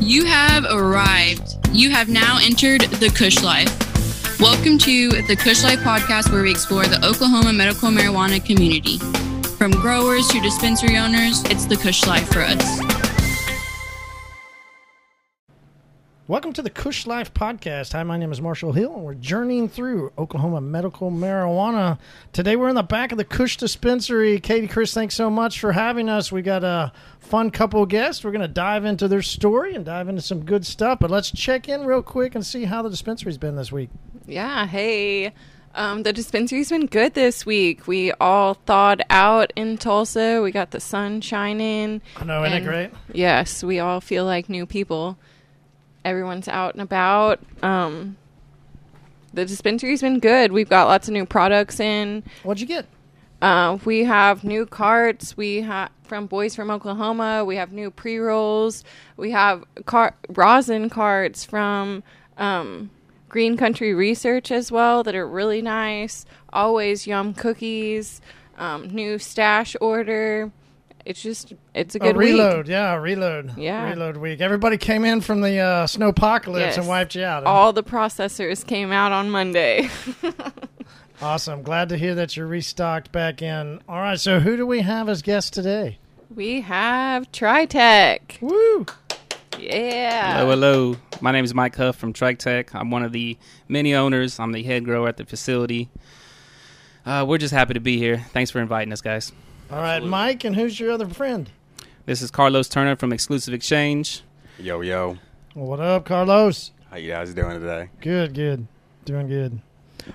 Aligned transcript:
You 0.00 0.24
have 0.24 0.64
arrived. 0.64 1.58
You 1.72 1.90
have 1.90 2.08
now 2.08 2.38
entered 2.42 2.80
the 2.80 3.10
Kush 3.10 3.42
Life. 3.42 3.68
Welcome 4.40 4.78
to 4.78 5.10
the 5.10 5.36
Kush 5.36 5.62
Life 5.62 5.80
podcast, 5.80 6.32
where 6.32 6.42
we 6.42 6.50
explore 6.50 6.84
the 6.84 7.04
Oklahoma 7.06 7.52
medical 7.52 7.90
marijuana 7.90 8.42
community. 8.44 8.96
From 9.58 9.72
growers 9.72 10.26
to 10.28 10.40
dispensary 10.40 10.96
owners, 10.96 11.44
it's 11.44 11.66
the 11.66 11.76
Kush 11.76 12.06
Life 12.06 12.32
for 12.32 12.40
us. 12.40 12.99
Welcome 16.30 16.52
to 16.52 16.62
the 16.62 16.70
Kush 16.70 17.08
Life 17.08 17.34
Podcast. 17.34 17.92
Hi, 17.92 18.04
my 18.04 18.16
name 18.16 18.30
is 18.30 18.40
Marshall 18.40 18.72
Hill, 18.72 18.94
and 18.94 19.02
we're 19.02 19.14
journeying 19.14 19.68
through 19.68 20.12
Oklahoma 20.16 20.60
medical 20.60 21.10
marijuana. 21.10 21.98
Today, 22.32 22.54
we're 22.54 22.68
in 22.68 22.76
the 22.76 22.84
back 22.84 23.10
of 23.10 23.18
the 23.18 23.24
Kush 23.24 23.56
Dispensary. 23.56 24.38
Katie, 24.38 24.68
Chris, 24.68 24.94
thanks 24.94 25.16
so 25.16 25.28
much 25.28 25.58
for 25.58 25.72
having 25.72 26.08
us. 26.08 26.30
We 26.30 26.42
got 26.42 26.62
a 26.62 26.92
fun 27.18 27.50
couple 27.50 27.82
of 27.82 27.88
guests. 27.88 28.22
We're 28.22 28.30
going 28.30 28.42
to 28.42 28.46
dive 28.46 28.84
into 28.84 29.08
their 29.08 29.22
story 29.22 29.74
and 29.74 29.84
dive 29.84 30.08
into 30.08 30.22
some 30.22 30.44
good 30.44 30.64
stuff. 30.64 31.00
But 31.00 31.10
let's 31.10 31.32
check 31.32 31.68
in 31.68 31.84
real 31.84 32.00
quick 32.00 32.36
and 32.36 32.46
see 32.46 32.64
how 32.64 32.80
the 32.82 32.90
dispensary's 32.90 33.36
been 33.36 33.56
this 33.56 33.72
week. 33.72 33.90
Yeah, 34.24 34.68
hey. 34.68 35.32
Um, 35.74 36.04
the 36.04 36.12
dispensary's 36.12 36.68
been 36.68 36.86
good 36.86 37.14
this 37.14 37.44
week. 37.44 37.88
We 37.88 38.12
all 38.20 38.54
thawed 38.54 39.02
out 39.10 39.52
in 39.56 39.78
Tulsa. 39.78 40.42
We 40.42 40.52
got 40.52 40.70
the 40.70 40.78
sun 40.78 41.22
shining. 41.22 42.02
I 42.16 42.24
know, 42.24 42.44
isn't 42.44 42.62
it 42.62 42.64
great? 42.64 42.90
Yes, 43.12 43.64
we 43.64 43.80
all 43.80 44.00
feel 44.00 44.24
like 44.24 44.48
new 44.48 44.64
people. 44.64 45.18
Everyone's 46.04 46.48
out 46.48 46.74
and 46.74 46.82
about. 46.82 47.40
Um, 47.62 48.16
the 49.32 49.44
dispensary's 49.44 50.00
been 50.00 50.18
good. 50.18 50.52
We've 50.52 50.68
got 50.68 50.88
lots 50.88 51.08
of 51.08 51.14
new 51.14 51.26
products 51.26 51.78
in. 51.78 52.24
What'd 52.42 52.60
you 52.60 52.66
get? 52.66 52.86
Uh, 53.42 53.78
we 53.84 54.04
have 54.04 54.44
new 54.44 54.66
carts. 54.66 55.36
We 55.36 55.62
have 55.62 55.90
from 56.02 56.26
Boys 56.26 56.54
from 56.54 56.70
Oklahoma. 56.70 57.44
We 57.44 57.56
have 57.56 57.72
new 57.72 57.90
pre 57.90 58.18
rolls. 58.18 58.84
We 59.16 59.30
have 59.30 59.64
car- 59.86 60.16
rosin 60.28 60.90
carts 60.90 61.44
from 61.44 62.02
um, 62.36 62.90
Green 63.28 63.56
Country 63.56 63.94
Research 63.94 64.50
as 64.50 64.72
well 64.72 65.02
that 65.04 65.14
are 65.14 65.26
really 65.26 65.62
nice. 65.62 66.26
Always 66.52 67.06
yum 67.06 67.32
cookies. 67.32 68.20
Um, 68.58 68.88
new 68.88 69.18
stash 69.18 69.74
order. 69.80 70.50
It's 71.06 71.22
just 71.22 71.54
it's 71.74 71.94
a 71.94 71.98
A 71.98 72.00
good 72.00 72.16
reload, 72.16 72.66
week. 72.66 72.72
yeah, 72.72 72.94
reload. 72.94 73.56
Yeah. 73.56 73.88
Reload 73.90 74.16
week. 74.18 74.40
Everybody 74.40 74.76
came 74.76 75.04
in 75.04 75.20
from 75.20 75.40
the 75.40 75.58
uh, 75.58 75.86
snowpocalypse 75.86 76.58
Yes. 76.60 76.76
and 76.78 76.86
wiped 76.86 77.14
you 77.14 77.24
out. 77.24 77.44
All 77.44 77.72
the 77.72 77.82
processors 77.82 78.66
came 78.66 78.92
out 78.92 79.12
on 79.12 79.30
Monday. 79.30 79.88
Awesome. 81.22 81.62
Glad 81.62 81.90
to 81.90 81.98
hear 81.98 82.14
that 82.14 82.34
you're 82.34 82.46
restocked 82.46 83.12
back 83.12 83.42
in. 83.42 83.82
All 83.86 83.98
right, 84.00 84.18
so 84.18 84.40
who 84.40 84.56
do 84.56 84.66
we 84.66 84.80
have 84.80 85.06
as 85.06 85.20
guests 85.20 85.50
today? 85.50 85.98
we 86.34 86.62
have 86.62 87.30
Tritech. 87.30 88.40
Woo! 88.40 88.86
Yeah. 89.58 90.38
Hello, 90.38 90.48
hello. 90.48 90.96
My 91.20 91.30
name 91.30 91.44
is 91.44 91.52
Mike 91.52 91.76
Huff 91.76 91.96
from 91.96 92.14
TriTech. 92.14 92.74
I'm 92.74 92.90
one 92.90 93.02
of 93.02 93.12
the 93.12 93.36
many 93.68 93.94
owners. 93.94 94.40
I'm 94.40 94.52
the 94.52 94.62
head 94.62 94.86
grower 94.86 95.08
at 95.08 95.18
the 95.18 95.26
facility. 95.26 95.90
Uh, 97.04 97.26
we're 97.28 97.36
just 97.36 97.52
happy 97.52 97.74
to 97.74 97.80
be 97.80 97.98
here. 97.98 98.24
Thanks 98.32 98.50
for 98.50 98.60
inviting 98.60 98.90
us, 98.90 99.02
guys. 99.02 99.30
All 99.70 99.80
right, 99.80 100.02
Mike, 100.02 100.42
and 100.42 100.56
who's 100.56 100.80
your 100.80 100.90
other 100.90 101.06
friend? 101.08 101.48
This 102.04 102.22
is 102.22 102.32
Carlos 102.32 102.68
Turner 102.68 102.96
from 102.96 103.12
Exclusive 103.12 103.54
Exchange. 103.54 104.22
Yo, 104.58 104.80
yo. 104.80 105.18
Well, 105.54 105.66
what 105.66 105.80
up, 105.80 106.04
Carlos? 106.04 106.72
How 106.90 106.96
you 106.96 107.08
guys 107.08 107.32
doing 107.34 107.60
today? 107.60 107.88
Good, 108.00 108.34
good. 108.34 108.66
Doing 109.04 109.28
good. 109.28 109.60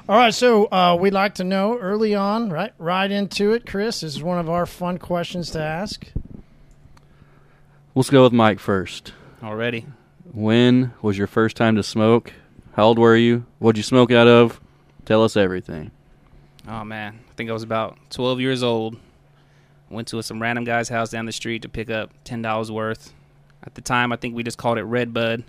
All 0.09 0.17
right, 0.17 0.33
so 0.33 0.65
uh, 0.65 0.97
we'd 0.99 1.13
like 1.13 1.35
to 1.35 1.45
know 1.45 1.77
early 1.77 2.13
on, 2.13 2.49
right? 2.49 2.73
Right 2.77 3.09
into 3.09 3.53
it, 3.53 3.65
Chris. 3.65 4.01
This 4.01 4.15
is 4.17 4.21
one 4.23 4.39
of 4.39 4.49
our 4.49 4.65
fun 4.65 4.97
questions 4.97 5.51
to 5.51 5.61
ask. 5.61 6.05
Let's 7.93 8.09
go 8.09 8.23
with 8.23 8.33
Mike 8.33 8.59
first. 8.59 9.13
Already. 9.41 9.85
When 10.33 10.91
was 11.01 11.17
your 11.17 11.27
first 11.27 11.55
time 11.55 11.77
to 11.77 11.83
smoke? 11.83 12.33
How 12.73 12.87
old 12.87 12.99
were 12.99 13.15
you? 13.15 13.45
What'd 13.59 13.77
you 13.77 13.83
smoke 13.83 14.11
out 14.11 14.27
of? 14.27 14.59
Tell 15.05 15.23
us 15.23 15.37
everything. 15.37 15.91
Oh, 16.67 16.83
man. 16.83 17.21
I 17.29 17.33
think 17.35 17.49
I 17.49 17.53
was 17.53 17.63
about 17.63 17.97
12 18.09 18.41
years 18.41 18.61
old. 18.61 18.97
Went 19.95 20.07
to 20.09 20.21
some 20.21 20.41
random 20.41 20.65
guy's 20.65 20.89
house 20.89 21.09
down 21.09 21.25
the 21.25 21.31
street 21.31 21.61
to 21.63 21.69
pick 21.69 21.89
up 21.89 22.11
$10 22.25 22.69
worth. 22.69 23.13
At 23.63 23.75
the 23.75 23.81
time, 23.81 24.11
I 24.11 24.17
think 24.17 24.35
we 24.35 24.43
just 24.43 24.57
called 24.57 24.77
it 24.77 24.83
Red 24.83 25.13
Bud. 25.13 25.43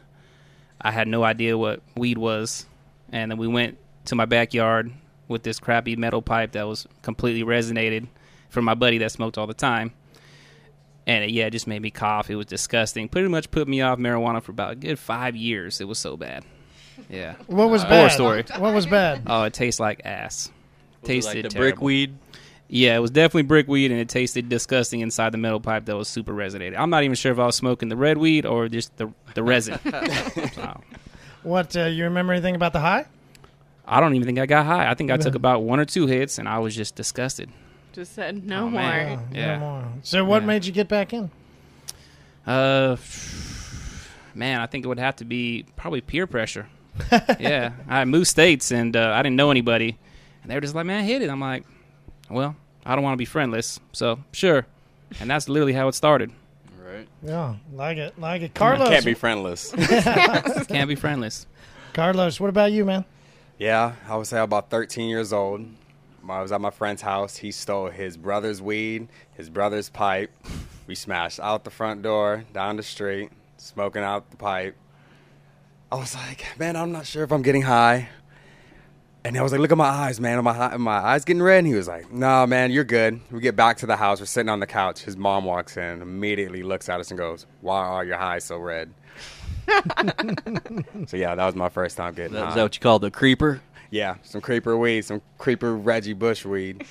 I 0.80 0.90
had 0.92 1.08
no 1.08 1.24
idea 1.24 1.58
what 1.58 1.82
weed 1.96 2.16
was. 2.16 2.64
And 3.12 3.30
then 3.30 3.38
we 3.38 3.48
went 3.48 3.76
to 4.06 4.14
my 4.14 4.24
backyard 4.24 4.92
with 5.28 5.42
this 5.42 5.58
crappy 5.58 5.96
metal 5.96 6.22
pipe 6.22 6.52
that 6.52 6.62
was 6.66 6.86
completely 7.02 7.42
resonated 7.42 8.06
from 8.48 8.64
my 8.64 8.74
buddy 8.74 8.98
that 8.98 9.10
smoked 9.10 9.36
all 9.36 9.46
the 9.48 9.54
time. 9.54 9.92
And 11.08 11.24
it, 11.24 11.30
yeah, 11.30 11.46
it 11.46 11.50
just 11.50 11.66
made 11.66 11.82
me 11.82 11.90
cough. 11.90 12.30
It 12.30 12.36
was 12.36 12.46
disgusting. 12.46 13.08
Pretty 13.08 13.28
much 13.28 13.50
put 13.50 13.68
me 13.68 13.80
off 13.80 13.98
marijuana 13.98 14.42
for 14.42 14.52
about 14.52 14.72
a 14.72 14.76
good 14.76 14.98
five 14.98 15.36
years. 15.36 15.80
It 15.80 15.88
was 15.88 15.98
so 15.98 16.16
bad. 16.16 16.44
Yeah. 17.10 17.34
What 17.48 17.68
was 17.70 17.82
Uh, 17.84 17.88
bad? 17.88 17.98
horror 17.98 18.10
story. 18.44 18.44
What 18.60 18.74
was 18.74 18.86
bad? 18.86 19.22
Oh, 19.26 19.42
it 19.42 19.52
tastes 19.54 19.78
like 19.80 20.02
ass. 20.04 20.50
Tasted 21.04 21.34
like 21.34 21.42
the 21.44 21.48
terrible. 21.50 21.60
brickweed. 21.60 22.16
Yeah, 22.68 22.96
it 22.96 22.98
was 22.98 23.12
definitely 23.12 23.44
brickweed, 23.44 23.92
and 23.92 24.00
it 24.00 24.08
tasted 24.08 24.48
disgusting 24.48 25.00
inside 25.00 25.30
the 25.32 25.38
metal 25.38 25.60
pipe 25.60 25.84
that 25.84 25.96
was 25.96 26.08
super 26.08 26.32
resonated. 26.32 26.76
I'm 26.76 26.90
not 26.90 27.04
even 27.04 27.14
sure 27.14 27.30
if 27.30 27.38
I 27.38 27.46
was 27.46 27.54
smoking 27.54 27.88
the 27.88 27.96
red 27.96 28.18
weed 28.18 28.44
or 28.44 28.68
just 28.68 28.96
the 28.96 29.12
the 29.34 29.42
resin. 29.42 29.78
So, 30.54 30.80
What, 31.44 31.76
uh, 31.76 31.84
you 31.84 32.04
remember 32.04 32.32
anything 32.32 32.56
about 32.56 32.72
the 32.72 32.80
high? 32.80 33.06
I 33.86 34.00
don't 34.00 34.14
even 34.16 34.26
think 34.26 34.40
I 34.40 34.46
got 34.46 34.66
high. 34.66 34.90
I 34.90 34.94
think 34.94 35.12
I 35.12 35.16
took 35.16 35.36
about 35.36 35.62
one 35.62 35.78
or 35.78 35.84
two 35.84 36.08
hits, 36.08 36.38
and 36.38 36.48
I 36.48 36.58
was 36.58 36.74
just 36.74 36.96
disgusted. 36.96 37.50
Just 37.92 38.14
said 38.14 38.44
no 38.44 38.64
Oh, 38.64 38.70
more. 38.70 38.80
man. 38.82 39.18
Oh, 39.20 39.36
Yeah. 39.36 39.54
no 39.54 39.58
more. 39.60 39.84
So 40.02 40.24
what 40.24 40.42
Yeah. 40.42 40.46
made 40.48 40.64
you 40.64 40.72
get 40.72 40.88
back 40.88 41.12
in? 41.12 41.30
Uh, 42.46 42.96
man, 44.34 44.60
I 44.60 44.66
think 44.66 44.84
it 44.84 44.88
would 44.88 44.98
have 44.98 45.16
to 45.16 45.24
be 45.24 45.66
probably 45.76 46.00
peer 46.00 46.26
pressure. 46.26 46.66
yeah, 47.38 47.72
I 47.88 48.04
moved 48.06 48.26
states, 48.26 48.72
and 48.72 48.96
uh, 48.96 49.12
I 49.14 49.22
didn't 49.22 49.36
know 49.36 49.50
anybody, 49.52 49.98
and 50.42 50.50
they 50.50 50.54
were 50.56 50.60
just 50.62 50.74
like, 50.74 50.86
"Man, 50.86 51.04
hit 51.04 51.22
it." 51.22 51.28
I'm 51.30 51.40
like, 51.40 51.64
"Well, 52.30 52.56
I 52.84 52.94
don't 52.94 53.04
want 53.04 53.14
to 53.14 53.18
be 53.18 53.24
friendless, 53.24 53.80
so 53.92 54.18
sure." 54.32 54.66
And 55.20 55.30
that's 55.30 55.48
literally 55.48 55.72
how 55.72 55.88
it 55.88 55.94
started. 55.94 56.30
Right. 56.84 57.08
Yeah, 57.22 57.56
like 57.72 57.98
it, 57.98 58.18
like 58.18 58.42
it. 58.42 58.54
Carlos, 58.54 58.88
Can't 58.88 59.04
be 59.04 59.14
friendless. 59.14 59.72
Can't 60.68 60.88
be 60.88 60.94
friendless. 60.94 61.46
Carlos, 61.92 62.38
what 62.40 62.48
about 62.50 62.72
you, 62.72 62.84
man? 62.84 63.04
yeah, 63.58 63.94
I 64.08 64.16
would 64.16 64.26
say 64.26 64.38
about 64.40 64.70
13 64.70 65.08
years 65.08 65.32
old. 65.32 65.66
I 66.28 66.42
was 66.42 66.50
at 66.52 66.60
my 66.60 66.70
friend's 66.70 67.02
house. 67.02 67.36
He 67.36 67.52
stole 67.52 67.88
his 67.88 68.16
brother's 68.16 68.60
weed, 68.60 69.08
his 69.34 69.48
brother's 69.48 69.88
pipe. 69.88 70.30
We 70.86 70.94
smashed 70.94 71.38
out 71.40 71.64
the 71.64 71.70
front 71.70 72.02
door, 72.02 72.44
down 72.52 72.76
the 72.76 72.82
street, 72.82 73.30
smoking 73.58 74.02
out 74.02 74.30
the 74.30 74.36
pipe. 74.36 74.74
I 75.90 75.96
was 75.96 76.14
like, 76.14 76.44
man, 76.58 76.76
I'm 76.76 76.90
not 76.92 77.06
sure 77.06 77.22
if 77.22 77.32
I'm 77.32 77.42
getting 77.42 77.62
high. 77.62 78.08
And 79.26 79.36
I 79.36 79.42
was 79.42 79.50
like, 79.50 79.60
look 79.60 79.72
at 79.72 79.76
my 79.76 79.88
eyes, 79.88 80.20
man. 80.20 80.38
Are 80.38 80.42
my, 80.42 80.56
are 80.56 80.78
my 80.78 80.98
eyes 80.98 81.24
getting 81.24 81.42
red? 81.42 81.58
And 81.58 81.66
he 81.66 81.74
was 81.74 81.88
like, 81.88 82.12
no, 82.12 82.46
man, 82.46 82.70
you're 82.70 82.84
good. 82.84 83.20
We 83.32 83.40
get 83.40 83.56
back 83.56 83.76
to 83.78 83.86
the 83.86 83.96
house. 83.96 84.20
We're 84.20 84.26
sitting 84.26 84.48
on 84.48 84.60
the 84.60 84.68
couch. 84.68 85.00
His 85.00 85.16
mom 85.16 85.44
walks 85.44 85.76
in, 85.76 86.00
immediately 86.00 86.62
looks 86.62 86.88
at 86.88 87.00
us 87.00 87.10
and 87.10 87.18
goes, 87.18 87.44
why 87.60 87.80
are 87.84 88.04
your 88.04 88.18
eyes 88.18 88.44
so 88.44 88.56
red? 88.56 88.94
so, 91.08 91.16
yeah, 91.16 91.34
that 91.34 91.44
was 91.44 91.56
my 91.56 91.68
first 91.68 91.96
time 91.96 92.14
getting 92.14 92.34
Is 92.36 92.40
that, 92.40 92.44
high. 92.44 92.50
is 92.52 92.62
what 92.62 92.76
you 92.76 92.80
call 92.80 93.00
the 93.00 93.10
creeper? 93.10 93.60
yeah, 93.90 94.14
some 94.22 94.40
creeper 94.40 94.76
weed, 94.76 95.04
some 95.04 95.20
creeper 95.38 95.74
Reggie 95.74 96.12
Bush 96.12 96.44
weed. 96.44 96.84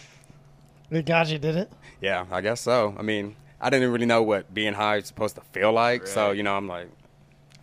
It 0.91 1.05
got 1.05 1.29
you, 1.29 1.39
did 1.39 1.55
it? 1.55 1.71
Yeah, 2.01 2.25
I 2.29 2.41
guess 2.41 2.59
so. 2.59 2.95
I 2.99 3.01
mean, 3.01 3.37
I 3.61 3.69
didn't 3.69 3.91
really 3.93 4.05
know 4.05 4.23
what 4.23 4.53
being 4.53 4.73
high 4.73 4.97
is 4.97 5.07
supposed 5.07 5.35
to 5.35 5.41
feel 5.53 5.71
like. 5.71 6.05
So, 6.05 6.31
you 6.31 6.43
know, 6.43 6.57
I'm 6.57 6.67
like, 6.67 6.89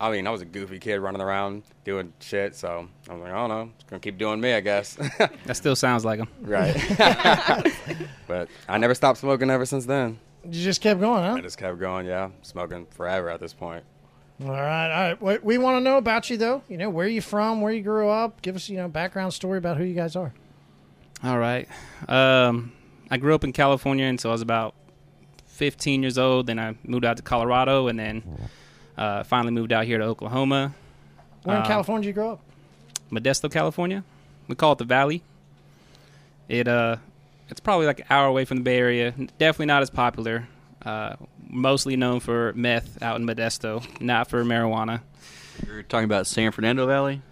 I 0.03 0.11
mean, 0.11 0.27
I 0.27 0.31
was 0.31 0.43
a 0.43 0.45
goofy 0.45 0.81
kid 0.81 0.99
running 0.99 1.23
around 1.23 1.63
doing 1.85 2.13
shit. 2.19 2.57
So 2.57 2.89
I 3.09 3.13
was 3.13 3.23
like, 3.23 3.31
I 3.31 3.37
don't 3.37 3.49
know. 3.49 3.71
Just 3.79 3.89
going 3.89 4.01
to 4.01 4.05
keep 4.05 4.19
doing 4.19 4.41
me, 4.41 4.53
I 4.53 4.61
guess. 4.61 4.99
That 5.47 5.57
still 5.57 5.77
sounds 5.77 6.05
like 6.05 6.19
him. 6.19 6.29
right. 6.41 6.75
but 8.27 8.49
I 8.69 8.79
never 8.79 8.95
stopped 8.95 9.21
smoking 9.21 9.49
ever 9.49 9.65
since 9.65 9.87
then. 9.87 10.19
You 10.45 10.51
just 10.63 10.81
kept 10.81 10.99
going, 10.99 11.23
huh? 11.23 11.35
I 11.35 11.41
just 11.41 11.57
kept 11.57 11.79
going, 11.79 12.07
yeah, 12.07 12.31
smoking 12.43 12.87
forever 12.87 13.31
at 13.31 13.39
this 13.39 13.53
point. 13.55 13.85
All 14.45 14.51
right, 14.51 14.91
all 14.91 15.17
right. 15.23 15.45
We 15.45 15.57
want 15.57 15.77
to 15.77 15.81
know 15.81 15.99
about 15.99 16.29
you, 16.31 16.37
though, 16.37 16.63
you 16.69 16.77
know, 16.77 16.91
where 16.91 17.07
you 17.07 17.21
from, 17.21 17.61
where 17.61 17.73
you 17.73 17.83
grew 17.83 18.09
up. 18.09 18.43
Give 18.43 18.57
us, 18.57 18.69
you 18.69 18.77
know, 18.77 18.89
background 18.89 19.33
story 19.35 19.59
about 19.59 19.77
who 19.77 19.85
you 19.85 19.95
guys 19.95 20.17
are. 20.17 20.33
All 21.23 21.39
right. 21.39 21.69
Um, 22.09 22.73
I 23.09 23.19
grew 23.19 23.37
up 23.37 23.45
in 23.45 23.53
California 23.53 24.07
until 24.07 24.33
I 24.33 24.35
was 24.35 24.43
about 24.43 24.75
15 25.47 26.03
years 26.03 26.19
old. 26.19 26.49
Then 26.49 26.59
I 26.59 26.77
moved 26.83 27.05
out 27.05 27.19
to 27.19 27.23
Colorado, 27.23 27.87
and 27.87 27.97
then 28.01 28.25
uh, 28.97 29.23
finally 29.25 29.53
moved 29.53 29.73
out 29.73 29.85
here 29.85 29.99
to 29.99 30.05
Oklahoma, 30.05 30.75
Where 31.45 31.57
in 31.57 31.63
Uh, 31.63 31.67
California 31.67 32.03
did 32.03 32.09
you 32.09 32.13
grow 32.15 32.33
up? 32.33 32.41
Modesto, 33.11 33.51
California. 33.51 34.05
We 34.49 34.55
call 34.55 34.73
it 34.73 34.79
the 34.79 34.85
Valley. 34.85 35.23
It 36.49 36.69
uh, 36.69 36.97
it's 37.49 37.61
probably 37.61 37.87
like 37.87 38.01
an 38.01 38.07
hour 38.11 38.27
away 38.27 38.45
from 38.45 38.59
the 38.59 38.63
Bay 38.65 38.79
Area. 38.79 39.13
Definitely 39.39 39.67
not 39.67 39.83
as 39.83 39.91
popular. 39.91 40.49
Uh, 40.85 41.15
mostly 41.49 41.97
known 41.97 42.21
for 42.21 42.53
meth 42.55 43.01
out 43.03 43.21
in 43.21 43.27
Modesto, 43.27 43.85
not 44.01 44.29
for 44.29 44.43
marijuana. 44.45 45.01
You're 45.67 45.83
talking 45.83 46.05
about 46.07 46.27
San 46.27 46.51
Fernando 46.51 46.87
Valley? 46.87 47.23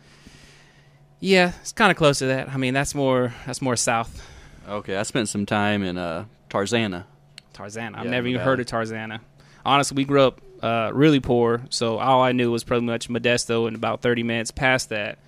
Yeah, 1.21 1.53
it's 1.61 1.73
kind 1.73 1.91
of 1.91 1.97
close 1.97 2.19
to 2.21 2.27
that. 2.27 2.49
I 2.49 2.57
mean, 2.57 2.75
that's 2.75 2.95
more 2.95 3.35
that's 3.47 3.61
more 3.61 3.77
south. 3.77 4.27
Okay, 4.69 4.97
I 4.97 5.03
spent 5.03 5.29
some 5.29 5.47
time 5.47 5.83
in 5.83 5.99
uh, 5.99 6.27
Tarzana. 6.49 7.05
Tarzana. 7.53 7.97
I've 7.99 8.05
Yeah, 8.05 8.11
never 8.11 8.19
in 8.19 8.25
the 8.25 8.31
even 8.31 8.41
heard 8.43 8.61
of 8.61 8.67
Tarzana. 8.67 9.21
Honestly, 9.67 9.97
we 9.97 10.05
grew 10.05 10.23
up 10.23 10.41
uh, 10.63 10.91
really 10.93 11.21
poor. 11.21 11.63
So 11.71 11.99
all 11.99 12.23
I 12.23 12.33
knew 12.33 12.51
was 12.51 12.65
pretty 12.65 12.85
much 12.85 13.09
Modesto, 13.09 13.67
and 13.67 13.77
about 13.77 14.01
30 14.03 14.23
minutes 14.23 14.51
past 14.51 14.91
that, 14.91 15.19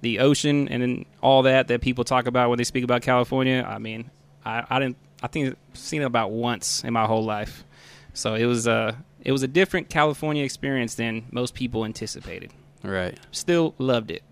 the 0.00 0.20
ocean 0.20 0.68
and 0.68 0.82
then 0.82 1.04
all 1.20 1.42
that 1.42 1.68
that 1.68 1.80
people 1.80 2.04
talk 2.04 2.26
about 2.26 2.50
when 2.50 2.58
they 2.58 2.64
speak 2.64 2.84
about 2.84 3.02
California. 3.02 3.66
I 3.68 3.78
mean, 3.78 4.10
I, 4.44 4.64
I 4.68 4.78
didn't. 4.78 4.96
I 5.22 5.26
think 5.26 5.48
I've 5.48 5.78
seen 5.78 6.02
it 6.02 6.04
about 6.04 6.30
once 6.30 6.84
in 6.84 6.92
my 6.92 7.04
whole 7.04 7.24
life. 7.24 7.64
So 8.14 8.34
it 8.34 8.46
was 8.46 8.66
a 8.66 8.96
it 9.22 9.32
was 9.32 9.42
a 9.42 9.48
different 9.48 9.88
California 9.88 10.44
experience 10.44 10.94
than 10.94 11.26
most 11.30 11.54
people 11.54 11.84
anticipated. 11.84 12.52
Right. 12.82 13.18
Still 13.32 13.74
loved 13.78 14.10
it 14.10 14.22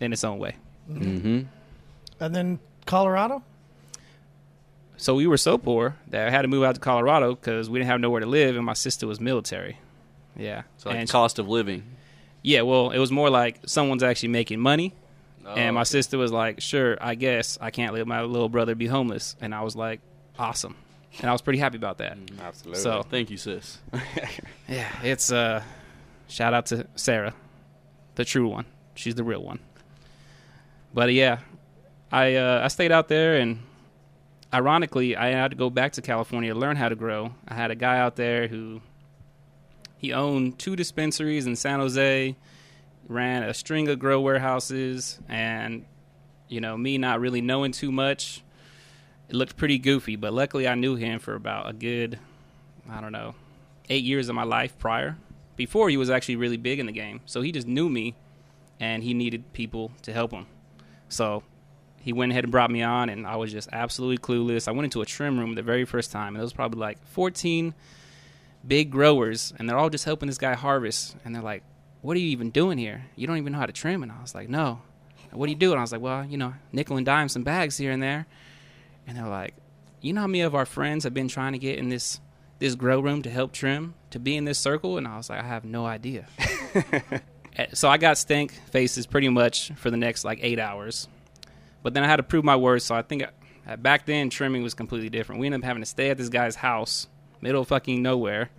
in 0.00 0.12
its 0.12 0.22
own 0.24 0.38
way. 0.38 0.56
Mm-hmm. 0.90 1.42
And 2.20 2.34
then 2.34 2.58
Colorado. 2.86 3.42
So 4.98 5.14
we 5.14 5.26
were 5.26 5.36
so 5.38 5.56
poor 5.58 5.96
that 6.08 6.26
I 6.28 6.30
had 6.30 6.42
to 6.42 6.48
move 6.48 6.64
out 6.64 6.74
to 6.74 6.80
Colorado 6.80 7.34
because 7.34 7.70
we 7.70 7.78
didn't 7.78 7.88
have 7.90 8.00
nowhere 8.00 8.20
to 8.20 8.26
live, 8.26 8.56
and 8.56 8.64
my 8.66 8.72
sister 8.74 9.06
was 9.06 9.20
military. 9.20 9.78
Yeah, 10.36 10.62
So 10.76 10.90
like 10.90 10.98
and 10.98 11.08
cost 11.08 11.38
of 11.38 11.48
living. 11.48 11.82
yeah. 12.42 12.62
Well, 12.62 12.90
it 12.90 12.98
was 12.98 13.10
more 13.10 13.30
like 13.30 13.60
someone's 13.66 14.02
actually 14.02 14.28
making 14.30 14.60
money, 14.60 14.92
and 15.46 15.74
my 15.74 15.80
Oh, 15.80 15.84
sister 15.84 16.18
was 16.18 16.30
like, 16.30 16.60
"Sure, 16.60 16.98
I 17.00 17.14
guess 17.14 17.56
I 17.60 17.70
can't 17.70 17.94
let 17.94 18.06
my 18.06 18.22
little 18.22 18.48
brother 18.48 18.74
be 18.74 18.86
homeless," 18.86 19.34
and 19.40 19.54
I 19.54 19.62
was 19.62 19.74
like, 19.74 20.00
"Awesome," 20.38 20.76
and 21.20 21.28
I 21.28 21.32
was 21.32 21.42
pretty 21.42 21.58
happy 21.58 21.76
about 21.76 21.98
that. 21.98 22.18
Absolutely. 22.40 22.82
So 22.82 23.02
Thank 23.02 23.30
you, 23.30 23.36
sis. 23.36 23.78
yeah, 24.68 24.88
it's 25.02 25.32
uh, 25.32 25.62
shout 26.28 26.54
out 26.54 26.66
to 26.66 26.86
Sarah, 26.96 27.34
the 28.16 28.24
true 28.24 28.46
one. 28.48 28.66
She's 28.94 29.14
the 29.14 29.24
real 29.24 29.42
one. 29.42 29.58
But 30.94 31.12
yeah, 31.12 31.38
I 32.12 32.34
uh, 32.36 32.60
I 32.64 32.68
stayed 32.68 32.92
out 32.92 33.08
there, 33.08 33.36
and 33.36 33.58
ironically, 34.52 35.16
I 35.16 35.28
had 35.28 35.50
to 35.50 35.56
go 35.56 35.70
back 35.70 35.92
to 35.92 36.02
California 36.02 36.52
to 36.52 36.58
learn 36.58 36.76
how 36.76 36.88
to 36.88 36.94
grow. 36.94 37.32
I 37.46 37.54
had 37.54 37.70
a 37.70 37.74
guy 37.74 37.98
out 37.98 38.16
there 38.16 38.48
who 38.48 38.80
he 39.96 40.12
owned 40.12 40.58
two 40.58 40.76
dispensaries 40.76 41.46
in 41.46 41.56
San 41.56 41.80
Jose, 41.80 42.36
ran 43.08 43.42
a 43.42 43.52
string 43.52 43.88
of 43.88 43.98
grow 43.98 44.20
warehouses, 44.20 45.18
and 45.28 45.84
you 46.48 46.60
know 46.60 46.76
me 46.76 46.98
not 46.98 47.20
really 47.20 47.40
knowing 47.40 47.72
too 47.72 47.92
much, 47.92 48.42
it 49.28 49.34
looked 49.34 49.56
pretty 49.56 49.78
goofy. 49.78 50.16
But 50.16 50.32
luckily, 50.32 50.68
I 50.68 50.74
knew 50.74 50.96
him 50.96 51.18
for 51.18 51.34
about 51.34 51.68
a 51.68 51.72
good, 51.72 52.18
I 52.88 53.00
don't 53.00 53.12
know, 53.12 53.34
eight 53.90 54.04
years 54.04 54.28
of 54.28 54.34
my 54.34 54.44
life 54.44 54.78
prior. 54.78 55.16
Before 55.56 55.90
he 55.90 55.96
was 55.96 56.08
actually 56.08 56.36
really 56.36 56.56
big 56.56 56.78
in 56.78 56.86
the 56.86 56.92
game, 56.92 57.20
so 57.26 57.40
he 57.42 57.50
just 57.50 57.66
knew 57.66 57.88
me, 57.88 58.14
and 58.78 59.02
he 59.02 59.12
needed 59.12 59.52
people 59.52 59.90
to 60.02 60.12
help 60.12 60.30
him. 60.30 60.46
So 61.08 61.42
he 62.08 62.14
went 62.14 62.32
ahead 62.32 62.44
and 62.44 62.50
brought 62.50 62.70
me 62.70 62.80
on, 62.80 63.10
and 63.10 63.26
I 63.26 63.36
was 63.36 63.52
just 63.52 63.68
absolutely 63.70 64.16
clueless. 64.16 64.66
I 64.66 64.70
went 64.70 64.84
into 64.84 65.02
a 65.02 65.04
trim 65.04 65.38
room 65.38 65.54
the 65.54 65.62
very 65.62 65.84
first 65.84 66.10
time, 66.10 66.28
and 66.28 66.36
there 66.36 66.42
was 66.42 66.54
probably 66.54 66.80
like 66.80 66.96
14 67.08 67.74
big 68.66 68.90
growers, 68.90 69.52
and 69.58 69.68
they're 69.68 69.76
all 69.76 69.90
just 69.90 70.06
helping 70.06 70.26
this 70.26 70.38
guy 70.38 70.54
harvest. 70.54 71.16
And 71.22 71.34
they're 71.34 71.42
like, 71.42 71.64
"What 72.00 72.16
are 72.16 72.20
you 72.20 72.28
even 72.28 72.48
doing 72.48 72.78
here? 72.78 73.04
You 73.14 73.26
don't 73.26 73.36
even 73.36 73.52
know 73.52 73.58
how 73.58 73.66
to 73.66 73.74
trim." 73.74 74.02
And 74.02 74.10
I 74.10 74.22
was 74.22 74.34
like, 74.34 74.48
"No." 74.48 74.80
What 75.32 75.48
do 75.48 75.52
you 75.52 75.58
do? 75.58 75.72
And 75.72 75.78
I 75.78 75.82
was 75.82 75.92
like, 75.92 76.00
"Well, 76.00 76.24
you 76.24 76.38
know, 76.38 76.54
nickel 76.72 76.96
and 76.96 77.04
dime 77.04 77.28
some 77.28 77.42
bags 77.42 77.76
here 77.76 77.92
and 77.92 78.02
there." 78.02 78.26
And 79.06 79.14
they're 79.14 79.28
like, 79.28 79.54
"You 80.00 80.14
know 80.14 80.22
how 80.22 80.26
many 80.28 80.40
of 80.40 80.54
our 80.54 80.64
friends 80.64 81.04
have 81.04 81.12
been 81.12 81.28
trying 81.28 81.52
to 81.52 81.58
get 81.58 81.78
in 81.78 81.90
this 81.90 82.22
this 82.58 82.74
grow 82.74 83.00
room 83.00 83.20
to 83.20 83.28
help 83.30 83.52
trim 83.52 83.92
to 84.12 84.18
be 84.18 84.34
in 84.34 84.46
this 84.46 84.58
circle?" 84.58 84.96
And 84.96 85.06
I 85.06 85.18
was 85.18 85.28
like, 85.28 85.40
"I 85.40 85.46
have 85.46 85.66
no 85.66 85.84
idea." 85.84 86.26
Eh, 87.56 87.66
so 87.72 87.88
I 87.88 87.96
got 87.96 88.16
stank 88.16 88.52
faces 88.70 89.04
pretty 89.04 89.28
much 89.28 89.72
for 89.74 89.90
the 89.90 89.96
next 89.96 90.24
like 90.24 90.38
eight 90.42 90.60
hours. 90.60 91.08
But 91.82 91.94
then 91.94 92.04
I 92.04 92.06
had 92.06 92.16
to 92.16 92.22
prove 92.22 92.44
my 92.44 92.56
worth. 92.56 92.82
So 92.82 92.94
I 92.94 93.02
think 93.02 93.24
uh, 93.66 93.76
back 93.76 94.06
then 94.06 94.30
trimming 94.30 94.62
was 94.62 94.74
completely 94.74 95.10
different. 95.10 95.40
We 95.40 95.46
ended 95.46 95.60
up 95.62 95.64
having 95.64 95.82
to 95.82 95.86
stay 95.86 96.10
at 96.10 96.18
this 96.18 96.28
guy's 96.28 96.56
house, 96.56 97.06
middle 97.40 97.62
of 97.62 97.68
fucking 97.68 98.02
nowhere, 98.02 98.50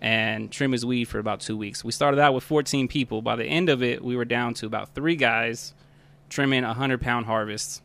and 0.00 0.50
trim 0.50 0.72
his 0.72 0.84
weed 0.84 1.04
for 1.04 1.18
about 1.18 1.40
two 1.40 1.56
weeks. 1.56 1.84
We 1.84 1.92
started 1.92 2.20
out 2.20 2.34
with 2.34 2.44
14 2.44 2.88
people. 2.88 3.22
By 3.22 3.36
the 3.36 3.44
end 3.44 3.68
of 3.68 3.82
it, 3.82 4.02
we 4.02 4.16
were 4.16 4.24
down 4.24 4.54
to 4.54 4.66
about 4.66 4.94
three 4.94 5.16
guys 5.16 5.74
trimming 6.28 6.64
a 6.64 6.68
100 6.68 7.00
pound 7.00 7.26
harvest. 7.26 7.82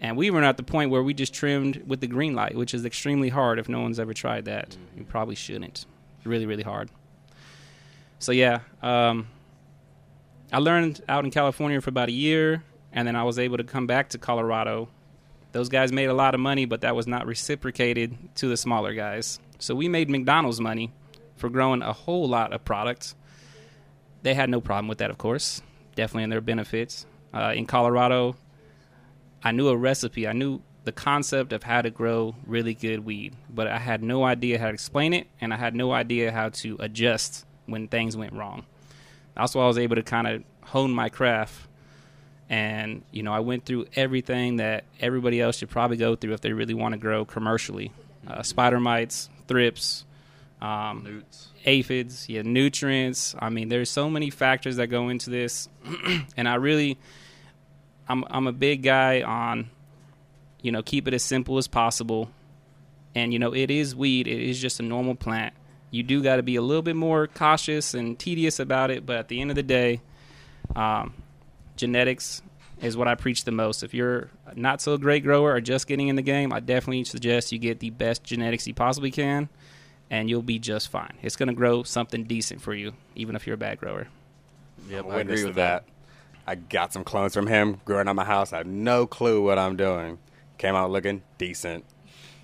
And 0.00 0.16
we 0.16 0.30
were 0.30 0.42
at 0.42 0.56
the 0.56 0.62
point 0.62 0.90
where 0.90 1.02
we 1.02 1.14
just 1.14 1.32
trimmed 1.32 1.82
with 1.86 2.00
the 2.00 2.06
green 2.06 2.34
light, 2.34 2.56
which 2.56 2.74
is 2.74 2.84
extremely 2.84 3.28
hard 3.28 3.58
if 3.58 3.68
no 3.68 3.80
one's 3.80 4.00
ever 4.00 4.12
tried 4.12 4.46
that. 4.46 4.76
You 4.96 5.04
probably 5.04 5.34
shouldn't. 5.34 5.86
Really, 6.24 6.46
really 6.46 6.62
hard. 6.62 6.90
So, 8.18 8.32
yeah. 8.32 8.60
Um, 8.82 9.28
I 10.52 10.58
learned 10.58 11.02
out 11.08 11.24
in 11.24 11.30
California 11.30 11.80
for 11.80 11.90
about 11.90 12.08
a 12.08 12.12
year, 12.12 12.62
and 12.94 13.06
then 13.06 13.16
I 13.16 13.24
was 13.24 13.38
able 13.38 13.58
to 13.58 13.64
come 13.64 13.86
back 13.86 14.08
to 14.10 14.18
Colorado. 14.18 14.88
Those 15.52 15.68
guys 15.68 15.92
made 15.92 16.06
a 16.06 16.14
lot 16.14 16.34
of 16.34 16.40
money, 16.40 16.64
but 16.64 16.80
that 16.80 16.96
was 16.96 17.06
not 17.06 17.26
reciprocated 17.26 18.16
to 18.36 18.48
the 18.48 18.56
smaller 18.56 18.94
guys. 18.94 19.38
So 19.58 19.74
we 19.74 19.88
made 19.88 20.08
McDonald's 20.08 20.60
money 20.60 20.92
for 21.36 21.50
growing 21.50 21.82
a 21.82 21.92
whole 21.92 22.28
lot 22.28 22.52
of 22.52 22.64
products. 22.64 23.14
They 24.22 24.34
had 24.34 24.48
no 24.48 24.60
problem 24.60 24.88
with 24.88 24.98
that, 24.98 25.10
of 25.10 25.18
course. 25.18 25.60
Definitely 25.96 26.24
in 26.24 26.30
their 26.30 26.40
benefits. 26.40 27.04
Uh, 27.32 27.52
in 27.54 27.66
Colorado, 27.66 28.36
I 29.42 29.52
knew 29.52 29.68
a 29.68 29.76
recipe. 29.76 30.26
I 30.26 30.32
knew 30.32 30.62
the 30.84 30.92
concept 30.92 31.52
of 31.52 31.62
how 31.62 31.82
to 31.82 31.90
grow 31.90 32.34
really 32.46 32.74
good 32.74 33.04
weed, 33.04 33.34
but 33.48 33.66
I 33.66 33.78
had 33.78 34.02
no 34.02 34.24
idea 34.24 34.58
how 34.58 34.68
to 34.68 34.74
explain 34.74 35.12
it, 35.12 35.26
and 35.40 35.52
I 35.52 35.56
had 35.56 35.74
no 35.74 35.92
idea 35.92 36.30
how 36.30 36.50
to 36.50 36.76
adjust 36.78 37.44
when 37.66 37.88
things 37.88 38.16
went 38.16 38.34
wrong. 38.34 38.66
That's 39.36 39.54
why 39.54 39.64
I 39.64 39.66
was 39.66 39.78
able 39.78 39.96
to 39.96 40.02
kind 40.02 40.26
of 40.26 40.44
hone 40.62 40.92
my 40.92 41.08
craft. 41.08 41.68
And, 42.54 43.02
you 43.10 43.24
know, 43.24 43.32
I 43.32 43.40
went 43.40 43.64
through 43.64 43.86
everything 43.96 44.58
that 44.58 44.84
everybody 45.00 45.40
else 45.40 45.56
should 45.56 45.70
probably 45.70 45.96
go 45.96 46.14
through 46.14 46.34
if 46.34 46.40
they 46.40 46.52
really 46.52 46.72
want 46.72 46.92
to 46.92 46.98
grow 46.98 47.24
commercially 47.24 47.90
uh, 48.28 48.44
spider 48.44 48.78
mites, 48.78 49.28
thrips, 49.48 50.04
um, 50.60 51.24
aphids, 51.64 52.28
yeah, 52.28 52.42
nutrients. 52.42 53.34
I 53.40 53.48
mean, 53.50 53.70
there's 53.70 53.90
so 53.90 54.08
many 54.08 54.30
factors 54.30 54.76
that 54.76 54.86
go 54.86 55.08
into 55.08 55.30
this, 55.30 55.68
and 56.36 56.48
I 56.48 56.54
really, 56.54 56.96
I'm 58.08 58.24
I'm 58.30 58.46
a 58.46 58.52
big 58.52 58.84
guy 58.84 59.22
on, 59.22 59.68
you 60.62 60.70
know, 60.70 60.82
keep 60.82 61.08
it 61.08 61.14
as 61.14 61.24
simple 61.24 61.58
as 61.58 61.66
possible, 61.66 62.30
and 63.16 63.32
you 63.32 63.40
know, 63.40 63.52
it 63.52 63.72
is 63.72 63.96
weed. 63.96 64.28
It 64.28 64.48
is 64.48 64.60
just 64.60 64.78
a 64.78 64.84
normal 64.84 65.16
plant. 65.16 65.54
You 65.90 66.04
do 66.04 66.22
got 66.22 66.36
to 66.36 66.44
be 66.44 66.54
a 66.54 66.62
little 66.62 66.82
bit 66.82 66.94
more 66.94 67.26
cautious 67.26 67.94
and 67.94 68.16
tedious 68.16 68.60
about 68.60 68.92
it, 68.92 69.04
but 69.04 69.16
at 69.16 69.26
the 69.26 69.40
end 69.40 69.50
of 69.50 69.56
the 69.56 69.64
day, 69.64 70.02
um, 70.76 71.14
genetics 71.76 72.42
is 72.80 72.96
what 72.96 73.08
I 73.08 73.14
preach 73.14 73.44
the 73.44 73.52
most. 73.52 73.82
If 73.82 73.94
you're 73.94 74.30
not 74.54 74.80
so 74.80 74.96
great 74.98 75.22
grower 75.22 75.52
or 75.52 75.60
just 75.60 75.86
getting 75.86 76.08
in 76.08 76.16
the 76.16 76.22
game, 76.22 76.52
I 76.52 76.60
definitely 76.60 77.04
suggest 77.04 77.52
you 77.52 77.58
get 77.58 77.80
the 77.80 77.90
best 77.90 78.24
genetics 78.24 78.66
you 78.66 78.74
possibly 78.74 79.10
can, 79.10 79.48
and 80.10 80.28
you'll 80.28 80.42
be 80.42 80.58
just 80.58 80.88
fine. 80.88 81.14
It's 81.22 81.36
going 81.36 81.48
to 81.48 81.54
grow 81.54 81.82
something 81.82 82.24
decent 82.24 82.60
for 82.60 82.74
you, 82.74 82.92
even 83.14 83.36
if 83.36 83.46
you're 83.46 83.54
a 83.54 83.58
bad 83.58 83.78
grower. 83.78 84.08
Yep, 84.88 85.04
I'm 85.04 85.10
I 85.10 85.14
a 85.14 85.16
witness 85.18 85.40
agree 85.40 85.48
with 85.48 85.56
that. 85.56 85.84
I 86.46 86.56
got 86.56 86.92
some 86.92 87.04
clones 87.04 87.32
from 87.32 87.46
him 87.46 87.80
growing 87.84 88.06
up 88.06 88.16
my 88.16 88.24
house. 88.24 88.52
I 88.52 88.58
have 88.58 88.66
no 88.66 89.06
clue 89.06 89.42
what 89.42 89.58
I'm 89.58 89.76
doing. 89.76 90.18
Came 90.58 90.74
out 90.74 90.90
looking 90.90 91.22
decent. 91.38 91.84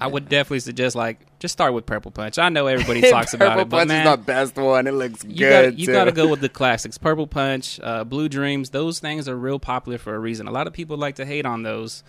I 0.00 0.06
would 0.06 0.28
definitely 0.28 0.60
suggest 0.60 0.96
like 0.96 1.20
just 1.40 1.52
start 1.52 1.72
with 1.74 1.86
Purple 1.86 2.12
Punch. 2.12 2.38
I 2.38 2.50
know 2.50 2.66
everybody 2.68 3.00
talks 3.10 3.34
about 3.34 3.56
Purple 3.56 3.62
it, 3.62 3.68
but 3.70 3.76
Punch 3.78 3.88
man, 3.88 4.06
is 4.06 4.10
my 4.10 4.16
best 4.16 4.56
one. 4.56 4.86
It 4.86 4.92
looks 4.92 5.24
you 5.24 5.36
good. 5.36 5.70
got 5.72 5.78
you 5.78 5.86
got 5.86 6.04
to 6.04 6.12
go 6.12 6.28
with 6.28 6.40
the 6.40 6.48
classics. 6.60 6.98
Purple 6.98 7.26
Punch, 7.26 7.80
uh, 7.82 8.04
Blue 8.04 8.28
Dreams. 8.28 8.70
Those 8.70 9.00
things 9.00 9.28
are 9.28 9.36
real 9.36 9.58
popular 9.58 9.98
for 9.98 10.14
a 10.14 10.18
reason. 10.18 10.46
A 10.46 10.52
lot 10.52 10.66
of 10.68 10.72
people 10.72 10.96
like 10.96 11.16
to 11.16 11.24
hate 11.26 11.46
on 11.46 11.62
those, 11.64 12.04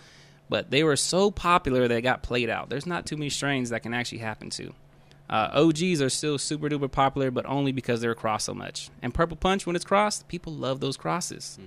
but 0.48 0.70
they 0.70 0.84
were 0.84 0.96
so 0.96 1.30
popular 1.30 1.88
they 1.88 2.00
got 2.00 2.22
played 2.22 2.50
out. 2.50 2.68
There's 2.68 2.86
not 2.86 3.06
too 3.06 3.16
many 3.16 3.30
strains 3.30 3.70
that 3.70 3.82
can 3.82 3.94
actually 3.94 4.18
happen 4.18 4.50
to. 4.50 4.72
Uh, 5.30 5.48
OGs 5.54 6.02
are 6.02 6.10
still 6.10 6.36
super 6.36 6.68
duper 6.68 6.92
popular, 6.92 7.30
but 7.30 7.46
only 7.46 7.72
because 7.72 8.02
they're 8.02 8.14
crossed 8.14 8.44
so 8.44 8.52
much. 8.52 8.90
And 9.00 9.14
Purple 9.14 9.38
Punch, 9.38 9.66
when 9.66 9.74
it's 9.74 9.84
crossed, 9.84 10.28
people 10.28 10.52
love 10.52 10.80
those 10.80 10.98
crosses. 10.98 11.58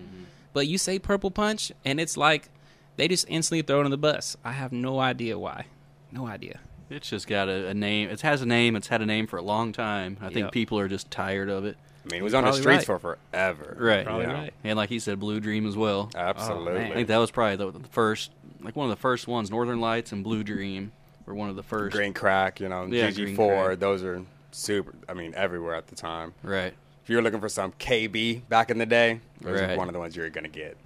But 0.54 0.68
you 0.68 0.78
say 0.78 1.00
Purple 1.00 1.32
Punch, 1.32 1.72
and 1.84 2.00
it's 2.00 2.16
like 2.16 2.50
they 2.96 3.08
just 3.08 3.26
instantly 3.28 3.64
throw 3.64 3.82
it 3.82 3.86
on 3.86 3.92
the 3.92 3.98
bus. 3.98 4.38
I 4.46 4.52
have 4.52 4.72
no 4.72 5.00
idea 5.00 5.40
why. 5.40 5.66
No 6.12 6.28
idea. 6.28 6.60
It's 6.90 7.10
just 7.10 7.28
got 7.28 7.50
a, 7.50 7.68
a 7.68 7.74
name. 7.74 8.10
It 8.10 8.22
has 8.22 8.42
a 8.42 8.46
name. 8.46 8.76
It's 8.76 8.88
had 8.88 9.02
a 9.02 9.06
name 9.06 9.28
for 9.28 9.38
a 9.38 9.42
long 9.42 9.72
time. 9.72 10.18
I 10.22 10.26
think 10.28 10.46
Yep. 10.46 10.52
people 10.52 10.80
are 10.80 10.88
just 10.88 11.10
tired 11.10 11.50
of 11.50 11.66
it. 11.66 11.78
I 12.06 12.12
mean, 12.12 12.22
it 12.22 12.24
was 12.24 12.36
on 12.36 12.44
the 12.44 12.52
streets 12.52 12.68
right. 12.68 12.86
for 12.86 13.00
forever. 13.00 13.76
Right. 13.80 14.06
Probably 14.06 14.26
you 14.26 14.32
know? 14.32 14.36
right. 14.36 14.54
And 14.64 14.78
like 14.78 14.90
he 14.90 15.00
said, 15.00 15.20
Blue 15.20 15.40
Dream 15.40 15.66
as 15.66 15.76
well. 15.76 16.12
Oh, 16.14 16.20
Absolutely. 16.20 16.86
I 16.86 16.94
think 16.94 17.08
that 17.08 17.18
was 17.18 17.32
probably 17.32 17.56
the, 17.56 17.80
the 17.80 17.88
first, 17.90 18.32
like 18.62 18.76
one 18.76 18.86
of 18.90 18.96
the 18.96 19.02
first 19.02 19.28
ones. 19.28 19.50
Northern 19.50 19.82
Lights 19.82 20.12
and 20.12 20.24
Blue 20.24 20.44
Dream 20.44 20.92
were 21.26 21.34
one 21.34 21.50
of 21.50 21.56
the 21.56 21.64
first. 21.64 21.96
Green 21.96 22.14
crack, 22.14 22.60
you 22.60 22.70
know, 22.70 22.86
Yeah, 22.86 23.10
GG4. 23.10 23.66
crack. 23.66 23.80
Those 23.80 24.04
are 24.04 24.22
super. 24.52 24.94
I 25.10 25.16
mean, 25.16 25.34
everywhere 25.36 25.74
at 25.74 25.88
the 25.88 25.96
time. 25.96 26.34
Right. 26.44 26.74
If 27.04 27.10
you 27.10 27.16
were 27.16 27.24
looking 27.24 27.42
for 27.42 27.50
some 27.50 27.72
KB 27.74 28.48
back 28.50 28.70
in 28.70 28.78
the 28.78 28.86
day, 28.86 29.20
those 29.42 29.60
Right. 29.62 29.72
are 29.72 29.78
one 29.78 29.88
of 29.90 29.94
the 29.94 30.00
ones 30.00 30.16
you 30.16 30.22
were 30.22 30.30
gonna 30.30 30.48
get. 30.48 30.78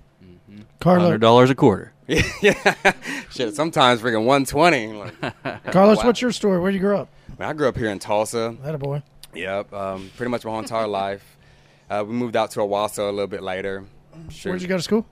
Carlos, 0.80 1.04
Hundred 1.04 1.22
dollars 1.22 1.50
a 1.50 1.56
quarter. 1.56 1.94
yeah, 2.08 2.74
shit. 3.30 3.54
Sometimes 3.56 4.02
freaking 4.02 4.26
120. 4.26 4.94
Like, 4.94 5.64
Carlos, 5.72 5.98
Wow. 6.00 6.06
what's 6.06 6.22
your 6.22 6.32
story? 6.32 6.54
Where 6.54 6.64
would 6.64 6.74
you 6.74 6.80
grow 6.80 7.02
up? 7.02 7.10
man, 7.38 7.50
I 7.50 7.54
grew 7.54 7.68
up 7.68 7.78
here 7.78 7.90
in 7.90 8.00
Tulsa. 8.00 8.56
That 8.64 8.76
a 8.76 8.78
boy. 8.78 9.04
Yep, 9.36 9.72
um, 9.74 10.10
pretty 10.18 10.30
much 10.32 10.44
my 10.44 10.52
whole 10.52 10.60
entire 10.60 10.88
life. 10.88 11.38
Uh, 11.90 12.04
we 12.08 12.14
moved 12.14 12.36
out 12.36 12.52
to 12.52 12.60
Owasso 12.62 13.08
a 13.10 13.12
little 13.12 13.28
bit 13.28 13.44
later. 13.44 13.86
Shoot, 14.30 14.50
Where'd 14.50 14.62
you 14.62 14.68
go 14.68 14.78
to 14.78 14.84
school? 14.84 15.06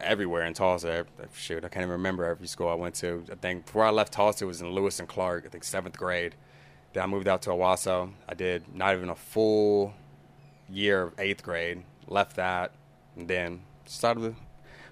everywhere 0.00 0.44
in 0.46 0.54
Tulsa. 0.54 1.06
Shoot, 1.34 1.58
I 1.64 1.68
can't 1.68 1.82
even 1.84 1.90
remember 1.92 2.24
every 2.24 2.48
school 2.48 2.68
I 2.68 2.74
went 2.74 2.96
to. 2.96 3.24
I 3.30 3.36
think 3.36 3.66
before 3.66 3.84
I 3.84 3.90
left 3.90 4.12
Tulsa, 4.12 4.44
it 4.44 4.48
was 4.48 4.60
in 4.60 4.70
Lewis 4.70 4.98
and 4.98 5.08
Clark. 5.08 5.44
I 5.46 5.48
think 5.48 5.62
seventh 5.64 5.96
grade, 5.96 6.34
Then 6.92 7.04
I 7.04 7.06
moved 7.06 7.28
out 7.28 7.42
to 7.42 7.50
Owasso. 7.50 8.10
I 8.28 8.34
did 8.34 8.74
not 8.74 8.94
even 8.96 9.08
a 9.10 9.14
full 9.14 9.94
year 10.68 11.02
of 11.02 11.12
eighth 11.20 11.42
grade. 11.44 11.84
Left 12.08 12.34
that, 12.36 12.72
and 13.16 13.28
then 13.28 13.62
started 13.86 14.20
to 14.20 14.34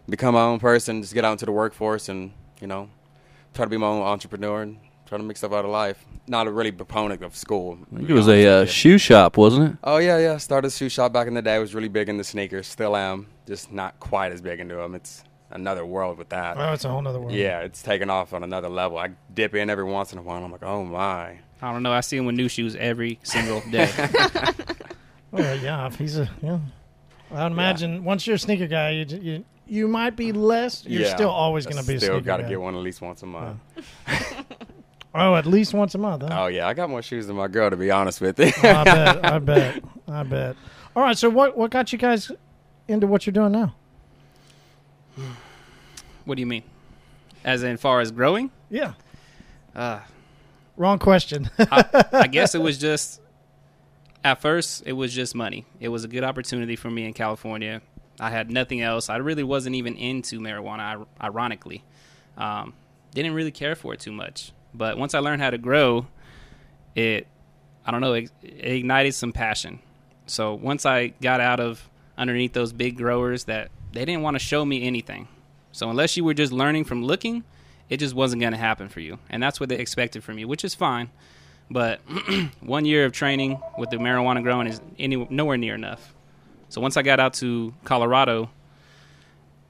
become 0.09 0.35
my 0.35 0.43
own 0.43 0.59
person. 0.59 1.03
Just 1.03 1.15
get 1.15 1.25
out 1.25 1.33
into 1.33 1.47
the 1.47 1.53
workforce 1.53 2.09
and 2.09 2.33
you 2.61 2.67
know 2.67 2.91
try 3.55 3.65
to 3.65 3.71
be 3.71 3.77
my 3.77 3.87
own 3.87 4.03
entrepreneur 4.03 4.63
and 4.63 4.79
try 5.07 5.19
to 5.19 5.25
make 5.25 5.37
stuff 5.37 5.53
out 5.53 5.65
of 5.65 5.71
life. 5.71 6.05
Not 6.27 6.47
a 6.47 6.53
really 6.53 6.71
proponent 6.71 7.23
of 7.23 7.37
school. 7.37 7.79
It 7.93 8.13
was 8.13 8.29
a 8.29 8.47
uh, 8.47 8.67
shoe 8.67 8.99
shop, 8.99 9.37
wasn't 9.37 9.73
it? 9.73 9.79
Oh 9.83 9.99
yeah, 9.99 10.19
yeah. 10.19 10.37
Started 10.37 10.69
a 10.69 10.71
shoe 10.71 10.89
shop 10.89 11.13
back 11.13 11.27
in 11.27 11.35
the 11.35 11.43
day. 11.43 11.59
Was 11.59 11.75
really 11.75 11.89
big 11.89 12.09
into 12.09 12.25
sneakers. 12.25 12.67
Still 12.67 12.97
am. 12.97 13.27
Just 13.47 13.73
not 13.73 13.99
quite 13.99 14.33
as 14.33 14.41
big 14.41 14.61
into 14.61 14.77
them. 14.77 14.95
It's 14.95 15.25
another 15.51 15.85
world 15.85 16.19
with 16.19 16.29
that. 16.29 16.57
Oh, 16.57 16.73
it's 16.73 16.85
a 16.85 16.89
whole 16.89 17.03
nother 17.03 17.19
world. 17.19 17.33
Yeah, 17.33 17.61
it's 17.61 17.83
taken 17.83 18.11
off 18.11 18.33
on 18.33 18.45
another 18.45 18.69
level. 18.69 18.99
I 18.99 19.11
dip 19.35 19.55
in 19.55 19.69
every 19.69 19.85
once 19.85 20.13
in 20.13 20.19
a 20.19 20.23
while. 20.23 20.45
I'm 20.45 20.53
like, 20.53 20.63
oh 20.63 20.85
my. 20.85 21.39
I 21.63 21.73
don't 21.73 21.83
know. 21.83 21.93
I 21.93 22.01
see 22.01 22.17
him 22.17 22.25
with 22.25 22.37
new 22.37 22.49
shoes 22.49 22.75
every 22.77 23.19
single 23.23 23.61
day. 23.71 23.91
Well, 25.33 25.57
yeah, 25.59 25.91
he's 25.91 26.19
a 26.19 26.29
yeah. 26.43 26.59
I 27.33 27.43
would 27.45 27.53
imagine 27.53 28.03
once 28.05 28.27
you're 28.27 28.37
a 28.37 28.39
sneaker 28.39 28.67
guy, 28.67 28.91
you 28.91 29.07
you, 29.21 29.45
you 29.67 29.89
might 29.89 30.17
be 30.17 30.33
less. 30.33 30.85
You're 30.85 31.03
Yeah. 31.03 31.15
still 31.15 31.31
always 31.31 31.65
going 31.67 31.81
to 31.81 31.87
be 31.87 31.95
a 31.95 31.99
Still 32.01 32.15
sneaker 32.15 32.25
got 32.25 32.37
to 32.39 32.43
guy. 32.45 32.49
get 32.51 32.61
one 32.61 32.75
at 32.75 32.81
least 32.81 33.01
once 33.01 33.23
a 33.23 33.27
month. 33.27 33.59
Oh, 35.13 35.35
at 35.35 35.45
least 35.45 35.75
once 35.75 35.97
a 35.97 35.99
month. 35.99 36.23
Huh? 36.23 36.43
Oh 36.45 36.47
yeah, 36.47 36.69
I 36.69 36.73
got 36.73 36.89
more 36.89 37.03
shoes 37.03 37.27
than 37.27 37.35
my 37.35 37.49
girl. 37.49 37.69
To 37.69 37.77
be 37.77 37.91
honest 37.91 38.21
with 38.21 38.39
you. 38.39 38.53
Oh, 38.63 38.69
I 38.69 38.85
bet. 38.85 39.25
I 39.33 39.39
bet. 39.41 39.85
I 40.07 40.23
bet. 40.23 40.57
All 40.95 41.03
right. 41.03 41.19
So 41.19 41.29
what 41.29 41.57
what 41.57 41.73
got 41.73 41.91
you 41.93 41.99
guys 41.99 42.31
into 42.87 43.09
what 43.09 43.27
you're 43.27 43.33
doing 43.33 43.51
now? 43.51 43.75
what 46.25 46.37
do 46.37 46.41
you 46.41 46.47
mean? 46.47 46.63
As 47.45 47.63
in 47.65 47.77
far 47.77 48.01
as 48.01 48.13
growing? 48.13 48.51
Yeah. 48.71 48.93
Uh, 49.75 49.99
Wrong 50.77 50.99
question. 51.01 51.51
I, 51.59 52.07
I 52.13 52.27
guess 52.31 52.55
it 52.55 52.61
was 52.63 52.79
just 52.79 53.21
at 54.25 54.41
first 54.41 54.83
it 54.87 54.93
was 54.93 55.13
just 55.13 55.35
money. 55.35 55.67
It 55.79 55.89
was 55.89 56.05
a 56.05 56.09
good 56.09 56.25
opportunity 56.25 56.77
for 56.77 56.91
me 56.91 57.05
in 57.05 57.13
California. 57.13 57.83
I 58.19 58.31
had 58.31 58.51
nothing 58.51 58.83
else. 58.83 59.09
I 59.09 59.17
really 59.17 59.43
wasn't 59.43 59.77
even 59.77 59.97
into 59.97 60.41
marijuana. 60.41 61.07
Ironically, 61.23 61.85
um, 62.37 62.75
didn't 63.15 63.35
really 63.35 63.51
care 63.51 63.75
for 63.75 63.95
it 63.95 64.01
too 64.01 64.13
much. 64.13 64.53
But 64.75 64.99
once 64.99 65.15
I 65.15 65.21
learned 65.21 65.43
how 65.43 65.51
to 65.51 65.59
grow, 65.59 66.07
it 66.95 67.27
I 67.85 67.91
don't 67.91 68.01
know 68.01 68.13
it, 68.13 68.31
it 68.43 68.73
ignited 68.73 69.15
some 69.15 69.33
passion. 69.33 69.81
So 70.27 70.55
once 70.55 70.87
I 70.87 71.09
got 71.09 71.41
out 71.41 71.61
of 71.61 71.89
underneath 72.17 72.53
those 72.53 72.73
big 72.73 72.97
growers 72.97 73.45
that 73.45 73.71
they 73.93 74.05
didn't 74.05 74.23
want 74.23 74.35
to 74.37 74.39
show 74.39 74.65
me 74.65 74.87
anything. 74.87 75.27
So 75.73 75.89
unless 75.89 76.17
you 76.17 76.25
were 76.25 76.35
just 76.35 76.53
learning 76.53 76.85
from 76.85 77.03
looking, 77.03 77.45
it 77.89 77.99
just 77.99 78.15
wasn't 78.15 78.41
going 78.41 78.53
to 78.53 78.59
happen 78.59 78.89
for 78.89 79.01
you. 79.01 79.19
And 79.29 79.43
that's 79.43 79.59
what 79.59 79.69
they 79.69 79.79
expected 79.79 80.23
from 80.23 80.39
you, 80.39 80.47
which 80.47 80.65
is 80.65 80.75
fine. 80.75 81.11
But 81.71 82.01
one 82.61 82.85
year 82.85 83.05
of 83.05 83.13
training 83.13 83.61
with 83.79 83.91
the 83.91 83.97
marijuana 83.97 84.43
growing 84.43 84.67
is 84.67 84.81
any, 84.99 85.17
nowhere 85.31 85.57
near 85.57 85.75
enough. 85.75 86.15
So 86.69 86.81
once 86.81 86.97
I 86.97 87.03
got 87.03 87.21
out 87.21 87.35
to 87.35 87.75
Colorado, 87.85 88.51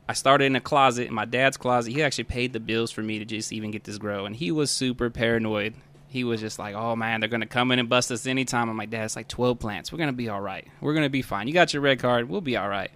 I 0.09 0.14
started 0.14 0.47
in 0.47 0.57
a 0.57 0.61
closet, 0.61 1.09
in 1.09 1.14
my 1.14 1.25
dad's 1.25 1.57
closet. 1.57 1.92
He 1.92 2.02
actually 2.02 2.25
paid 2.25 2.52
the 2.52 2.61
bills 2.61 2.90
for 2.90 3.02
me 3.02 3.19
to 3.19 3.25
just 3.25 3.52
even 3.52 3.71
get 3.71 3.85
this 3.85 3.99
grow. 3.99 4.26
And 4.26 4.35
he 4.35 4.50
was 4.50 4.71
super 4.71 5.09
paranoid. 5.11 5.75
He 6.09 6.25
was 6.25 6.40
just 6.40 6.59
like, 6.59 6.75
oh 6.75 6.97
man, 6.97 7.21
they're 7.21 7.28
to 7.42 7.47
come 7.47 7.71
in 7.71 7.78
and 7.78 7.88
bust 7.88 8.11
us 8.11 8.26
anytime. 8.26 8.69
I'm 8.69 8.76
like, 8.76 8.90
Dad, 8.90 9.04
it's 9.04 9.14
like 9.14 9.28
12 9.28 9.59
plants. 9.59 9.92
We're 9.92 9.99
to 10.09 10.12
be 10.12 10.28
all 10.28 10.40
right. 10.40 10.66
We're 10.80 10.95
to 11.04 11.11
be 11.11 11.23
fine. 11.23 11.47
You 11.47 11.54
got 11.54 11.73
your 11.73 11.83
red 11.83 12.00
card. 12.00 12.28
We'll 12.28 12.40
be 12.40 12.57
all 12.57 12.69
right. 12.69 12.90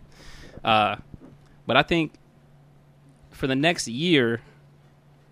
Uh, 0.65 0.97
but 1.67 1.77
I 1.77 1.83
think 1.83 2.13
for 3.31 3.47
the 3.47 3.55
next 3.55 3.87
year, 3.87 4.41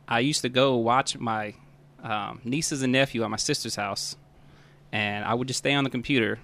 I 0.06 0.20
used 0.20 0.42
to 0.42 0.48
go 0.48 0.76
watch 0.76 1.18
my 1.18 1.54
um, 2.02 2.40
nieces 2.44 2.82
and 2.82 2.92
nephew 2.92 3.22
at 3.22 3.30
my 3.30 3.36
sister's 3.36 3.76
house, 3.76 4.16
and 4.90 5.24
I 5.24 5.34
would 5.34 5.48
just 5.48 5.58
stay 5.58 5.72
on 5.72 5.84
the 5.84 5.90
computer. 5.90 6.38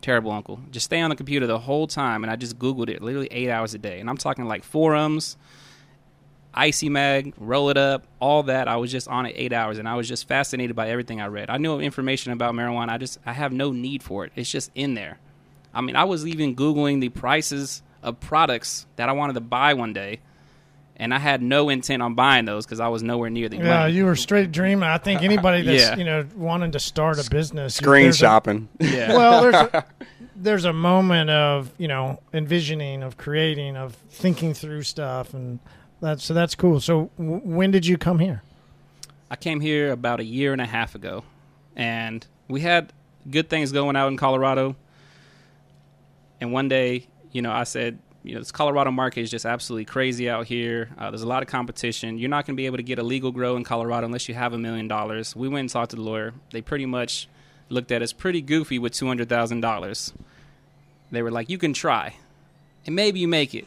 Terrible 0.00 0.32
uncle. 0.32 0.60
Just 0.72 0.86
stay 0.86 1.00
on 1.00 1.10
the 1.10 1.16
computer 1.16 1.46
the 1.46 1.60
whole 1.60 1.86
time, 1.86 2.24
and 2.24 2.30
I 2.30 2.36
just 2.36 2.58
Googled 2.58 2.88
it 2.88 3.02
literally 3.02 3.28
eight 3.30 3.50
hours 3.50 3.74
a 3.74 3.78
day. 3.78 4.00
And 4.00 4.10
I'm 4.10 4.16
talking 4.16 4.46
like 4.46 4.64
forums, 4.64 5.36
ICMag, 6.54 7.34
Roll 7.38 7.70
It 7.70 7.76
Up, 7.76 8.06
all 8.20 8.42
that. 8.44 8.66
I 8.68 8.76
was 8.76 8.90
just 8.90 9.06
on 9.08 9.26
it 9.26 9.34
eight 9.36 9.52
hours, 9.52 9.78
and 9.78 9.88
I 9.88 9.94
was 9.94 10.08
just 10.08 10.26
fascinated 10.26 10.74
by 10.74 10.88
everything 10.88 11.20
I 11.20 11.26
read. 11.26 11.50
I 11.50 11.56
knew 11.56 11.78
information 11.78 12.32
about 12.32 12.54
marijuana. 12.54 12.90
I 12.90 12.98
just 12.98 13.18
I 13.24 13.32
have 13.32 13.52
no 13.52 13.70
need 13.70 14.02
for 14.02 14.24
it. 14.24 14.32
It's 14.34 14.50
just 14.50 14.70
in 14.74 14.94
there. 14.94 15.18
I 15.72 15.80
mean, 15.80 15.96
I 15.96 16.04
was 16.04 16.26
even 16.26 16.54
Googling 16.54 17.00
the 17.00 17.08
prices 17.08 17.82
of 18.02 18.20
products 18.20 18.86
that 18.96 19.08
I 19.08 19.12
wanted 19.12 19.34
to 19.34 19.40
buy 19.40 19.74
one 19.74 19.92
day, 19.92 20.20
and 21.02 21.12
I 21.12 21.18
had 21.18 21.42
no 21.42 21.68
intent 21.68 22.00
on 22.00 22.14
buying 22.14 22.44
those 22.44 22.64
because 22.64 22.78
I 22.78 22.86
was 22.86 23.02
nowhere 23.02 23.28
near 23.28 23.48
the 23.48 23.56
yeah, 23.56 23.80
money. 23.80 23.94
you 23.94 24.04
were 24.04 24.14
straight 24.14 24.52
dreaming. 24.52 24.84
I 24.88 24.98
think 24.98 25.22
anybody 25.22 25.62
that's 25.66 25.82
Yeah. 25.82 25.96
you 25.96 26.04
know 26.04 26.24
wanting 26.36 26.70
to 26.72 26.78
start 26.78 27.18
a 27.24 27.28
business, 27.28 27.74
Screen 27.74 28.04
there's 28.04 28.16
a- 28.16 28.18
shopping. 28.18 28.68
yeah. 28.78 29.12
well, 29.16 29.42
there's 29.42 29.54
a, 29.54 29.84
there's 30.36 30.64
a 30.64 30.72
moment 30.72 31.28
of 31.30 31.72
you 31.76 31.88
know 31.88 32.20
envisioning, 32.32 33.02
of 33.02 33.16
creating, 33.16 33.76
of 33.76 33.94
thinking 34.10 34.54
through 34.54 34.82
stuff, 34.82 35.34
and 35.34 35.58
that's 36.00 36.22
so 36.24 36.34
that's 36.34 36.54
cool. 36.54 36.78
So 36.80 37.10
w- 37.18 37.40
when 37.44 37.72
did 37.72 37.84
you 37.84 37.98
come 37.98 38.20
here? 38.20 38.42
I 39.28 39.34
came 39.36 39.60
here 39.60 39.90
about 39.90 40.20
a 40.20 40.24
year 40.24 40.52
and 40.52 40.60
a 40.60 40.66
half 40.66 40.94
ago, 40.94 41.24
and 41.74 42.24
we 42.46 42.60
had 42.60 42.92
good 43.28 43.48
things 43.50 43.72
going 43.72 43.96
out 43.96 44.06
in 44.08 44.16
Colorado. 44.16 44.76
And 46.40 46.52
one 46.52 46.68
day, 46.68 47.06
you 47.32 47.40
know, 47.42 47.50
I 47.52 47.64
said, 47.64 47.98
you 48.24 48.34
know, 48.34 48.40
this 48.40 48.52
Colorado 48.52 48.90
market 48.90 49.20
is 49.20 49.30
just 49.30 49.44
absolutely 49.44 49.84
crazy 49.84 50.30
out 50.30 50.46
here. 50.46 50.90
Uh, 50.96 51.10
there's 51.10 51.22
a 51.22 51.28
lot 51.28 51.42
of 51.42 51.48
competition. 51.48 52.18
You're 52.18 52.30
not 52.30 52.46
going 52.46 52.54
to 52.54 52.60
be 52.60 52.66
able 52.66 52.76
to 52.76 52.82
get 52.82 52.98
a 52.98 53.02
legal 53.02 53.32
grow 53.32 53.56
in 53.56 53.64
Colorado 53.64 54.06
unless 54.06 54.28
you 54.28 54.34
have 54.34 54.52
a 54.52 54.58
million 54.58 54.86
dollars. 54.86 55.34
We 55.34 55.48
went 55.48 55.60
and 55.60 55.70
talked 55.70 55.90
to 55.90 55.96
the 55.96 56.02
lawyer. 56.02 56.32
They 56.52 56.62
pretty 56.62 56.86
much 56.86 57.28
looked 57.68 57.90
at 57.90 58.02
us 58.02 58.12
pretty 58.12 58.40
goofy 58.40 58.78
with 58.78 58.92
two 58.92 59.08
hundred 59.08 59.28
thousand 59.28 59.60
dollars. 59.60 60.12
They 61.10 61.22
were 61.22 61.30
like, 61.30 61.50
"You 61.50 61.58
can 61.58 61.72
try, 61.72 62.14
and 62.86 62.94
maybe 62.94 63.18
you 63.20 63.28
make 63.28 63.54
it, 63.54 63.66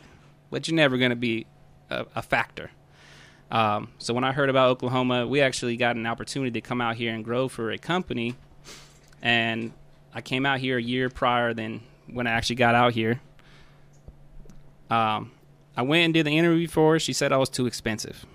but 0.49 0.67
you're 0.67 0.75
never 0.75 0.97
going 0.97 1.11
to 1.11 1.15
be 1.15 1.45
a, 1.89 2.05
a 2.15 2.21
factor." 2.21 2.71
Um, 3.51 3.89
so 3.99 4.13
when 4.13 4.23
I 4.23 4.31
heard 4.31 4.49
about 4.49 4.69
Oklahoma, 4.69 5.27
we 5.27 5.41
actually 5.41 5.77
got 5.77 5.95
an 5.95 6.07
opportunity 6.07 6.51
to 6.51 6.61
come 6.61 6.81
out 6.81 6.95
here 6.95 7.13
and 7.13 7.23
grow 7.23 7.47
for 7.47 7.71
a 7.71 7.77
company, 7.77 8.35
and 9.21 9.71
I 10.13 10.21
came 10.21 10.45
out 10.45 10.59
here 10.59 10.77
a 10.77 10.81
year 10.81 11.09
prior 11.09 11.53
than 11.53 11.81
when 12.07 12.25
I 12.25 12.31
actually 12.31 12.55
got 12.55 12.73
out 12.73 12.93
here. 12.93 13.19
Um, 14.89 15.31
I 15.77 15.81
went 15.81 16.05
and 16.05 16.13
did 16.13 16.25
the 16.25 16.37
interview 16.37 16.67
for 16.67 16.93
her. 16.93 16.99
She 16.99 17.13
said 17.13 17.31
I 17.31 17.37
was 17.37 17.49
too 17.49 17.65
expensive, 17.65 18.25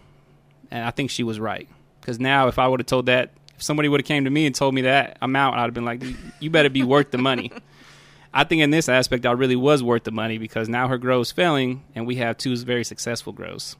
and 0.70 0.84
I 0.84 0.90
think 0.90 1.10
she 1.10 1.22
was 1.22 1.40
right. 1.40 1.68
Because 2.00 2.18
now, 2.18 2.48
if 2.48 2.58
I 2.58 2.68
would 2.68 2.80
have 2.80 2.86
told 2.86 3.06
that, 3.06 3.30
if 3.56 3.62
somebody 3.62 3.88
would 3.88 4.00
have 4.00 4.06
came 4.06 4.24
to 4.24 4.30
me 4.30 4.46
and 4.46 4.54
told 4.54 4.74
me 4.74 4.82
that 4.82 5.18
amount, 5.22 5.56
I'd 5.56 5.64
have 5.64 5.74
been 5.74 5.84
like, 5.84 6.02
"You 6.40 6.50
better 6.50 6.70
be 6.70 6.82
worth 6.82 7.10
the 7.10 7.18
money." 7.18 7.50
I 8.32 8.44
think 8.44 8.62
in 8.62 8.70
this 8.70 8.88
aspect, 8.88 9.26
I 9.26 9.32
really 9.32 9.56
was 9.56 9.82
worth 9.82 10.04
the 10.04 10.12
money 10.12 10.38
because 10.38 10.68
now 10.68 10.86
her 10.86 10.98
grow 10.98 11.20
is 11.20 11.32
failing, 11.32 11.82
and 11.94 12.06
we 12.06 12.16
have 12.16 12.38
two 12.38 12.56
very 12.58 12.84
successful 12.84 13.32
grows. 13.32 13.76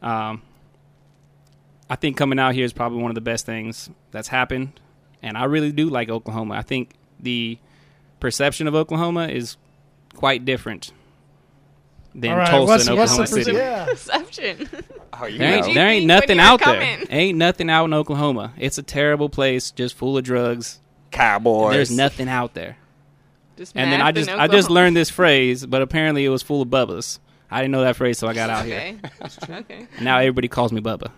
Um, 0.00 0.42
I 1.90 1.96
think 1.96 2.16
coming 2.16 2.38
out 2.38 2.54
here 2.54 2.64
is 2.64 2.72
probably 2.72 3.02
one 3.02 3.10
of 3.10 3.14
the 3.14 3.20
best 3.20 3.44
things 3.44 3.90
that's 4.10 4.28
happened, 4.28 4.80
and 5.22 5.36
I 5.36 5.44
really 5.44 5.70
do 5.70 5.90
like 5.90 6.08
Oklahoma. 6.08 6.54
I 6.54 6.62
think 6.62 6.94
the 7.20 7.58
perception 8.20 8.66
of 8.66 8.74
Oklahoma 8.74 9.28
is 9.28 9.58
quite 10.14 10.44
different 10.46 10.92
than 12.14 12.30
All 12.30 12.38
right, 12.38 12.48
Tulsa 12.48 12.66
what's, 12.66 12.86
and 12.86 12.96
what's 12.98 13.12
Oklahoma 13.12 13.36
the 13.36 13.44
City. 13.44 13.56
yeah. 13.56 13.84
Perception. 13.86 14.68
Oh, 15.12 15.26
you 15.26 15.38
There 15.38 15.54
ain't, 15.54 15.74
there 15.74 15.88
ain't 15.88 16.06
nothing 16.06 16.36
you 16.36 16.42
were 16.42 16.48
out 16.48 16.60
there. 16.64 16.98
Ain't 17.10 17.38
nothing 17.38 17.70
out 17.70 17.84
in 17.84 17.94
Oklahoma. 17.94 18.52
It's 18.56 18.78
a 18.78 18.82
terrible 18.82 19.28
place, 19.28 19.70
just 19.70 19.94
full 19.94 20.16
of 20.18 20.24
drugs. 20.24 20.80
Cowboys. 21.10 21.72
There's 21.72 21.90
nothing 21.90 22.28
out 22.28 22.54
there. 22.54 22.76
Just 23.56 23.76
And 23.76 23.92
then 23.92 24.00
I 24.00 24.10
just 24.10 24.28
I 24.28 24.48
just 24.48 24.70
learned 24.70 24.96
this 24.96 25.10
phrase, 25.10 25.64
but 25.64 25.82
apparently 25.82 26.24
it 26.24 26.28
was 26.30 26.42
full 26.42 26.62
of 26.62 26.68
bubbas. 26.68 27.20
I 27.50 27.60
didn't 27.60 27.72
know 27.72 27.82
that 27.82 27.94
phrase, 27.94 28.18
so 28.18 28.26
I 28.26 28.34
got 28.34 28.50
out 28.50 28.64
here. 28.64 28.98
Okay. 29.22 29.54
okay. 29.54 29.86
And 29.96 30.04
now 30.04 30.18
everybody 30.18 30.48
calls 30.48 30.72
me 30.72 30.80
Bubba. 30.80 31.12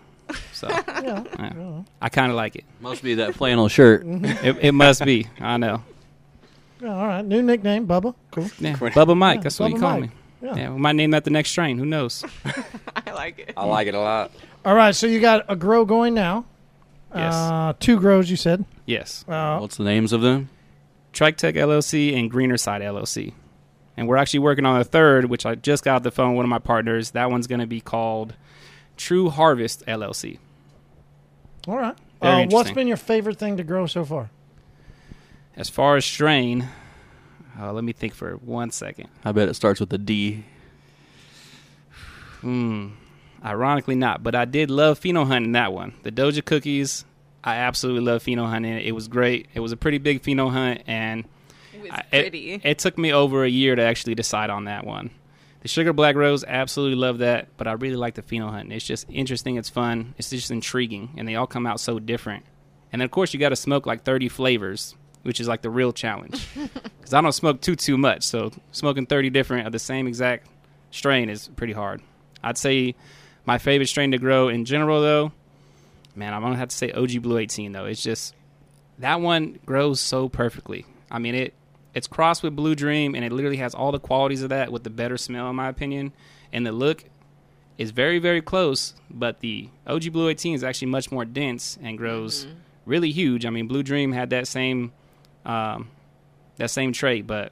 So 0.53 0.67
yeah. 0.87 1.23
yeah. 1.39 1.81
I 2.01 2.09
kind 2.09 2.31
of 2.31 2.35
like 2.35 2.55
it. 2.55 2.65
Must 2.79 3.01
be 3.01 3.15
that 3.15 3.33
flannel 3.33 3.67
shirt. 3.69 4.05
Mm-hmm. 4.05 4.45
it. 4.45 4.57
It 4.61 4.71
must 4.73 5.03
be. 5.03 5.27
I 5.39 5.57
know. 5.57 5.83
Yeah, 6.81 6.95
All 6.95 7.07
right, 7.07 7.25
new 7.25 7.41
nickname, 7.41 7.87
Bubba. 7.87 8.13
Cool. 8.29 8.43
Yeah, 8.59 8.75
Bubba 8.75 9.17
Mike. 9.17 9.37
Yeah, 9.37 9.43
that's 9.43 9.59
what 9.59 9.71
you 9.71 9.79
call 9.79 9.99
Mike. 9.99 10.01
me. 10.01 10.15
Yeah. 10.41 10.55
Yeah, 10.55 10.69
we 10.73 10.79
might 10.79 10.95
name 10.95 11.11
that 11.11 11.23
the 11.23 11.29
next 11.31 11.49
strain. 11.49 11.77
Who 11.77 11.85
knows? 11.85 12.23
I 12.95 13.11
like 13.11 13.39
it. 13.39 13.53
I 13.57 13.65
like 13.65 13.87
it 13.87 13.95
a 13.95 13.99
lot. 13.99 14.31
All 14.65 14.75
right, 14.75 14.93
so 14.95 15.07
you 15.07 15.19
got 15.19 15.45
a 15.49 15.55
grow 15.55 15.83
going 15.85 16.13
now. 16.13 16.45
Yes. 17.15 17.33
Uh, 17.33 17.73
two 17.79 17.99
grows, 17.99 18.29
you 18.29 18.35
said. 18.35 18.65
Yes. 18.85 19.25
Uh, 19.27 19.57
What's 19.59 19.77
the 19.77 19.83
names 19.83 20.13
of 20.13 20.21
them? 20.21 20.49
TriTech 21.13 21.55
LLC 21.55 22.15
and 22.15 22.29
Greener 22.29 22.57
Side 22.57 22.81
LLC. 22.81 23.33
And 23.95 24.07
we're 24.07 24.17
actually 24.17 24.41
working 24.41 24.65
on 24.65 24.79
a 24.79 24.83
third, 24.83 25.25
which 25.25 25.45
I 25.45 25.55
just 25.55 25.83
got 25.83 25.95
off 25.95 26.03
the 26.03 26.11
phone 26.11 26.31
with 26.31 26.37
one 26.37 26.45
of 26.45 26.49
my 26.49 26.59
partners. 26.59 27.11
That 27.11 27.31
one's 27.31 27.47
going 27.47 27.61
to 27.61 27.65
be 27.67 27.81
called 27.81 28.35
True 28.97 29.29
Harvest 29.29 29.83
LLC. 29.87 30.37
all 31.67 31.77
right. 31.77 31.95
Very 32.21 32.33
Uh, 32.33 32.37
what's 32.37 32.45
interesting. 32.53 32.75
been 32.75 32.87
your 32.87 32.97
favorite 32.97 33.37
thing 33.39 33.57
to 33.57 33.63
grow 33.63 33.87
so 33.87 34.05
far? 34.05 34.29
As 35.55 35.69
far 35.69 35.95
as 35.95 36.05
strain, 36.05 36.67
uh, 37.59 37.71
let 37.73 37.83
me 37.83 37.91
think 37.93 38.13
for 38.13 38.33
one 38.37 38.71
second. 38.71 39.07
I 39.25 39.31
bet 39.31 39.49
it 39.49 39.53
starts 39.55 39.79
with 39.79 39.91
a 39.93 39.97
D. 39.97 40.43
Hmm. 42.41 42.89
Ironically, 43.43 43.95
not, 43.95 44.23
but 44.23 44.35
I 44.35 44.45
did 44.45 44.71
love 44.71 44.99
pheno 44.99 45.25
hunting 45.25 45.51
that 45.53 45.71
one. 45.73 45.93
The 46.03 46.11
Doja 46.11 46.43
cookies 46.43 47.05
I 47.43 47.55
absolutely 47.57 48.01
love 48.01 48.23
pheno 48.23 48.47
hunting. 48.49 48.73
It 48.73 48.93
was 48.93 49.07
great. 49.07 49.47
It 49.53 49.59
was 49.59 49.71
a 49.71 49.77
pretty 49.77 49.99
big 49.99 50.21
pheno 50.21 50.51
hunt, 50.51 50.81
and 50.87 51.23
It 51.73 51.81
was 51.81 51.91
I- 51.91 51.99
it- 52.11 52.21
pretty. 52.23 52.53
It, 52.63 52.79
took 52.79 52.97
me 52.97 53.13
over 53.13 53.43
a 53.43 53.49
year 53.49 53.75
to 53.75 53.81
actually 53.81 54.15
decide 54.15 54.49
on 54.49 54.65
that 54.65 54.85
one. 54.85 55.11
The 55.61 55.67
sugar 55.67 55.93
black 55.93 56.15
rose, 56.15 56.43
absolutely 56.43 56.97
love 56.97 57.19
that, 57.19 57.49
but 57.57 57.67
I 57.67 57.73
really 57.73 57.95
like 57.95 58.15
the 58.15 58.21
pheno 58.21 58.49
hunting. 58.49 58.71
It's 58.71 58.85
just 58.85 59.05
interesting. 59.09 59.55
It's 59.55 59.69
fun. 59.69 60.13
It's 60.17 60.29
just 60.29 60.51
intriguing, 60.51 61.11
and 61.17 61.27
they 61.27 61.35
all 61.35 61.47
come 61.47 61.65
out 61.65 61.79
so 61.79 61.99
different. 61.99 62.43
And 62.91 63.01
then 63.01 63.05
of 63.05 63.11
course 63.11 63.33
you 63.33 63.39
got 63.39 63.49
to 63.49 63.55
smoke 63.55 63.85
like 63.85 64.03
30 64.03 64.29
flavors, 64.29 64.95
which 65.27 65.41
is 65.41 65.47
like 65.47 65.61
the 65.61 65.69
real 65.69 65.91
challenge. 65.91 66.47
Because 66.97 67.13
I 67.13 67.21
don't 67.21 67.31
smoke 67.31 67.61
too 67.61 67.77
too 67.77 67.97
much, 67.97 68.23
so 68.23 68.51
smoking 68.73 69.05
30 69.05 69.29
different 69.29 69.65
of 69.65 69.71
the 69.71 69.79
same 69.79 70.07
exact 70.07 70.45
strain 70.91 71.29
is 71.29 71.47
pretty 71.55 71.71
hard. 71.71 72.01
I'd 72.43 72.57
say 72.57 72.95
my 73.45 73.59
favorite 73.59 73.87
strain 73.87 74.11
to 74.11 74.17
grow 74.17 74.49
in 74.49 74.65
general, 74.65 74.99
though, 74.99 75.31
man, 76.15 76.33
I'm 76.33 76.41
gonna 76.41 76.57
have 76.57 76.67
to 76.67 76.75
say 76.75 76.91
OG 76.91 77.21
Blue 77.21 77.37
18 77.37 77.71
though. 77.71 77.85
It's 77.85 78.03
just 78.03 78.35
that 78.99 79.21
one 79.21 79.59
grows 79.65 80.01
so 80.01 80.27
perfectly. 80.27 80.85
I 81.09 81.19
mean 81.19 81.35
it. 81.35 81.53
It's 81.93 82.07
crossed 82.07 82.43
with 82.43 82.55
Blue 82.55 82.75
Dream, 82.75 83.15
and 83.15 83.23
it 83.23 83.31
literally 83.31 83.57
has 83.57 83.73
all 83.73 83.91
the 83.91 83.99
qualities 83.99 84.43
of 84.43 84.49
that 84.49 84.71
with 84.71 84.83
the 84.83 84.89
better 84.89 85.17
smell, 85.17 85.49
in 85.49 85.55
my 85.55 85.69
opinion. 85.69 86.13
And 86.51 86.65
the 86.65 86.71
look 86.71 87.05
is 87.77 87.91
very, 87.91 88.19
very 88.19 88.41
close, 88.41 88.93
but 89.09 89.39
the 89.39 89.69
OG 89.87 90.11
Blue 90.11 90.27
18 90.27 90.55
is 90.55 90.63
actually 90.63 90.89
much 90.89 91.11
more 91.11 91.25
dense 91.25 91.77
and 91.81 91.97
grows 91.97 92.45
mm-hmm. 92.45 92.57
really 92.85 93.11
huge. 93.11 93.45
I 93.45 93.49
mean, 93.49 93.67
Blue 93.67 93.81
Dream 93.81 94.11
had 94.11 94.29
that 94.31 94.47
same 94.47 94.91
um, 95.47 95.89
that 96.57 96.69
same 96.69 96.91
trait, 96.93 97.25
but 97.25 97.51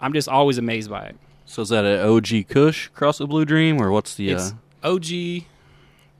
I'm 0.00 0.12
just 0.12 0.28
always 0.28 0.58
amazed 0.58 0.90
by 0.90 1.04
it. 1.04 1.16
So 1.44 1.62
is 1.62 1.68
that 1.68 1.84
an 1.84 2.00
OG 2.08 2.48
Kush 2.48 2.88
cross 2.88 3.20
with 3.20 3.28
Blue 3.30 3.44
Dream, 3.44 3.80
or 3.80 3.90
what's 3.92 4.14
the? 4.16 4.30
It's 4.30 4.52
Uh, 4.82 4.94
OG. 4.94 5.08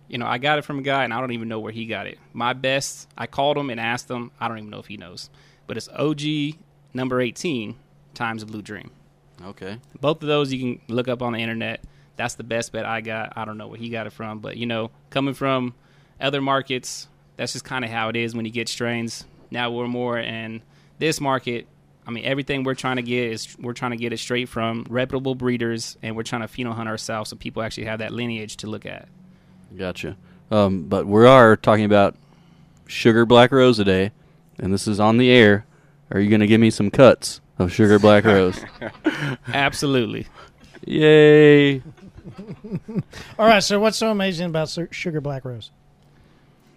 You 0.09 0.19
know, 0.19 0.27
I 0.27 0.39
got 0.39 0.59
it 0.59 0.63
from 0.63 0.79
a 0.79 0.83
guy, 0.83 1.03
and 1.03 1.13
I 1.13 1.19
don't 1.21 1.33
even 1.33 1.49
know 1.49 1.59
where 1.59 1.73
he 1.73 1.87
got 1.87 2.07
it. 2.07 2.19
My 2.33 2.53
best, 2.53 3.09
I 3.19 3.27
called 3.27 3.57
him 3.59 3.71
and 3.71 3.81
asked 3.81 4.09
him. 4.09 4.31
I 4.39 4.47
don't 4.47 4.59
even 4.59 4.71
know 4.71 4.79
if 4.79 4.87
he 4.87 4.97
knows, 4.97 5.31
but 5.67 5.77
it's 5.77 5.89
OG 5.89 6.57
number 6.95 7.21
18 7.21 7.75
times 8.15 8.45
Blue 8.45 8.63
Dream. 8.63 8.91
okay. 9.45 9.79
Both 10.01 10.23
of 10.23 10.29
those 10.29 10.53
you 10.53 10.59
can 10.61 10.81
look 10.95 11.09
up 11.09 11.23
on 11.23 11.33
the 11.33 11.41
internet. 11.41 11.83
That's 12.15 12.35
the 12.35 12.45
best 12.45 12.73
bet 12.73 12.87
I 12.87 13.01
got. 13.01 13.33
I 13.37 13.45
don't 13.45 13.59
know 13.59 13.67
where 13.67 13.79
he 13.79 13.89
got 13.91 14.07
it 14.07 14.13
from, 14.13 14.39
but 14.39 14.57
you 14.57 14.65
know, 14.67 14.91
coming 15.11 15.35
from 15.35 15.75
other 16.21 16.41
markets, 16.41 17.09
that's 17.37 17.53
just 17.53 17.65
kind 17.65 17.85
of 17.85 17.91
how 17.91 18.09
it 18.09 18.17
is 18.17 18.35
when 18.35 18.47
you 18.47 18.53
get 18.53 18.69
strains. 18.69 19.27
Now 19.51 19.71
we're 19.73 19.89
more 19.89 20.19
in 20.19 20.63
this 20.99 21.21
market. 21.21 21.67
I 22.07 22.11
mean, 22.13 22.25
everything 22.25 22.63
we're 22.63 22.75
trying 22.75 22.97
to 22.97 23.03
get 23.03 23.33
is 23.33 23.57
we're 23.59 23.73
trying 23.73 23.91
to 23.91 23.97
get 23.97 24.13
it 24.13 24.19
straight 24.19 24.49
from 24.49 24.87
reputable 24.89 25.35
breeders, 25.35 25.97
and 26.03 26.15
we're 26.17 26.23
trying 26.23 26.43
to 26.43 26.49
pheno 26.49 26.73
hunt 26.73 26.89
ourselves 26.89 27.31
so 27.31 27.37
people 27.37 27.63
actually 27.63 27.85
have 27.85 27.99
that 27.99 28.13
lineage 28.13 28.57
to 28.59 28.69
look 28.69 28.87
at. 28.87 29.09
Gotcha. 29.77 30.17
Um, 30.51 30.85
but 30.85 31.07
we 31.07 31.27
are 31.27 31.57
talking 31.57 31.85
about 31.85 32.15
sugar 32.87 33.27
black 33.27 33.51
rose 33.51 33.77
today, 33.79 34.13
and 34.59 34.73
this 34.73 34.87
is 34.87 35.01
on 35.01 35.17
the 35.17 35.31
air. 35.31 35.67
Are 36.13 36.21
you 36.21 36.31
going 36.31 36.41
to 36.41 36.47
give 36.47 36.61
me 36.61 36.71
some 36.71 36.91
cuts 36.91 37.41
of 37.59 37.73
sugar 37.73 37.99
black 37.99 38.25
rose? 38.27 38.65
Absolutely. 39.53 40.29
Yay! 40.87 41.79
All 43.39 43.47
right. 43.47 43.63
So 43.63 43.81
what's 43.81 43.97
so 43.97 44.11
amazing 44.13 44.47
about 44.47 44.69
Su- 44.69 44.89
Sugar 44.93 45.21
Black 45.21 45.45
Rose? 45.45 45.71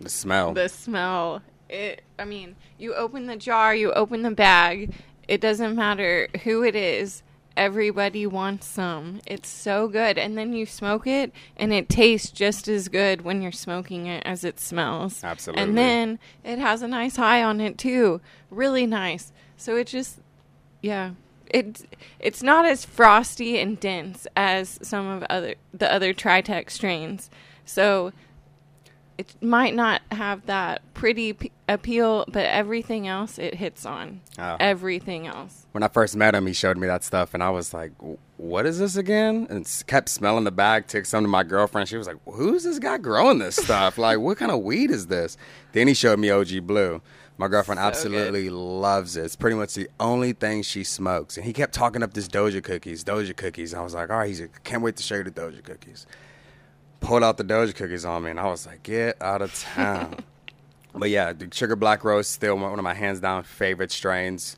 The 0.01 0.09
smell. 0.09 0.53
the 0.53 0.69
smell. 0.69 1.41
It. 1.69 2.01
I 2.17 2.25
mean, 2.25 2.55
you 2.77 2.95
open 2.95 3.27
the 3.27 3.35
jar, 3.35 3.75
you 3.75 3.93
open 3.93 4.23
the 4.23 4.31
bag. 4.31 4.93
It 5.27 5.39
doesn't 5.39 5.75
matter 5.75 6.27
who 6.43 6.63
it 6.63 6.75
is. 6.75 7.21
Everybody 7.55 8.25
wants 8.25 8.67
some. 8.67 9.19
It's 9.27 9.49
so 9.49 9.88
good, 9.89 10.17
and 10.17 10.38
then 10.38 10.53
you 10.53 10.65
smoke 10.65 11.05
it, 11.05 11.33
and 11.57 11.73
it 11.73 11.89
tastes 11.89 12.31
just 12.31 12.67
as 12.67 12.88
good 12.88 13.21
when 13.21 13.41
you're 13.41 13.51
smoking 13.51 14.05
it 14.05 14.23
as 14.25 14.43
it 14.43 14.59
smells. 14.59 15.23
Absolutely. 15.23 15.63
And 15.63 15.77
then 15.77 16.19
it 16.43 16.57
has 16.57 16.81
a 16.81 16.88
nice 16.88 17.17
high 17.17 17.43
on 17.43 17.59
it 17.59 17.77
too. 17.77 18.21
Really 18.49 18.85
nice. 18.85 19.33
So 19.57 19.75
it 19.75 19.88
just, 19.88 20.19
yeah. 20.81 21.11
It 21.47 21.85
it's 22.19 22.41
not 22.43 22.65
as 22.65 22.85
frosty 22.85 23.59
and 23.59 23.79
dense 23.79 24.25
as 24.35 24.79
some 24.81 25.07
of 25.07 25.23
other 25.29 25.55
the 25.74 25.91
other 25.91 26.13
Tritech 26.13 26.70
strains. 26.70 27.29
So 27.65 28.13
it 29.20 29.36
might 29.42 29.75
not 29.75 30.01
have 30.14 30.46
that 30.46 30.82
pretty 30.94 31.34
p- 31.34 31.51
appeal, 31.68 32.24
but 32.29 32.46
everything 32.46 33.05
else 33.05 33.38
it 33.38 33.53
hits 33.55 33.86
on. 33.86 34.22
Oh. 34.38 34.55
Everything 34.62 35.27
else. 35.27 35.66
when 35.74 35.84
I 35.84 35.90
first 35.90 36.16
met 36.16 36.34
him, 36.34 36.48
he 36.48 36.53
showed 36.53 36.77
me 36.77 36.88
that 36.88 37.03
stuff, 37.03 37.34
and 37.34 37.44
I 37.44 37.50
was 37.50 37.74
like, 37.74 37.92
"What 38.38 38.66
is 38.66 38.79
this 38.79 38.96
again?" 38.96 39.46
And 39.50 39.68
kept 39.88 40.08
smelling 40.08 40.46
the 40.46 40.51
bag. 40.51 40.88
Took 40.88 41.05
some 41.05 41.25
to 41.25 41.27
my 41.27 41.44
girlfriend. 41.44 41.90
She 41.90 41.98
was 41.98 42.08
like, 42.08 42.16
"Who's 42.25 42.64
this 42.64 42.79
guy 42.79 42.98
growing 42.98 43.40
this 43.40 43.58
stuff? 43.58 43.98
like, 44.08 44.20
what 44.20 44.38
kind 44.38 44.51
of 44.51 44.62
weed 44.62 44.90
is 44.90 45.08
this?" 45.08 45.36
Then 45.74 45.90
he 45.90 45.94
showed 45.94 46.18
me 46.18 46.29
OG 46.29 46.66
Blue. 46.66 47.01
My 47.38 47.50
girlfriend 47.50 47.79
So 47.79 47.86
absolutely 47.86 48.50
loves 48.50 49.18
it. 49.18 49.25
It's 49.25 49.36
pretty 49.36 49.58
much 49.58 49.74
the 49.74 49.90
only 50.00 50.32
thing 50.32 50.62
she 50.62 50.86
smokes. 50.86 51.36
And 51.36 51.46
he 51.46 51.51
kept 51.51 51.74
talking 51.74 52.03
up 52.03 52.14
this 52.14 52.27
Doja 52.29 52.64
cookies, 52.64 53.03
Doja 53.03 53.36
cookies. 53.36 53.74
I 53.74 53.82
was 53.82 53.94
like, 53.94 54.10
"All 54.10 54.18
right," 54.20 54.27
he's 54.27 54.40
like, 54.40 54.64
"Can't 54.64 54.82
wait 54.82 54.96
to 54.96 55.03
show 55.03 55.16
you 55.16 55.24
the 55.24 55.32
Doja 55.32 55.62
cookies." 55.62 56.08
Pulled 57.00 57.24
out 57.24 57.38
the 57.38 57.44
Doja 57.44 57.74
cookies 57.75 58.05
on 58.05 58.24
me, 58.24 58.31
and 58.31 58.40
I 58.40 58.46
was 58.48 58.66
like, 58.66 58.83
"Get 58.83 59.22
out 59.22 59.42
of 59.42 59.53
town." 59.53 60.18
But 60.94 61.12
yeah, 61.12 61.33
the 61.33 61.48
sugar 61.53 61.75
black 61.75 62.03
rose 62.03 62.27
still 62.27 62.57
one 62.57 62.77
of 62.77 62.83
my 62.83 62.96
hands 62.96 63.20
down 63.20 63.44
favorite 63.44 63.92
strains. 63.92 64.57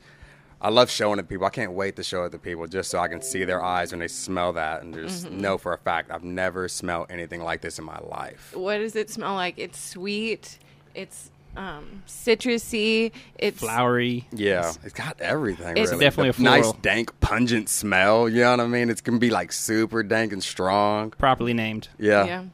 I 0.60 0.70
love 0.70 0.90
showing 0.90 1.18
it 1.18 1.22
to 1.22 1.28
people. 1.28 1.44
I 1.44 1.50
can't 1.50 1.72
wait 1.72 1.96
to 1.96 2.04
show 2.04 2.24
it 2.24 2.30
to 2.30 2.38
people 2.38 2.66
just 2.68 2.90
so 2.90 3.00
I 3.00 3.08
can 3.08 3.20
see 3.20 3.44
their 3.44 3.62
eyes 3.62 3.90
when 3.90 3.98
they 3.98 4.08
smell 4.08 4.52
that 4.52 4.82
and 4.82 4.94
just 4.94 5.26
mm-hmm. 5.26 5.40
know 5.40 5.58
for 5.58 5.72
a 5.74 5.78
fact 5.78 6.10
I've 6.12 6.22
never 6.22 6.68
smelled 6.68 7.08
anything 7.10 7.42
like 7.42 7.60
this 7.62 7.78
in 7.78 7.84
my 7.84 7.98
life. 7.98 8.54
What 8.54 8.78
does 8.78 8.94
it 8.94 9.10
smell 9.10 9.34
like? 9.34 9.58
It's 9.58 9.78
sweet. 9.78 10.58
It's 10.94 11.30
um, 11.56 12.02
citrusy. 12.06 13.12
It's 13.38 13.58
Flowery. 13.58 14.26
Yeah, 14.32 14.72
it's 14.82 14.94
got 14.94 15.20
everything. 15.20 15.76
It's 15.76 15.90
really. 15.90 16.04
definitely 16.04 16.30
The 16.32 16.40
a 16.40 16.60
nice, 16.60 16.72
dank, 16.74 17.18
pungent 17.20 17.68
smell. 17.68 18.28
You 18.28 18.42
know 18.42 18.50
what 18.52 18.60
I 18.60 18.66
mean? 18.66 18.90
It's 18.90 19.00
gonna 19.00 19.18
be 19.18 19.30
like 19.30 19.52
super 19.52 20.02
dank 20.02 20.32
and 20.32 20.42
strong. 20.42 21.10
Properly 21.10 21.54
named. 21.54 21.88
Yeah, 21.98 22.24
yeah. 22.24 22.44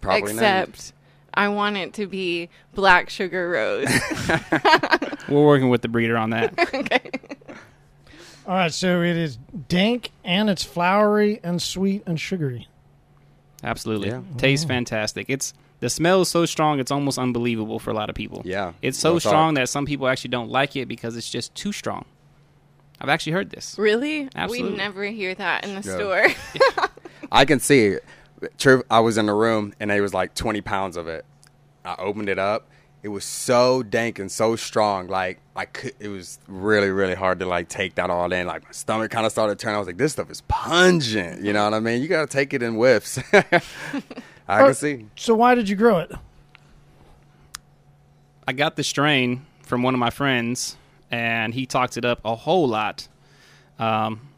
probably 0.00 0.32
named. 0.32 0.38
Except 0.38 0.92
I 1.34 1.48
want 1.48 1.76
it 1.76 1.94
to 1.94 2.06
be 2.06 2.48
black 2.74 3.10
sugar 3.10 3.50
rose. 3.50 3.88
We're 5.28 5.44
working 5.44 5.68
with 5.68 5.82
the 5.82 5.88
breeder 5.88 6.16
on 6.16 6.30
that. 6.30 6.54
Okay. 6.74 7.10
All 8.46 8.54
right. 8.54 8.72
So 8.72 9.02
it 9.02 9.16
is 9.16 9.36
dank 9.68 10.10
and 10.24 10.48
it's 10.48 10.64
flowery 10.64 11.38
and 11.42 11.60
sweet 11.60 12.02
and 12.06 12.18
sugary. 12.18 12.66
Absolutely. 13.62 14.08
Yeah. 14.08 14.22
Tastes 14.38 14.64
fantastic. 14.64 15.26
It's 15.28 15.52
the 15.80 15.88
smell 15.90 16.22
is 16.22 16.28
so 16.28 16.44
strong 16.46 16.80
it's 16.80 16.90
almost 16.90 17.18
unbelievable 17.18 17.78
for 17.78 17.90
a 17.90 17.94
lot 17.94 18.08
of 18.10 18.14
people. 18.16 18.42
Yeah, 18.44 18.72
It's 18.82 18.98
so 18.98 19.12
Well 19.12 19.20
thought. 19.20 19.28
strong 19.30 19.54
that 19.54 19.68
some 19.68 19.86
people 19.86 20.08
actually 20.08 20.30
don't 20.30 20.50
like 20.50 20.74
it 20.76 20.86
because 20.88 21.16
it's 21.16 21.30
just 21.30 21.54
too 21.54 21.72
strong. 21.72 22.04
I've 23.00 23.08
actually 23.08 23.32
heard 23.32 23.50
this. 23.50 23.76
really? 23.78 24.28
Absolutely. 24.34 24.72
We 24.72 24.76
never 24.76 25.04
hear 25.04 25.34
that 25.36 25.64
in 25.64 25.80
the 25.80 25.88
Yeah. 25.88 25.94
store. 25.96 26.88
I 27.32 27.44
can 27.44 27.60
see. 27.60 27.86
it. 27.86 28.04
True, 28.58 28.82
I 28.90 29.00
was 29.00 29.18
in 29.18 29.26
the 29.26 29.34
room 29.34 29.72
and 29.80 29.90
it 29.92 30.00
was 30.00 30.14
like 30.14 30.34
20 30.34 30.60
pounds 30.62 30.96
of 30.96 31.06
it. 31.08 31.24
I 31.84 31.94
opened 31.98 32.28
it 32.28 32.38
up. 32.38 32.68
It 33.02 33.08
was 33.08 33.24
so 33.24 33.84
dank 33.84 34.18
and 34.18 34.30
so 34.30 34.56
strong. 34.56 35.06
Like 35.06 35.38
I 35.54 35.64
could, 35.66 35.92
it 36.00 36.08
was 36.08 36.40
really, 36.48 36.90
really 36.90 37.14
hard 37.14 37.38
to 37.38 37.46
like 37.46 37.68
take 37.68 37.94
that 37.94 38.10
all 38.10 38.32
in. 38.32 38.46
Like 38.48 38.64
my 38.64 38.72
stomach 38.72 39.12
kind 39.12 39.24
of 39.24 39.30
started 39.30 39.58
turning. 39.60 39.76
I 39.76 39.78
was 39.78 39.86
like, 39.86 39.96
this 39.98 40.12
stuff 40.12 40.28
is 40.30 40.40
pungent. 40.48 41.44
You 41.44 41.52
know 41.52 41.62
what 41.64 41.74
I 41.74 41.80
mean? 41.80 42.02
You 42.02 42.08
got 42.08 42.28
to 42.28 42.36
take 42.36 42.52
it 42.52 42.62
in 42.64 42.74
whiffs. 42.74 43.20
I 44.48 44.58
can 44.64 44.74
see. 44.74 45.06
So 45.16 45.34
why 45.34 45.54
did 45.54 45.68
you 45.68 45.76
grow 45.76 45.98
it? 45.98 46.12
I 48.46 48.52
got 48.52 48.76
the 48.76 48.84
strain 48.84 49.44
from 49.62 49.82
one 49.82 49.94
of 49.94 50.00
my 50.00 50.10
friends, 50.10 50.76
and 51.10 51.52
he 51.52 51.66
talked 51.66 51.96
it 51.96 52.04
up 52.04 52.20
a 52.24 52.34
whole 52.34 52.66
lot. 52.66 53.06
Um, 53.78 54.28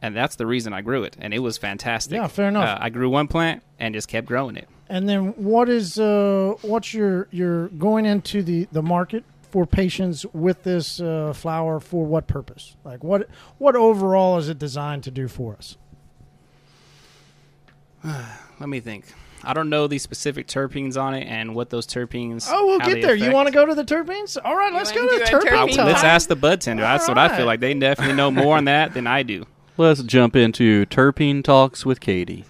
and 0.00 0.16
that's 0.16 0.36
the 0.36 0.46
reason 0.46 0.72
I 0.72 0.80
grew 0.80 1.02
it, 1.04 1.16
and 1.20 1.32
it 1.34 1.38
was 1.40 1.58
fantastic. 1.58 2.16
Yeah, 2.16 2.26
fair 2.26 2.48
enough. 2.48 2.78
Uh, 2.78 2.78
I 2.80 2.90
grew 2.90 3.08
one 3.10 3.28
plant 3.28 3.62
and 3.78 3.94
just 3.94 4.08
kept 4.08 4.26
growing 4.26 4.56
it. 4.56 4.68
And 4.88 5.08
then 5.08 5.28
what 5.36 5.68
is 5.68 5.98
uh 5.98 6.54
what's 6.62 6.92
your 6.92 7.28
your 7.30 7.68
going 7.68 8.04
into 8.04 8.42
the 8.42 8.68
the 8.70 8.82
market 8.82 9.24
for 9.50 9.66
patients 9.66 10.26
with 10.32 10.62
this 10.62 11.00
uh, 11.00 11.32
flower 11.32 11.80
for 11.80 12.04
what 12.04 12.26
purpose? 12.26 12.76
Like 12.84 13.02
what 13.02 13.28
what 13.58 13.76
overall 13.76 14.36
is 14.38 14.48
it 14.48 14.58
designed 14.58 15.02
to 15.04 15.10
do 15.10 15.26
for 15.26 15.54
us? 15.56 15.76
Let 18.60 18.68
me 18.68 18.80
think. 18.80 19.06
I 19.46 19.52
don't 19.52 19.68
know 19.68 19.86
the 19.86 19.98
specific 19.98 20.46
terpenes 20.46 21.00
on 21.00 21.14
it 21.14 21.26
and 21.26 21.54
what 21.54 21.70
those 21.70 21.86
terpenes. 21.86 22.48
Oh, 22.50 22.66
we'll 22.66 22.78
get 22.78 22.94
they 22.94 23.00
there. 23.02 23.14
You 23.14 23.30
want 23.32 23.46
to 23.46 23.52
go 23.52 23.66
to 23.66 23.74
the 23.74 23.84
terpenes? 23.84 24.38
All 24.42 24.56
right, 24.56 24.72
let's 24.72 24.90
go 24.90 25.04
wanna 25.04 25.18
the 25.18 25.24
do 25.26 25.36
a 25.36 25.40
terpene. 25.40 25.68
terpene 25.68 25.84
let's 25.84 26.04
ask 26.04 26.28
the 26.28 26.36
bud 26.36 26.60
tender. 26.60 26.82
That's 26.82 27.06
what 27.08 27.18
I 27.18 27.36
feel 27.36 27.46
like. 27.46 27.60
They 27.60 27.74
definitely 27.74 28.14
know 28.14 28.30
more 28.30 28.56
on 28.56 28.64
that 28.64 28.94
than 28.94 29.06
I 29.06 29.22
do. 29.22 29.46
Let's 29.76 30.04
jump 30.04 30.36
into 30.36 30.86
terpene 30.86 31.42
talks 31.42 31.84
with 31.84 31.98
Katie. 31.98 32.44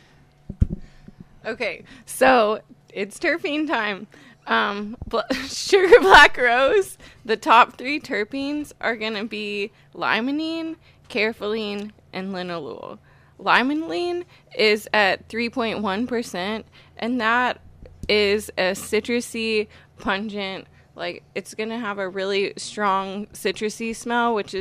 Okay, 1.46 1.84
so 2.04 2.60
it's 2.90 3.18
terpene 3.18 3.66
time. 3.66 4.08
Um, 4.46 4.98
bl- 5.06 5.20
sugar 5.46 6.00
black 6.00 6.36
rose. 6.36 6.98
The 7.24 7.38
top 7.38 7.78
three 7.78 7.98
terpenes 7.98 8.72
are 8.82 8.94
gonna 8.94 9.24
be 9.24 9.72
limonene, 9.94 10.76
caryophyllene, 11.08 11.92
and 12.12 12.34
linalool. 12.34 12.98
Limonene 13.38 14.24
is 14.56 14.88
at 14.92 15.28
3.1%, 15.28 16.64
and 16.96 17.20
that 17.20 17.60
is 18.08 18.50
a 18.56 18.72
citrusy 18.72 19.68
pungent. 19.98 20.66
Like 20.96 21.22
it's 21.34 21.54
gonna 21.54 21.78
have 21.78 21.98
a 21.98 22.08
really 22.08 22.52
strong 22.56 23.26
citrusy 23.28 23.94
smell, 23.94 24.34
which 24.34 24.54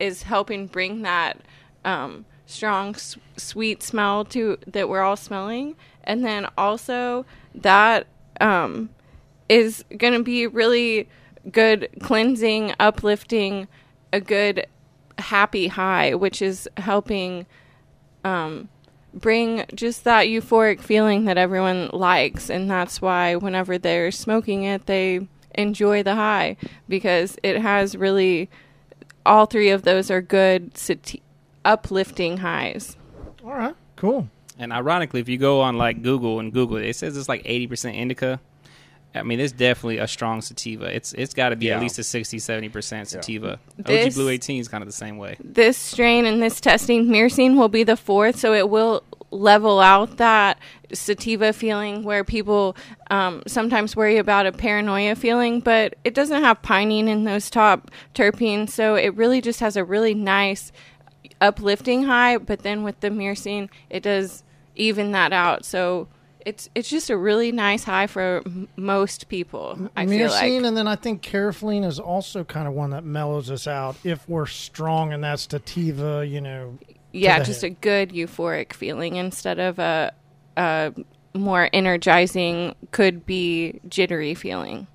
is, 0.00 0.22
helping 0.22 0.66
bring 0.66 1.02
that 1.02 1.40
um, 1.84 2.24
strong 2.46 2.94
s- 2.94 3.16
sweet 3.36 3.82
smell 3.82 4.24
to 4.26 4.58
that 4.66 4.88
we're 4.88 5.02
all 5.02 5.16
smelling, 5.16 5.76
and 6.04 6.24
then 6.24 6.46
also 6.56 7.24
that 7.54 8.06
um, 8.40 8.90
is 9.48 9.84
gonna 9.96 10.22
be 10.22 10.46
really 10.46 11.08
good 11.52 11.88
cleansing, 12.02 12.74
uplifting, 12.80 13.68
a 14.12 14.20
good 14.20 14.66
happy 15.18 15.68
high, 15.68 16.14
which 16.14 16.42
is 16.42 16.68
helping 16.76 17.46
um, 18.28 18.68
bring 19.14 19.64
just 19.74 20.04
that 20.04 20.26
euphoric 20.26 20.80
feeling 20.80 21.24
that 21.24 21.38
everyone 21.38 21.90
likes. 21.92 22.50
And 22.50 22.70
that's 22.70 23.00
why 23.00 23.36
whenever 23.36 23.78
they're 23.78 24.10
smoking 24.10 24.64
it, 24.64 24.86
they 24.86 25.26
enjoy 25.54 26.02
the 26.02 26.14
high 26.14 26.56
because 26.88 27.36
it 27.42 27.60
has 27.60 27.96
really 27.96 28.48
all 29.26 29.46
three 29.46 29.70
of 29.70 29.82
those 29.82 30.10
are 30.10 30.22
good 30.22 30.76
sati- 30.76 31.22
uplifting 31.64 32.38
highs. 32.38 32.96
All 33.44 33.52
right, 33.52 33.74
cool. 33.96 34.28
And 34.58 34.72
ironically, 34.72 35.20
if 35.20 35.28
you 35.28 35.38
go 35.38 35.60
on 35.60 35.76
like 35.78 36.02
Google 36.02 36.40
and 36.40 36.52
Google 36.52 36.78
it, 36.78 36.86
it 36.86 36.96
says 36.96 37.16
it's 37.16 37.28
like 37.28 37.44
80% 37.44 37.94
indica. 37.94 38.40
I 39.14 39.22
mean, 39.22 39.40
it's 39.40 39.52
definitely 39.52 39.98
a 39.98 40.06
strong 40.06 40.42
sativa. 40.42 40.84
It's 40.94 41.12
it's 41.14 41.34
got 41.34 41.48
to 41.48 41.56
be 41.56 41.66
Yeah. 41.66 41.76
at 41.76 41.82
least 41.82 41.98
a 41.98 42.04
60, 42.04 42.38
70% 42.38 43.08
sativa. 43.08 43.58
This- 43.76 44.14
OG 44.14 44.14
Blue 44.14 44.28
18 44.28 44.60
is 44.60 44.68
kind 44.68 44.82
of 44.82 44.88
the 44.88 44.92
same 44.92 45.16
way. 45.18 45.36
This 45.42 45.76
strain 45.76 46.26
and 46.26 46.42
this 46.42 46.60
testing, 46.60 47.06
myrcene 47.06 47.56
will 47.56 47.68
be 47.68 47.84
the 47.84 47.96
fourth, 47.96 48.38
so 48.38 48.52
it 48.52 48.68
will 48.68 49.02
level 49.30 49.78
out 49.80 50.16
that 50.16 50.58
sativa 50.92 51.52
feeling 51.52 52.02
where 52.02 52.24
people 52.24 52.74
um, 53.10 53.42
sometimes 53.46 53.94
worry 53.94 54.16
about 54.16 54.46
a 54.46 54.52
paranoia 54.52 55.14
feeling, 55.14 55.60
but 55.60 55.94
it 56.04 56.14
doesn't 56.14 56.42
have 56.42 56.62
pinene 56.62 57.08
in 57.08 57.24
those 57.24 57.50
top 57.50 57.90
terpenes, 58.14 58.70
so 58.70 58.94
it 58.94 59.14
really 59.16 59.40
just 59.42 59.60
has 59.60 59.76
a 59.76 59.84
really 59.84 60.14
nice 60.14 60.72
uplifting 61.40 62.04
high. 62.04 62.38
But 62.38 62.60
then 62.60 62.82
with 62.84 63.00
the 63.00 63.08
myrcene, 63.10 63.68
it 63.90 64.02
does 64.02 64.42
even 64.76 65.12
that 65.12 65.32
out. 65.32 65.64
So 65.64 66.08
it's 66.44 66.68
it's 66.74 66.88
just 66.88 67.10
a 67.10 67.16
really 67.16 67.52
nice 67.52 67.84
high 67.84 68.06
for 68.06 68.42
m- 68.46 68.68
most 68.76 69.28
people. 69.28 69.90
I 69.96 70.06
feel 70.06 70.30
like. 70.30 70.44
Myrcene, 70.44 70.66
and 70.66 70.76
then 70.76 70.88
I 70.88 70.96
think 70.96 71.22
caryophyllene 71.22 71.84
is 71.84 71.98
also 71.98 72.44
kind 72.44 72.68
of 72.68 72.74
one 72.74 72.90
that 72.90 73.04
mellows 73.04 73.50
us 73.50 73.66
out 73.66 73.96
if 74.04 74.28
we're 74.28 74.46
strong, 74.46 75.12
and 75.12 75.22
that's 75.22 75.48
sativa. 75.48 76.26
You 76.26 76.40
know, 76.40 76.78
yeah, 77.12 77.42
just 77.42 77.62
head. 77.62 77.72
a 77.72 77.74
good 77.74 78.10
euphoric 78.10 78.72
feeling 78.72 79.16
instead 79.16 79.58
of 79.58 79.78
a, 79.78 80.12
a 80.56 80.92
more 81.34 81.68
energizing, 81.72 82.74
could 82.90 83.26
be 83.26 83.80
jittery 83.88 84.34
feeling. 84.34 84.86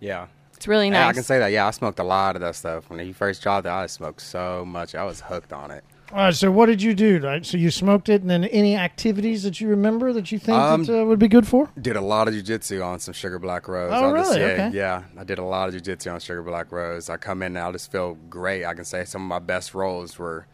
Yeah. 0.00 0.26
It's 0.54 0.66
really 0.66 0.90
nice. 0.90 0.98
Yeah, 0.98 1.08
I 1.08 1.12
can 1.12 1.22
say 1.22 1.38
that. 1.38 1.52
Yeah, 1.52 1.68
I 1.68 1.70
smoked 1.70 2.00
a 2.00 2.04
lot 2.04 2.34
of 2.34 2.42
that 2.42 2.56
stuff. 2.56 2.90
When 2.90 2.98
he 2.98 3.12
first 3.12 3.42
dropped 3.42 3.66
it, 3.66 3.70
I 3.70 3.86
smoked 3.86 4.20
so 4.20 4.64
much. 4.64 4.96
I 4.96 5.04
was 5.04 5.20
hooked 5.20 5.52
on 5.52 5.70
it. 5.70 5.84
All 6.10 6.16
right, 6.18 6.34
so 6.34 6.50
what 6.50 6.66
did 6.66 6.80
you 6.80 6.94
do? 6.94 7.18
Right? 7.20 7.44
So 7.44 7.58
you 7.58 7.70
smoked 7.70 8.08
it, 8.08 8.22
and 8.22 8.30
then 8.30 8.44
any 8.44 8.76
activities 8.76 9.42
that 9.42 9.60
you 9.60 9.68
remember 9.68 10.12
that 10.14 10.32
you 10.32 10.38
think 10.38 10.56
Um, 10.56 10.84
that 10.84 11.02
uh, 11.02 11.04
would 11.04 11.18
be 11.18 11.28
good 11.28 11.46
for? 11.46 11.68
Did 11.78 11.96
a 11.96 12.00
lot 12.00 12.28
of 12.28 12.34
jujitsu 12.34 12.82
on 12.84 12.98
some 12.98 13.12
Sugar 13.12 13.38
Black 13.38 13.68
Rose. 13.68 13.92
Oh, 13.92 14.06
I'll 14.10 14.16
just 14.16 14.30
really? 14.34 14.40
say, 14.42 14.54
Okay. 14.66 14.76
Yeah, 14.76 15.02
I 15.18 15.24
did 15.24 15.38
a 15.38 15.44
lot 15.44 15.68
of 15.68 15.74
jujitsu 15.74 16.14
on 16.14 16.20
Sugar 16.20 16.42
Black 16.42 16.72
Rose. 16.72 17.10
I 17.10 17.18
come 17.18 17.42
in 17.42 17.56
and 17.56 17.58
I 17.58 17.70
just 17.72 17.92
feel 17.92 18.16
great. 18.30 18.64
I 18.64 18.72
can 18.72 18.84
say 18.86 19.04
some 19.04 19.20
of 19.22 19.28
my 19.28 19.38
best 19.38 19.74
rolls 19.74 20.18
were 20.18 20.46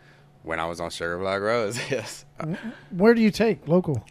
when 0.43 0.59
I 0.59 0.67
was 0.67 0.81
on 0.81 0.90
Sugar 0.90 1.19
Black 1.19 1.40
Rose. 1.40 1.79
yes. 1.90 2.25
Where 2.90 3.14
do 3.14 3.21
you 3.23 3.31
take 3.31 3.69
local? 3.69 4.05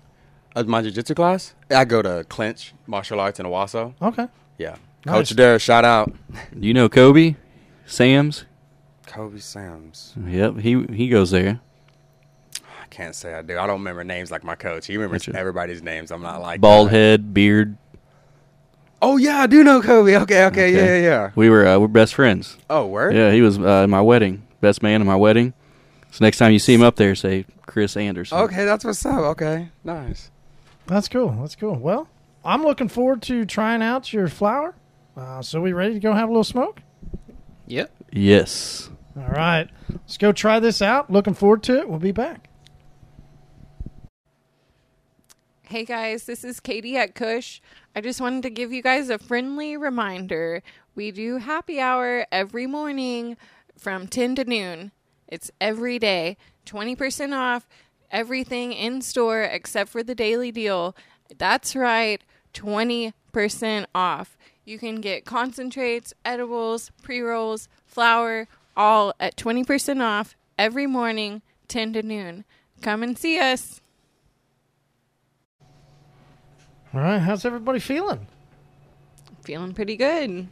Uh, 0.55 0.63
my 0.63 0.81
jujitsu 0.81 1.13
class, 1.15 1.55
I 1.69 1.83
go 1.83 2.01
to 2.01 2.23
Clinch 2.29 2.73
Martial 2.87 3.19
Arts 3.19 3.39
in 3.41 3.45
Owasso. 3.45 3.93
Okay, 4.01 4.27
Yeah. 4.57 4.75
Nice. 5.05 5.15
Coach 5.15 5.31
Adair, 5.31 5.59
shout 5.59 5.83
out. 5.83 6.13
Do 6.57 6.65
you 6.65 6.73
know 6.73 6.87
Kobe? 6.87 7.35
Sam's? 7.85 8.45
Kobe 9.13 9.39
Sams. 9.39 10.13
Yep, 10.25 10.57
he 10.57 10.83
he 10.91 11.07
goes 11.09 11.31
there. 11.31 11.59
I 12.81 12.85
can't 12.89 13.15
say 13.15 13.33
I 13.33 13.41
do. 13.41 13.57
I 13.57 13.67
don't 13.67 13.79
remember 13.79 14.03
names 14.03 14.31
like 14.31 14.43
my 14.43 14.55
coach. 14.55 14.87
He 14.87 14.97
remembers 14.97 15.25
Gotcha. 15.25 15.37
everybody's 15.39 15.81
names. 15.81 16.11
I'm 16.11 16.21
not 16.21 16.41
like 16.41 16.61
Bald 16.61 16.87
that. 16.89 16.91
head, 16.95 17.33
beard. 17.33 17.77
Oh 19.01 19.17
yeah, 19.17 19.37
I 19.41 19.47
do 19.47 19.63
know 19.63 19.81
Kobe. 19.81 20.15
Okay, 20.15 20.45
okay, 20.45 20.71
yeah, 20.71 20.77
Okay. 20.79 21.01
yeah, 21.03 21.09
yeah. 21.09 21.31
We 21.35 21.49
were 21.49 21.67
uh, 21.67 21.77
we're 21.79 21.87
best 21.87 22.15
friends. 22.15 22.57
Oh, 22.69 22.87
word. 22.87 23.13
Yeah, 23.15 23.31
he 23.31 23.41
was 23.41 23.59
uh, 23.59 23.81
in 23.83 23.89
my 23.89 24.01
wedding, 24.01 24.47
best 24.61 24.81
man 24.81 25.01
in 25.01 25.07
my 25.07 25.15
wedding. 25.15 25.53
So 26.11 26.23
next 26.23 26.37
time 26.37 26.51
you 26.53 26.59
see 26.59 26.73
him 26.73 26.81
up 26.83 26.95
there, 26.95 27.13
say 27.15 27.45
Chris 27.65 27.97
Anderson. 27.97 28.37
Okay, 28.39 28.65
that's 28.65 28.85
what's 28.85 29.05
up. 29.05 29.19
Okay, 29.19 29.69
nice. 29.83 30.29
that's 30.87 31.07
cool. 31.09 31.31
That's 31.39 31.55
cool. 31.55 31.75
Well, 31.75 32.07
I'm 32.45 32.63
looking 32.63 32.87
forward 32.87 33.21
to 33.23 33.45
trying 33.45 33.81
out 33.81 34.13
your 34.13 34.27
flower. 34.27 34.75
Uh, 35.17 35.41
so 35.41 35.59
we 35.61 35.73
ready 35.73 35.93
to 35.95 35.99
go 35.99 36.13
have 36.13 36.29
a 36.29 36.31
little 36.31 36.43
smoke? 36.43 36.81
Yep. 37.67 37.91
Yes. 38.11 38.89
All 39.15 39.27
right, 39.27 39.69
let's 39.91 40.17
go 40.17 40.31
try 40.31 40.59
this 40.59 40.81
out. 40.81 41.11
Looking 41.11 41.35
forward 41.35 41.61
to 41.63 41.77
it. 41.77 41.87
We'll 41.89 41.99
be 41.99 42.11
back. 42.11 42.49
Hey 45.61 45.85
guys, 45.85 46.25
this 46.25 46.43
is 46.43 46.59
Katie 46.59 46.97
at 46.97 47.15
Kush. 47.15 47.59
I 47.95 48.01
just 48.01 48.21
wanted 48.21 48.43
to 48.43 48.49
give 48.49 48.71
you 48.71 48.81
guys 48.81 49.09
a 49.09 49.17
friendly 49.17 49.77
reminder. 49.77 50.61
We 50.95 51.11
do 51.11 51.37
happy 51.37 51.79
hour 51.79 52.25
every 52.31 52.67
morning 52.67 53.37
from 53.77 54.07
10 54.07 54.35
to 54.35 54.45
noon. 54.45 54.91
It's 55.27 55.51
every 55.59 55.99
day. 55.99 56.37
20% 56.65 57.35
off 57.35 57.67
everything 58.11 58.73
in 58.73 59.01
store 59.01 59.41
except 59.41 59.89
for 59.89 60.03
the 60.03 60.15
daily 60.15 60.51
deal. 60.51 60.95
That's 61.37 61.75
right, 61.75 62.23
20% 62.53 63.85
off. 63.95 64.37
You 64.65 64.77
can 64.79 65.01
get 65.01 65.25
concentrates, 65.25 66.13
edibles, 66.23 66.91
pre 67.01 67.21
rolls, 67.21 67.67
flower, 67.85 68.47
all 68.75 69.13
at 69.19 69.35
20% 69.35 70.01
off 70.01 70.35
every 70.57 70.87
morning, 70.87 71.41
10 71.67 71.93
to 71.93 72.01
noon. 72.03 72.45
Come 72.81 73.03
and 73.03 73.17
see 73.17 73.39
us. 73.39 73.81
All 76.93 77.01
right, 77.01 77.19
how's 77.19 77.45
everybody 77.45 77.79
feeling? 77.79 78.27
Feeling 79.43 79.73
pretty 79.73 79.95
good. 79.97 80.47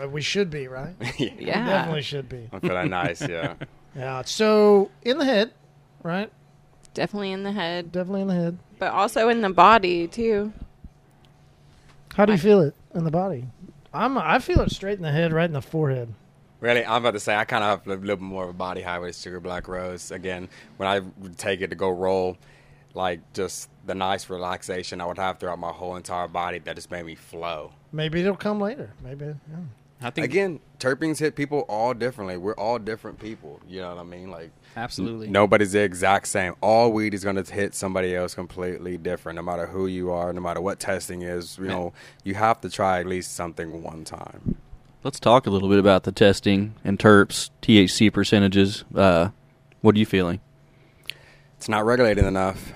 Uh, 0.00 0.08
we 0.08 0.20
should 0.22 0.50
be, 0.50 0.68
right? 0.68 0.94
yeah. 1.18 1.30
We 1.38 1.44
Yeah. 1.46 1.64
definitely 1.66 2.02
should 2.02 2.28
be. 2.28 2.48
I'm 2.52 2.60
feeling 2.60 2.90
nice. 2.90 3.26
Yeah. 3.26 3.54
Yeah. 3.94 4.22
So 4.22 4.90
in 5.02 5.18
the 5.18 5.24
head, 5.26 5.52
right? 6.02 6.32
Definitely 6.94 7.30
in 7.32 7.42
the 7.42 7.52
head, 7.52 7.92
Definitely 7.92 8.22
in 8.22 8.28
the 8.28 8.34
head. 8.34 8.58
but 8.78 8.90
also 8.90 9.28
in 9.28 9.42
the 9.42 9.50
body 9.50 10.08
too. 10.08 10.50
How 12.14 12.24
do 12.24 12.32
you 12.32 12.38
feel 12.38 12.62
it 12.62 12.74
in 12.94 13.04
the 13.04 13.10
body? 13.10 13.44
I'm. 13.92 14.16
I 14.16 14.38
feel 14.38 14.60
it 14.60 14.70
straight 14.70 14.96
in 14.96 15.02
the 15.02 15.12
head, 15.12 15.30
right 15.34 15.44
in 15.44 15.52
the 15.52 15.60
forehead. 15.60 16.14
Really, 16.62 16.86
I'm 16.86 17.02
about 17.02 17.14
to 17.14 17.20
say 17.20 17.34
I 17.34 17.44
kind 17.44 17.64
of 17.64 17.80
have 17.80 17.86
a 17.88 17.90
little 17.90 18.16
bit 18.16 18.20
more 18.20 18.44
of 18.44 18.50
a 18.50 18.52
body 18.52 18.82
high 18.82 19.00
with 19.00 19.16
Sugar 19.16 19.40
Black 19.40 19.66
Rose. 19.66 20.12
Again, 20.12 20.48
when 20.76 20.88
I 20.88 21.00
would 21.00 21.36
take 21.36 21.60
it 21.60 21.70
to 21.70 21.76
go 21.76 21.90
roll, 21.90 22.38
like 22.94 23.20
just 23.32 23.68
the 23.84 23.96
nice 23.96 24.30
relaxation 24.30 25.00
I 25.00 25.06
would 25.06 25.18
have 25.18 25.40
throughout 25.40 25.58
my 25.58 25.72
whole 25.72 25.96
entire 25.96 26.28
body 26.28 26.60
that 26.60 26.76
just 26.76 26.88
made 26.88 27.04
me 27.04 27.16
flow. 27.16 27.72
Maybe 27.90 28.20
it'll 28.20 28.36
come 28.36 28.60
later. 28.60 28.92
Maybe. 29.02 29.24
Yeah. 29.24 29.56
I 30.02 30.10
think 30.10 30.24
Again, 30.24 30.60
terpenes 30.78 31.18
hit 31.18 31.34
people 31.34 31.60
all 31.68 31.94
differently. 31.94 32.36
We're 32.36 32.54
all 32.54 32.78
different 32.78 33.18
people. 33.18 33.60
You 33.68 33.80
know 33.80 33.96
what 33.96 34.00
I 34.00 34.04
mean? 34.04 34.30
Like 34.30 34.52
absolutely. 34.76 35.30
nobody's 35.30 35.72
the 35.72 35.82
exact 35.82 36.28
same. 36.28 36.54
All 36.60 36.92
weed 36.92 37.12
is 37.12 37.24
going 37.24 37.42
to 37.42 37.52
hit 37.52 37.74
somebody 37.74 38.14
else 38.14 38.36
completely 38.36 38.96
different, 38.98 39.34
no 39.34 39.42
matter 39.42 39.66
who 39.66 39.88
you 39.88 40.12
are, 40.12 40.32
no 40.32 40.40
matter 40.40 40.60
what 40.60 40.78
testing 40.78 41.22
is. 41.22 41.58
You 41.58 41.64
know, 41.64 41.92
you 42.22 42.34
have 42.34 42.60
to 42.60 42.70
try 42.70 43.00
at 43.00 43.06
least 43.06 43.34
something 43.34 43.82
one 43.82 44.04
time. 44.04 44.58
Let's 45.04 45.18
talk 45.18 45.46
a 45.46 45.50
little 45.50 45.68
bit 45.68 45.78
about 45.78 46.04
the 46.04 46.12
testing 46.12 46.74
and 46.84 46.98
terps, 46.98 47.50
THC 47.60 48.12
percentages. 48.12 48.84
Uh, 48.94 49.30
what 49.80 49.96
are 49.96 49.98
you 49.98 50.06
feeling? 50.06 50.40
it's 51.62 51.68
not 51.68 51.84
regulated 51.84 52.24
enough. 52.24 52.72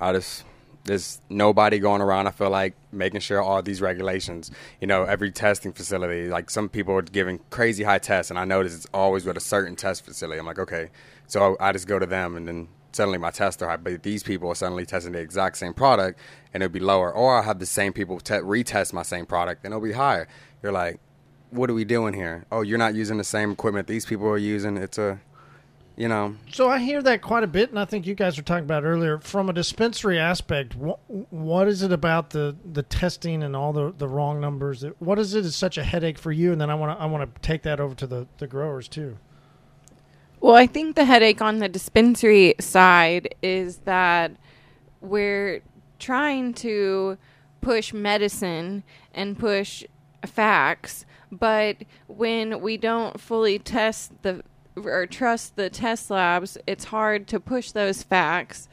I 0.00 0.14
just 0.14 0.44
there's 0.84 1.20
nobody 1.28 1.78
going 1.78 2.00
around. 2.00 2.26
I 2.26 2.30
feel 2.30 2.48
like 2.48 2.74
making 2.90 3.20
sure 3.20 3.42
all 3.42 3.60
these 3.60 3.82
regulations. 3.82 4.50
You 4.80 4.86
know, 4.86 5.04
every 5.04 5.30
testing 5.30 5.74
facility. 5.74 6.28
Like 6.28 6.48
some 6.48 6.70
people 6.70 6.94
are 6.94 7.02
giving 7.02 7.40
crazy 7.50 7.84
high 7.84 7.98
tests, 7.98 8.30
and 8.30 8.38
I 8.38 8.46
notice 8.46 8.74
it's 8.74 8.86
always 8.94 9.26
with 9.26 9.36
a 9.36 9.40
certain 9.40 9.76
test 9.76 10.06
facility. 10.06 10.38
I'm 10.38 10.46
like, 10.46 10.58
okay, 10.58 10.88
so 11.26 11.58
I 11.60 11.72
just 11.72 11.86
go 11.86 11.98
to 11.98 12.06
them, 12.06 12.34
and 12.34 12.48
then 12.48 12.68
suddenly 12.92 13.18
my 13.18 13.30
tests 13.30 13.60
are 13.60 13.68
high. 13.68 13.76
But 13.76 14.02
these 14.02 14.22
people 14.22 14.48
are 14.48 14.54
suddenly 14.54 14.86
testing 14.86 15.12
the 15.12 15.18
exact 15.18 15.58
same 15.58 15.74
product, 15.74 16.18
and 16.54 16.62
it'll 16.62 16.72
be 16.72 16.80
lower. 16.80 17.12
Or 17.12 17.38
I 17.38 17.42
have 17.42 17.58
the 17.58 17.66
same 17.66 17.92
people 17.92 18.20
te- 18.20 18.34
retest 18.36 18.94
my 18.94 19.02
same 19.02 19.26
product, 19.26 19.66
and 19.66 19.74
it'll 19.74 19.84
be 19.84 19.92
higher. 19.92 20.28
You're 20.62 20.72
like, 20.72 20.98
what 21.50 21.70
are 21.70 21.74
we 21.74 21.84
doing 21.84 22.14
here? 22.14 22.46
Oh, 22.50 22.62
you're 22.62 22.78
not 22.78 22.94
using 22.94 23.18
the 23.18 23.24
same 23.24 23.52
equipment 23.52 23.86
these 23.86 24.06
people 24.06 24.26
are 24.28 24.38
using. 24.38 24.76
It's 24.76 24.98
a 24.98 25.20
you 26.00 26.08
know, 26.08 26.34
So 26.50 26.70
I 26.70 26.78
hear 26.78 27.02
that 27.02 27.20
quite 27.20 27.44
a 27.44 27.46
bit, 27.46 27.68
and 27.68 27.78
I 27.78 27.84
think 27.84 28.06
you 28.06 28.14
guys 28.14 28.38
were 28.38 28.42
talking 28.42 28.64
about 28.64 28.84
earlier 28.84 29.18
from 29.18 29.50
a 29.50 29.52
dispensary 29.52 30.18
aspect. 30.18 30.74
What, 30.74 30.98
what 31.08 31.68
is 31.68 31.82
it 31.82 31.92
about 31.92 32.30
the, 32.30 32.56
the 32.72 32.82
testing 32.82 33.42
and 33.42 33.54
all 33.54 33.74
the, 33.74 33.92
the 33.98 34.08
wrong 34.08 34.40
numbers? 34.40 34.80
That, 34.80 34.98
what 35.02 35.18
is 35.18 35.34
it 35.34 35.44
is 35.44 35.54
such 35.54 35.76
a 35.76 35.84
headache 35.84 36.16
for 36.16 36.32
you? 36.32 36.52
And 36.52 36.60
then 36.60 36.70
I 36.70 36.74
want 36.74 36.96
to 36.96 37.02
I 37.02 37.04
want 37.04 37.34
to 37.34 37.40
take 37.42 37.64
that 37.64 37.80
over 37.80 37.94
to 37.96 38.06
the, 38.06 38.26
the 38.38 38.46
growers 38.46 38.88
too. 38.88 39.18
Well, 40.40 40.54
I 40.54 40.66
think 40.66 40.96
the 40.96 41.04
headache 41.04 41.42
on 41.42 41.58
the 41.58 41.68
dispensary 41.68 42.54
side 42.58 43.34
is 43.42 43.78
that 43.78 44.32
we're 45.02 45.60
trying 45.98 46.54
to 46.54 47.18
push 47.60 47.92
medicine 47.92 48.84
and 49.12 49.38
push 49.38 49.84
facts, 50.24 51.04
but 51.30 51.76
when 52.06 52.60
we 52.60 52.76
don't 52.76 53.20
fully 53.20 53.58
test 53.58 54.12
the 54.22 54.42
or 54.76 55.06
trust 55.06 55.56
the 55.56 55.68
test 55.70 56.10
labs, 56.10 56.56
it's 56.66 56.84
hard 56.84 57.26
to 57.28 57.40
push 57.40 57.72
those 57.72 58.02
facts 58.02 58.68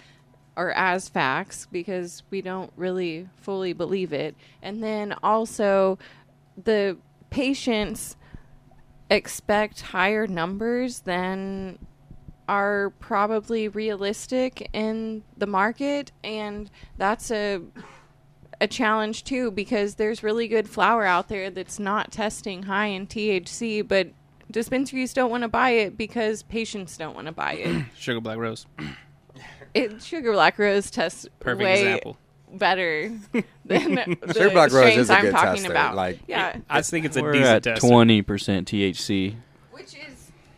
or 0.55 0.71
as 0.71 1.09
facts 1.09 1.67
because 1.71 2.23
we 2.29 2.41
don't 2.41 2.71
really 2.75 3.27
fully 3.37 3.73
believe 3.73 4.13
it. 4.13 4.35
And 4.61 4.83
then 4.83 5.13
also 5.21 5.99
the 6.61 6.97
patients 7.29 8.15
expect 9.09 9.81
higher 9.81 10.27
numbers 10.27 11.01
than 11.01 11.77
are 12.49 12.91
probably 12.99 13.67
realistic 13.67 14.69
in 14.73 15.23
the 15.37 15.47
market 15.47 16.11
and 16.23 16.71
that's 16.97 17.29
a 17.29 17.61
a 18.59 18.67
challenge 18.67 19.23
too 19.23 19.51
because 19.51 19.95
there's 19.95 20.23
really 20.23 20.47
good 20.47 20.67
flower 20.69 21.05
out 21.05 21.27
there 21.27 21.49
that's 21.49 21.79
not 21.79 22.11
testing 22.11 22.63
high 22.63 22.87
in 22.87 23.05
THC 23.07 23.87
but 23.87 24.07
dispensaries 24.49 25.13
don't 25.13 25.29
want 25.29 25.43
to 25.43 25.47
buy 25.47 25.71
it 25.71 25.97
because 25.97 26.41
patients 26.43 26.97
don't 26.97 27.13
want 27.15 27.27
to 27.27 27.33
buy 27.33 27.53
it. 27.53 27.85
Sugar 27.97 28.19
Black 28.21 28.37
Rose. 28.37 28.65
it 29.73 30.01
sugar 30.01 30.31
black 30.31 30.57
rose 30.57 30.89
tests 30.89 31.27
Perfect 31.39 31.63
way 31.63 31.73
example. 31.81 32.17
better 32.53 33.09
than 33.65 33.95
the 33.95 34.33
Sugar 34.33 34.49
Black 34.51 34.71
Rose 34.71 34.81
strains 34.93 34.97
is 35.01 35.09
a 35.09 35.13
I'm 35.15 35.21
good 35.21 35.31
talking 35.33 35.53
tester, 35.63 35.71
about. 35.71 35.95
like- 35.95 36.19
yeah, 36.27 36.57
I 36.69 36.81
think 36.81 37.05
it's 37.05 37.17
a 37.17 37.21
We're 37.21 37.33
decent 37.33 37.47
at 37.49 37.63
tester. 37.63 37.87
twenty 37.87 38.21
percent 38.21 38.67
THC. 38.69 39.35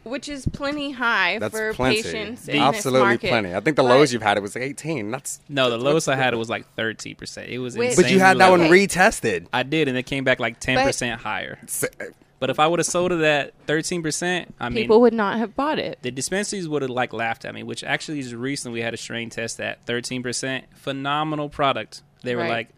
Which 0.10 0.28
is 0.28 0.46
plenty 0.52 0.92
high 0.92 1.40
That's 1.40 1.56
for 1.56 1.74
plenty. 1.74 2.02
patients 2.04 2.48
in 2.48 2.58
Absolutely 2.58 3.00
this 3.02 3.06
market. 3.08 3.30
plenty. 3.30 3.56
I 3.56 3.60
think 3.60 3.76
the 3.78 3.84
But- 3.84 3.90
lowest 3.90 4.12
you've 4.14 4.22
had 4.22 4.38
it 4.38 4.42
was 4.42 4.56
like 4.56 4.64
18. 4.64 5.12
That's 5.12 5.40
No, 5.48 5.70
the 5.70 5.78
lowest 5.78 6.10
I 6.10 6.16
had 6.16 6.34
it 6.34 6.38
was 6.38 6.50
like 6.50 6.66
thirteen 6.76 7.16
percent. 7.16 7.50
It 7.50 7.60
was 7.60 7.78
Wait. 7.78 7.92
insane. 7.92 8.04
but 8.04 8.12
you 8.12 8.20
had 8.20 8.38
that 8.40 8.50
one 8.52 8.62
retested. 8.62 9.48
I 9.54 9.64
did, 9.64 9.88
and 9.88 9.98
it 9.98 10.04
came 10.04 10.24
back 10.24 10.40
like 10.40 10.60
ten 10.60 10.84
percent 10.86 11.22
higher. 11.22 11.60
Uh, 11.84 12.06
but 12.40 12.50
if 12.50 12.58
I 12.60 12.68
would 12.68 12.80
have 12.80 12.86
sold 12.88 13.12
it 13.12 13.22
at 13.22 13.54
thirteen 13.68 14.02
percent, 14.02 14.54
I 14.60 14.70
mean, 14.70 14.84
People 14.84 15.02
would 15.02 15.14
not 15.14 15.38
have 15.38 15.56
bought 15.56 15.78
it. 15.80 16.00
the 16.02 16.12
dispensaries 16.12 16.68
would 16.70 16.82
have 16.82 16.92
like 16.92 17.12
laughed 17.14 17.44
at 17.46 17.54
me. 17.54 17.64
Which 17.64 17.84
actually 17.84 18.20
is 18.20 18.34
recently 18.34 18.80
we 18.80 18.82
had 18.84 18.94
a 18.94 18.98
strain 18.98 19.30
test 19.30 19.60
at 19.60 19.86
thirteen 19.86 20.24
percent. 20.24 20.66
Phenomenal 20.76 21.50
product. 21.50 22.02
They 22.24 22.36
were 22.36 22.42
Right. 22.44 22.50
like, 22.50 22.70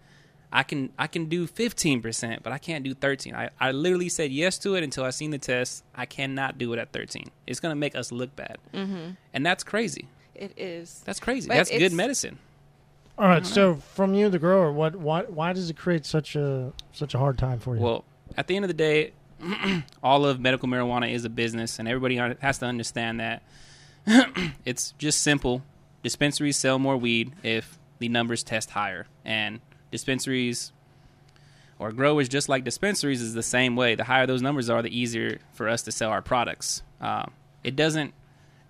I 0.52 0.64
can 0.64 0.92
I 0.98 1.08
can 1.08 1.26
do 1.26 1.48
fifteen 1.48 2.02
percent, 2.02 2.44
but 2.44 2.52
I 2.52 2.58
can't 2.58 2.84
do 2.84 2.94
thirteen. 2.94 3.36
I, 3.36 3.50
I 3.60 3.72
literally 3.72 4.10
said 4.10 4.32
yes 4.32 4.58
to 4.60 4.76
it 4.76 4.84
until 4.84 5.04
I 5.04 5.12
seen 5.12 5.32
the 5.32 5.38
test. 5.38 5.84
I 5.96 6.06
cannot 6.06 6.58
do 6.58 6.74
it 6.74 6.80
at 6.80 6.92
thirteen. 6.92 7.32
It's 7.48 7.60
gonna 7.60 7.76
make 7.76 7.96
us 7.96 8.12
look 8.12 8.36
bad, 8.36 8.58
mm-hmm. 8.74 9.12
and 9.34 9.46
that's 9.46 9.64
crazy. 9.64 10.08
It 10.36 10.54
is. 10.58 11.02
That's 11.06 11.20
crazy. 11.20 11.48
But 11.48 11.56
that's 11.56 11.70
good 11.70 11.94
medicine. 11.94 12.40
All 13.18 13.28
right. 13.28 13.46
So 13.46 13.76
from 13.76 14.14
you, 14.14 14.30
the 14.30 14.40
grower, 14.40 14.72
what 14.72 14.96
why 14.96 15.24
why 15.24 15.54
does 15.54 15.70
it 15.70 15.78
create 15.78 16.06
such 16.06 16.36
a 16.36 16.74
such 16.92 17.14
a 17.14 17.18
hard 17.18 17.38
time 17.38 17.60
for 17.60 17.76
you? 17.76 17.82
Well, 17.82 18.04
at 18.36 18.48
the 18.48 18.56
end 18.56 18.66
of 18.66 18.70
the 18.70 18.74
day, 18.74 19.14
all 20.04 20.26
of 20.26 20.40
medical 20.40 20.68
marijuana 20.68 21.12
is 21.12 21.24
a 21.24 21.30
business, 21.30 21.80
and 21.80 21.88
everybody 21.88 22.16
has 22.42 22.58
to 22.60 22.66
understand 22.66 23.20
that 23.20 23.44
it's 24.66 24.94
just 24.98 25.22
simple. 25.22 25.62
Dispensaries 26.04 26.58
sell 26.58 26.80
more 26.80 26.98
weed 26.98 27.34
if 27.44 27.78
the 28.00 28.10
numbers 28.10 28.44
test 28.44 28.72
higher, 28.72 29.06
and 29.24 29.60
dispensaries 29.92 30.72
or 31.80 31.92
growers, 31.92 32.30
just 32.30 32.50
like 32.50 32.64
dispensaries, 32.64 33.22
is 33.22 33.34
the 33.34 33.44
same 33.44 33.76
way. 33.76 33.96
The 33.96 34.04
higher 34.04 34.26
those 34.26 34.42
numbers 34.42 34.70
are, 34.70 34.82
the 34.82 34.98
easier 34.98 35.40
for 35.54 35.68
us 35.68 35.82
to 35.84 35.92
sell 35.92 36.10
our 36.10 36.22
products. 36.22 36.84
Um, 37.00 37.32
it 37.64 37.76
doesn't 37.76 38.14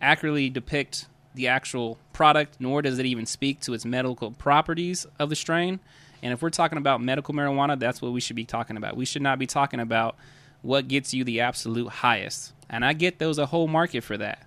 accurately 0.02 0.50
depict 0.50 1.08
the 1.34 1.48
actual 1.48 1.98
product, 2.14 2.58
nor 2.60 2.82
does 2.82 3.00
it 3.00 3.06
even 3.06 3.26
speak 3.26 3.62
to 3.62 3.74
its 3.74 3.86
medical 3.86 4.32
properties 4.32 5.06
of 5.20 5.30
the 5.30 5.36
strain. 5.36 5.80
And 6.24 6.34
if 6.34 6.42
we're 6.42 6.50
talking 6.50 6.78
about 6.78 7.02
medical 7.02 7.34
marijuana, 7.34 7.80
that's 7.80 8.02
what 8.02 8.12
we 8.12 8.22
should 8.22 8.36
be 8.36 8.46
talking 8.46 8.78
about. 8.78 8.96
We 8.96 9.06
should 9.06 9.22
not 9.22 9.40
be 9.40 9.48
talking 9.48 9.80
about 9.80 10.16
what 10.62 10.88
gets 10.88 11.14
you 11.14 11.24
the 11.24 11.42
absolute 11.42 11.90
highest. 11.90 12.54
And 12.70 12.86
I 12.86 12.94
get 12.94 13.20
there's 13.20 13.38
a 13.38 13.48
whole 13.48 13.68
market 13.68 14.04
for 14.04 14.18
that. 14.18 14.46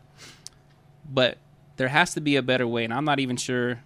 But 1.10 1.38
there 1.76 1.88
has 1.88 2.14
to 2.14 2.20
be 2.20 2.36
a 2.36 2.42
better 2.42 2.66
way, 2.66 2.84
and 2.84 2.94
I'm 2.94 3.04
not 3.04 3.20
even 3.20 3.36
sure 3.36 3.82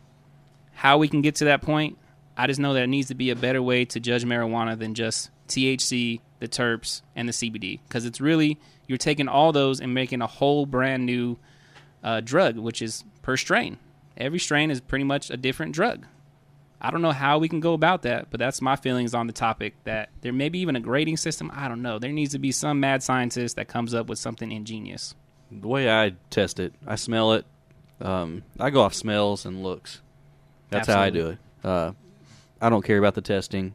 how 0.74 0.98
we 0.98 1.08
can 1.08 1.22
get 1.22 1.36
to 1.36 1.46
that 1.46 1.62
point. 1.62 1.98
I 2.38 2.46
just 2.46 2.60
know 2.60 2.72
that 2.74 2.84
it 2.84 2.88
needs 2.88 3.08
to 3.08 3.14
be 3.14 3.30
a 3.30 3.36
better 3.36 3.60
way 3.60 3.84
to 3.86 3.98
judge 3.98 4.24
marijuana 4.24 4.78
than 4.78 4.94
just 4.94 5.30
THC, 5.48 6.20
the 6.38 6.46
terps, 6.46 7.02
and 7.16 7.28
the 7.28 7.32
CBD. 7.32 7.80
Because 7.86 8.06
it's 8.06 8.20
really, 8.20 8.58
you're 8.86 8.96
taking 8.96 9.26
all 9.26 9.50
those 9.50 9.80
and 9.80 9.92
making 9.92 10.22
a 10.22 10.26
whole 10.28 10.64
brand 10.64 11.04
new 11.04 11.36
uh, 12.04 12.20
drug, 12.20 12.56
which 12.56 12.80
is 12.80 13.02
per 13.22 13.36
strain. 13.36 13.78
Every 14.16 14.38
strain 14.38 14.70
is 14.70 14.80
pretty 14.80 15.04
much 15.04 15.30
a 15.30 15.36
different 15.36 15.74
drug. 15.74 16.06
I 16.80 16.92
don't 16.92 17.02
know 17.02 17.12
how 17.12 17.38
we 17.38 17.48
can 17.48 17.58
go 17.58 17.72
about 17.72 18.02
that, 18.02 18.30
but 18.30 18.38
that's 18.38 18.62
my 18.62 18.76
feelings 18.76 19.14
on 19.14 19.26
the 19.26 19.32
topic. 19.32 19.74
That 19.82 20.10
there 20.20 20.32
may 20.32 20.48
be 20.48 20.60
even 20.60 20.76
a 20.76 20.80
grading 20.80 21.16
system. 21.16 21.50
I 21.52 21.66
don't 21.66 21.82
know. 21.82 21.98
There 21.98 22.12
needs 22.12 22.32
to 22.32 22.38
be 22.38 22.52
some 22.52 22.78
mad 22.78 23.02
scientist 23.02 23.56
that 23.56 23.66
comes 23.66 23.94
up 23.94 24.06
with 24.06 24.20
something 24.20 24.52
ingenious. 24.52 25.16
The 25.50 25.66
way 25.66 25.90
I 25.90 26.14
test 26.30 26.60
it, 26.60 26.72
I 26.86 26.94
smell 26.94 27.32
it. 27.32 27.46
Um, 28.00 28.44
I 28.60 28.70
go 28.70 28.82
off 28.82 28.94
smells 28.94 29.44
and 29.44 29.64
looks. 29.64 30.02
That's 30.70 30.86
how 30.86 31.00
I 31.00 31.10
do 31.10 31.30
it. 31.30 31.38
Uh, 31.64 31.92
I 32.60 32.68
don't 32.70 32.84
care 32.84 32.98
about 32.98 33.14
the 33.14 33.20
testing 33.20 33.74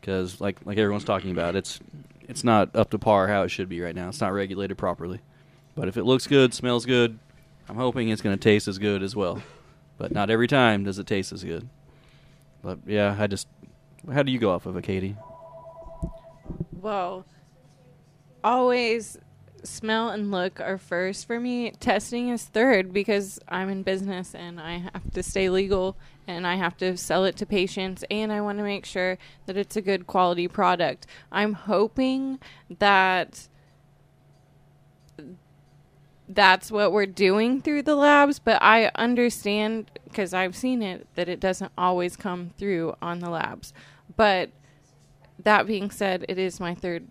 because, 0.00 0.40
like 0.40 0.58
like 0.64 0.78
everyone's 0.78 1.04
talking 1.04 1.30
about, 1.30 1.56
it's 1.56 1.80
it's 2.28 2.44
not 2.44 2.74
up 2.76 2.90
to 2.90 2.98
par 2.98 3.28
how 3.28 3.42
it 3.42 3.48
should 3.48 3.68
be 3.68 3.80
right 3.80 3.94
now. 3.94 4.08
It's 4.08 4.20
not 4.20 4.32
regulated 4.32 4.78
properly. 4.78 5.20
But 5.74 5.88
if 5.88 5.96
it 5.96 6.04
looks 6.04 6.26
good, 6.26 6.52
smells 6.52 6.84
good, 6.84 7.18
I'm 7.68 7.76
hoping 7.76 8.08
it's 8.08 8.22
going 8.22 8.36
to 8.36 8.42
taste 8.42 8.68
as 8.68 8.78
good 8.78 9.02
as 9.02 9.16
well. 9.16 9.42
But 9.98 10.12
not 10.12 10.30
every 10.30 10.46
time 10.46 10.84
does 10.84 10.98
it 10.98 11.06
taste 11.06 11.32
as 11.32 11.44
good. 11.44 11.68
But 12.62 12.78
yeah, 12.86 13.16
I 13.18 13.26
just. 13.26 13.48
How 14.12 14.22
do 14.22 14.32
you 14.32 14.38
go 14.38 14.50
off 14.50 14.64
of 14.66 14.76
it, 14.76 14.82
Katie? 14.82 15.16
Well, 16.72 17.26
always 18.42 19.18
smell 19.64 20.10
and 20.10 20.30
look 20.30 20.60
are 20.60 20.78
first 20.78 21.26
for 21.26 21.40
me. 21.40 21.70
Testing 21.72 22.28
is 22.28 22.44
third 22.44 22.92
because 22.92 23.38
I'm 23.48 23.68
in 23.68 23.82
business 23.82 24.34
and 24.34 24.60
I 24.60 24.78
have 24.92 25.10
to 25.12 25.22
stay 25.22 25.48
legal 25.48 25.96
and 26.26 26.46
I 26.46 26.56
have 26.56 26.76
to 26.78 26.96
sell 26.96 27.24
it 27.24 27.36
to 27.38 27.46
patients 27.46 28.04
and 28.10 28.32
I 28.32 28.40
want 28.40 28.58
to 28.58 28.64
make 28.64 28.84
sure 28.84 29.18
that 29.46 29.56
it's 29.56 29.76
a 29.76 29.82
good 29.82 30.06
quality 30.06 30.48
product. 30.48 31.06
I'm 31.32 31.54
hoping 31.54 32.38
that 32.78 33.48
that's 36.28 36.70
what 36.70 36.92
we're 36.92 37.06
doing 37.06 37.60
through 37.60 37.82
the 37.82 37.96
labs, 37.96 38.38
but 38.38 38.62
I 38.62 38.90
understand 38.94 39.90
because 40.04 40.32
I've 40.32 40.56
seen 40.56 40.82
it 40.82 41.06
that 41.14 41.28
it 41.28 41.40
doesn't 41.40 41.72
always 41.76 42.16
come 42.16 42.50
through 42.56 42.94
on 43.02 43.18
the 43.18 43.30
labs. 43.30 43.72
But 44.16 44.50
that 45.38 45.66
being 45.66 45.90
said, 45.90 46.24
it 46.28 46.38
is 46.38 46.60
my 46.60 46.74
third 46.74 47.08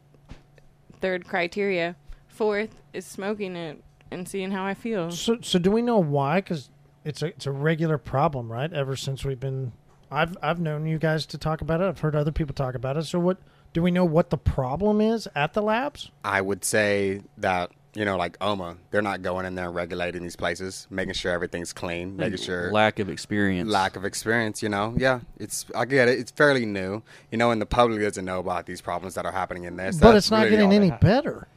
third 1.01 1.27
criteria. 1.27 1.95
Fourth 2.39 2.81
is 2.93 3.05
smoking 3.05 3.57
it 3.57 3.83
and 4.11 4.25
seeing 4.25 4.51
how 4.51 4.65
I 4.65 4.73
feel. 4.73 5.11
So 5.11 5.39
so 5.41 5.59
do 5.59 5.69
we 5.71 5.81
know 5.81 5.99
why? 5.99 6.39
Because 6.39 6.69
it's 7.03 7.21
a 7.21 7.25
it's 7.27 7.45
a 7.45 7.51
regular 7.51 7.97
problem, 7.97 8.49
right? 8.49 8.71
Ever 8.71 8.95
since 8.95 9.25
we've 9.25 9.41
been, 9.41 9.73
I've 10.09 10.37
I've 10.41 10.57
known 10.57 10.85
you 10.85 10.99
guys 10.99 11.25
to 11.25 11.37
talk 11.37 11.59
about 11.59 11.81
it. 11.81 11.83
I've 11.83 11.99
heard 11.99 12.15
other 12.15 12.31
people 12.31 12.55
talk 12.55 12.75
about 12.75 12.95
it. 12.95 13.03
So 13.03 13.19
what 13.19 13.39
do 13.73 13.81
we 13.81 13.91
know 13.91 14.05
what 14.05 14.29
the 14.29 14.37
problem 14.37 15.01
is 15.01 15.27
at 15.35 15.53
the 15.53 15.61
labs? 15.61 16.11
I 16.23 16.39
would 16.39 16.63
say 16.63 17.23
that 17.39 17.71
you 17.93 18.05
know, 18.05 18.15
like 18.15 18.37
OMA, 18.39 18.77
they're 18.91 19.01
not 19.01 19.21
going 19.21 19.45
in 19.45 19.55
there 19.55 19.65
and 19.65 19.75
regulating 19.75 20.23
these 20.23 20.37
places, 20.37 20.87
making 20.89 21.15
sure 21.15 21.33
everything's 21.33 21.73
clean, 21.73 22.15
making 22.15 22.37
sure 22.37 22.71
Lack 22.71 22.99
of 22.99 23.09
experience. 23.09 23.69
lack 23.69 23.97
of 23.97 24.05
experience. 24.05 24.63
You 24.63 24.69
know, 24.69 24.95
yeah, 24.97 25.19
it's 25.37 25.65
I 25.75 25.83
get 25.83 26.07
it. 26.07 26.17
It's 26.17 26.31
fairly 26.31 26.65
new, 26.65 27.03
you 27.31 27.37
know, 27.37 27.51
and 27.51 27.61
the 27.61 27.65
public 27.65 27.99
doesn't 27.99 28.23
know 28.23 28.39
about 28.39 28.65
these 28.65 28.79
problems 28.79 29.15
that 29.15 29.25
are 29.25 29.33
happening 29.33 29.65
in 29.65 29.75
this. 29.75 29.97
but 29.97 30.15
it's 30.15 30.31
not 30.31 30.47
getting 30.47 30.71
any 30.71 30.91
better. 30.91 31.49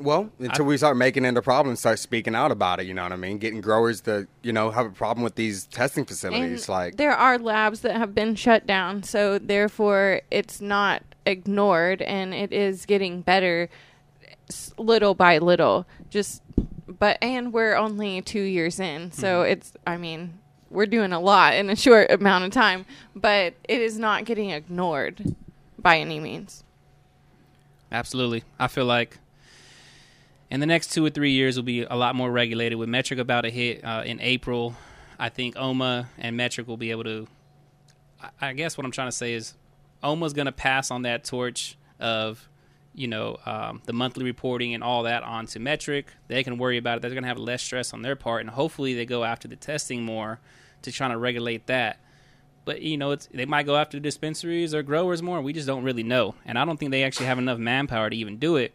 Well, 0.00 0.30
until 0.38 0.64
we 0.64 0.76
start 0.76 0.96
making 0.96 1.24
it 1.24 1.36
a 1.36 1.42
problem, 1.42 1.76
start 1.76 1.98
speaking 1.98 2.34
out 2.34 2.50
about 2.50 2.80
it. 2.80 2.86
You 2.86 2.94
know 2.94 3.02
what 3.02 3.12
I 3.12 3.16
mean? 3.16 3.38
Getting 3.38 3.60
growers 3.60 4.00
to 4.02 4.26
you 4.42 4.52
know 4.52 4.70
have 4.70 4.86
a 4.86 4.90
problem 4.90 5.24
with 5.24 5.34
these 5.34 5.64
testing 5.64 6.04
facilities, 6.04 6.68
like 6.68 6.96
there 6.96 7.12
are 7.12 7.38
labs 7.38 7.80
that 7.80 7.96
have 7.96 8.14
been 8.14 8.34
shut 8.34 8.66
down, 8.66 9.02
so 9.02 9.38
therefore 9.38 10.20
it's 10.30 10.60
not 10.60 11.02
ignored 11.24 12.02
and 12.02 12.32
it 12.34 12.52
is 12.52 12.86
getting 12.86 13.20
better 13.20 13.68
little 14.78 15.14
by 15.14 15.38
little. 15.38 15.86
Just 16.10 16.42
but 16.86 17.18
and 17.20 17.52
we're 17.52 17.74
only 17.74 18.22
2 18.22 18.40
years 18.40 18.78
in, 18.78 19.12
so 19.12 19.42
mm-hmm. 19.42 19.52
it's 19.52 19.72
I 19.86 19.96
mean, 19.96 20.38
we're 20.70 20.86
doing 20.86 21.12
a 21.12 21.20
lot 21.20 21.54
in 21.54 21.70
a 21.70 21.76
short 21.76 22.10
amount 22.10 22.44
of 22.44 22.50
time, 22.50 22.86
but 23.14 23.54
it 23.64 23.80
is 23.80 23.98
not 23.98 24.24
getting 24.24 24.50
ignored 24.50 25.34
by 25.78 25.98
any 25.98 26.20
means. 26.20 26.64
Absolutely. 27.92 28.42
I 28.58 28.66
feel 28.66 28.84
like 28.84 29.18
in 30.50 30.60
the 30.60 30.66
next 30.66 30.92
two 30.92 31.04
or 31.04 31.10
three 31.10 31.32
years 31.32 31.56
will 31.56 31.64
be 31.64 31.82
a 31.82 31.96
lot 31.96 32.14
more 32.14 32.30
regulated. 32.30 32.78
With 32.78 32.88
Metrc 32.88 33.18
about 33.18 33.42
to 33.42 33.50
hit 33.50 33.84
uh, 33.84 34.02
in 34.06 34.20
April, 34.20 34.74
I 35.18 35.28
think 35.28 35.56
OMA 35.56 36.08
and 36.18 36.38
Metrc 36.38 36.66
will 36.66 36.76
be 36.76 36.90
able 36.90 37.04
to. 37.04 37.26
I- 38.22 38.48
I 38.48 38.52
guess 38.52 38.76
what 38.78 38.84
I'm 38.84 38.92
trying 38.92 39.08
to 39.08 39.12
say 39.16 39.34
is 39.34 39.54
OMA's 40.02 40.32
going 40.32 40.46
to 40.46 40.52
pass 40.52 40.90
on 40.90 41.02
that 41.02 41.24
torch 41.24 41.76
of, 42.00 42.48
you 42.94 43.08
know, 43.08 43.38
um, 43.44 43.82
the 43.86 43.92
monthly 43.92 44.24
reporting 44.24 44.74
and 44.74 44.82
all 44.84 45.02
that 45.04 45.22
onto 45.22 45.58
Metrc. 45.58 46.04
They 46.28 46.42
can 46.42 46.58
worry 46.58 46.76
about 46.78 46.98
it. 46.98 47.02
They're 47.02 47.10
going 47.10 47.22
to 47.24 47.28
have 47.28 47.38
less 47.38 47.62
stress 47.62 47.92
on 47.92 48.02
their 48.02 48.16
part, 48.16 48.40
and 48.42 48.50
hopefully 48.50 48.94
they 48.94 49.04
go 49.06 49.24
after 49.24 49.48
the 49.48 49.56
testing 49.56 50.02
more 50.02 50.38
to 50.82 50.92
try 50.92 51.08
to 51.08 51.16
regulate 51.18 51.66
that. 51.66 51.98
But 52.64 52.82
you 52.82 52.96
know, 52.96 53.12
it's 53.12 53.28
they 53.32 53.44
might 53.46 53.64
go 53.66 53.76
after 53.76 54.00
dispensaries 54.00 54.74
or 54.74 54.82
growers 54.82 55.22
more. 55.22 55.40
We 55.40 55.52
just 55.52 55.66
don't 55.66 55.84
really 55.84 56.02
know, 56.02 56.34
and 56.44 56.58
I 56.58 56.64
don't 56.64 56.78
think 56.78 56.90
they 56.90 57.04
actually 57.04 57.26
have 57.26 57.38
enough 57.38 57.58
manpower 57.58 58.10
to 58.10 58.16
even 58.16 58.38
do 58.38 58.56
it. 58.56 58.74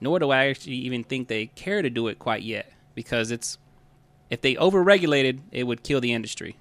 Nor 0.00 0.18
do 0.20 0.30
I 0.30 0.46
actually 0.46 0.74
even 0.76 1.02
think 1.04 1.28
they 1.28 1.46
care 1.46 1.82
to 1.82 1.90
do 1.90 2.08
it 2.08 2.18
quite 2.18 2.42
yet, 2.42 2.70
because 2.94 3.30
it's 3.30 3.58
if 4.30 4.40
they 4.40 4.54
overregulated, 4.54 5.40
it 5.50 5.64
would 5.64 5.82
kill 5.82 6.00
the 6.00 6.12
industry. 6.12 6.56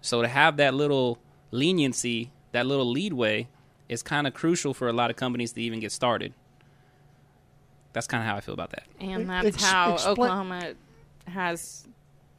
So 0.00 0.22
to 0.22 0.28
have 0.28 0.56
that 0.56 0.74
little 0.74 1.18
leniency, 1.50 2.30
that 2.52 2.66
little 2.66 2.90
leadway, 2.90 3.48
is 3.88 4.02
kind 4.02 4.26
of 4.26 4.34
crucial 4.34 4.72
for 4.74 4.88
a 4.88 4.92
lot 4.92 5.10
of 5.10 5.16
companies 5.16 5.52
to 5.52 5.60
even 5.62 5.80
get 5.80 5.92
started. 5.92 6.32
That's 7.92 8.06
kind 8.06 8.22
of 8.22 8.28
how 8.28 8.36
I 8.36 8.40
feel 8.40 8.54
about 8.54 8.70
that. 8.70 8.84
And 9.00 9.28
that's 9.28 9.46
Ex- 9.48 9.64
how 9.64 9.94
expla- 9.96 10.06
Oklahoma 10.06 10.74
has 11.26 11.86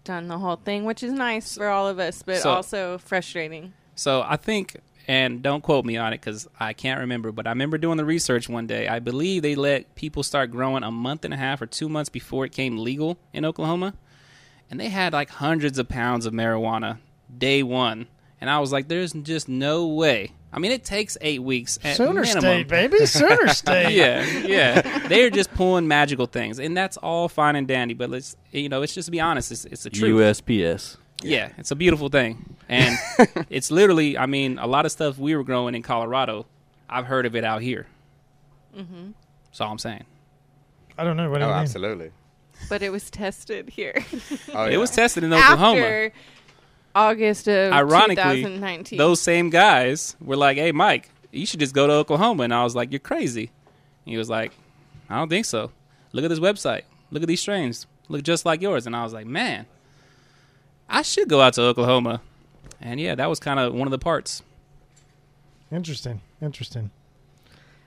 done 0.04 0.28
the 0.28 0.38
whole 0.38 0.56
thing, 0.56 0.86
which 0.86 1.04
is 1.04 1.12
nice 1.12 1.56
for 1.58 1.68
all 1.68 1.88
of 1.88 2.00
us, 2.00 2.24
but 2.24 2.38
So- 2.38 2.52
also 2.52 2.98
frustrating. 2.98 3.74
So 3.96 4.24
I 4.26 4.38
think, 4.38 4.78
and 5.08 5.42
don't 5.42 5.62
quote 5.62 5.86
me 5.86 5.98
on 5.98 6.14
it 6.14 6.22
because 6.22 6.48
I 6.60 6.74
can't 6.74 7.00
remember, 7.00 7.32
but 7.32 7.48
I 7.48 7.50
remember 7.52 7.78
doing 7.78 7.98
the 7.98 8.06
research 8.06 8.48
one 8.48 8.68
day. 8.68 8.88
I 8.88 9.00
believe 9.00 9.42
they 9.42 9.56
let 9.56 9.96
people 9.96 10.24
start 10.24 10.52
growing 10.52 10.84
a 10.84 10.92
month 10.92 11.26
and 11.26 11.34
a 11.34 11.38
half 11.38 11.62
or 11.62 11.66
two 11.66 11.90
months 11.90 12.10
before 12.10 12.46
it 12.46 12.52
came 12.52 12.78
legal 12.78 13.18
in 13.34 13.46
Oklahoma, 13.46 13.94
and 14.70 14.80
they 14.80 14.90
had 14.90 15.14
like 15.14 15.30
hundreds 15.30 15.80
of 15.80 15.90
pounds 15.90 16.26
of 16.26 16.34
marijuana 16.34 17.00
day 17.36 17.64
one, 17.64 18.08
and 18.40 18.50
I 18.50 18.60
was 18.60 18.72
like, 18.72 18.88
"There's 18.88 19.14
just 19.14 19.50
no 19.50 19.88
way." 19.88 20.32
I 20.54 20.60
mean, 20.60 20.72
it 20.74 20.84
takes 20.84 21.18
eight 21.22 21.42
weeks 21.42 21.80
at 21.82 21.96
Sooner 21.96 22.22
minimum. 22.22 22.42
State, 22.42 22.68
baby. 22.68 23.06
Sooner 23.06 23.48
State. 23.54 23.96
yeah, 23.96 24.26
yeah. 24.40 25.08
They're 25.08 25.30
just 25.30 25.54
pulling 25.54 25.88
magical 25.88 26.26
things, 26.26 26.60
and 26.60 26.76
that's 26.76 26.98
all 26.98 27.30
fine 27.30 27.56
and 27.56 27.68
dandy. 27.68 27.94
But 27.94 28.10
let's, 28.10 28.36
you 28.52 28.68
know, 28.68 28.82
it's 28.82 28.94
just 28.94 29.10
be 29.12 29.22
honest, 29.22 29.52
it's, 29.52 29.64
it's 29.66 29.84
the 29.84 29.90
truth. 29.90 30.14
USPS. 30.42 30.98
Yeah, 31.24 31.52
it's 31.58 31.72
a 31.72 31.76
beautiful 31.76 32.10
thing. 32.10 32.56
And 32.70 32.98
it's 33.50 33.72
literally, 33.72 34.18
I 34.18 34.26
mean, 34.26 34.58
a 34.60 34.68
lot 34.68 34.86
of 34.86 34.92
stuff 34.92 35.18
we 35.18 35.36
were 35.36 35.44
growing 35.44 35.76
in 35.76 35.82
Colorado, 35.84 36.46
I've 36.90 37.06
heard 37.06 37.26
of 37.26 37.36
it 37.36 37.44
out 37.44 37.62
here. 37.62 37.88
Mm-hmm. 38.76 39.12
That's 39.46 39.62
all 39.62 39.72
I'm 39.72 39.80
saying. 39.80 40.06
I 40.98 41.04
don't 41.04 41.18
know 41.18 41.30
what 41.30 41.40
do 41.40 41.44
Oh, 41.46 41.48
you 41.48 41.54
mean. 41.54 41.62
absolutely. 41.64 42.12
But 42.70 42.82
it 42.84 42.92
was 42.92 43.10
tested 43.10 43.70
here 43.70 44.06
Oh, 44.54 44.66
It 44.66 44.78
was 44.78 44.92
tested 44.92 45.24
in 45.24 45.34
Oklahoma. 45.34 45.80
after 45.82 46.14
August 46.94 47.48
of 47.48 47.74
Ironically, 47.74 48.42
2019. 48.44 48.98
those 48.98 49.22
same 49.22 49.50
guys 49.50 50.16
were 50.22 50.36
like, 50.36 50.58
hey, 50.58 50.72
Mike, 50.72 51.10
you 51.32 51.46
should 51.46 51.60
just 51.60 51.74
go 51.74 51.88
to 51.88 51.94
Oklahoma. 51.94 52.44
And 52.44 52.54
I 52.54 52.64
was 52.64 52.76
like, 52.76 52.92
you're 52.92 53.00
crazy. 53.00 53.52
He 54.06 54.18
was 54.18 54.30
like, 54.30 54.52
I 55.10 55.18
don't 55.18 55.30
think 55.30 55.46
so. 55.46 55.72
Look 56.12 56.24
at 56.26 56.30
this 56.30 56.40
website. 56.40 56.84
Look 57.12 57.24
at 57.24 57.28
these 57.28 57.42
strains. 57.42 57.88
Look 58.10 58.24
just 58.24 58.46
like 58.46 58.62
yours. 58.62 58.86
And 58.88 58.96
I 58.96 59.04
was 59.04 59.14
like, 59.14 59.26
man, 59.26 59.66
I 60.92 61.02
should 61.04 61.30
go 61.30 61.42
out 61.42 61.54
to 61.54 61.62
Oklahoma. 61.64 62.22
And 62.82 63.00
yeah, 63.00 63.16
that 63.16 63.30
was 63.30 63.40
kind 63.40 63.60
of 63.60 63.74
one 63.74 63.88
of 63.88 63.92
the 63.92 64.00
parts. 64.00 64.44
Interesting. 65.72 66.22
Interesting. 66.42 66.92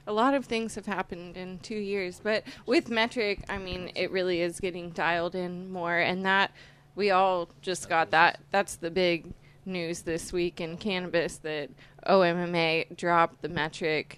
a 0.06 0.12
lot 0.12 0.34
of 0.34 0.44
things 0.44 0.74
have 0.74 0.86
happened 0.86 1.36
in 1.36 1.58
two 1.60 1.76
years, 1.76 2.20
but 2.22 2.44
with 2.66 2.90
Metrc, 2.90 3.40
I 3.48 3.58
mean, 3.58 3.90
it 3.94 4.10
really 4.10 4.40
is 4.40 4.60
getting 4.60 4.90
dialed 4.90 5.34
in 5.34 5.70
more, 5.72 5.98
and 5.98 6.24
that 6.26 6.52
we 6.94 7.10
all 7.10 7.48
just 7.62 7.88
got 7.88 8.10
that. 8.10 8.38
That's 8.50 8.76
the 8.76 8.90
big 8.90 9.32
news 9.64 10.02
this 10.02 10.32
week 10.32 10.60
in 10.60 10.76
cannabis 10.76 11.38
that 11.38 11.70
OMMA 12.06 12.96
dropped 12.96 13.40
the 13.42 13.48
Metrc 13.48 14.16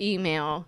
email 0.00 0.66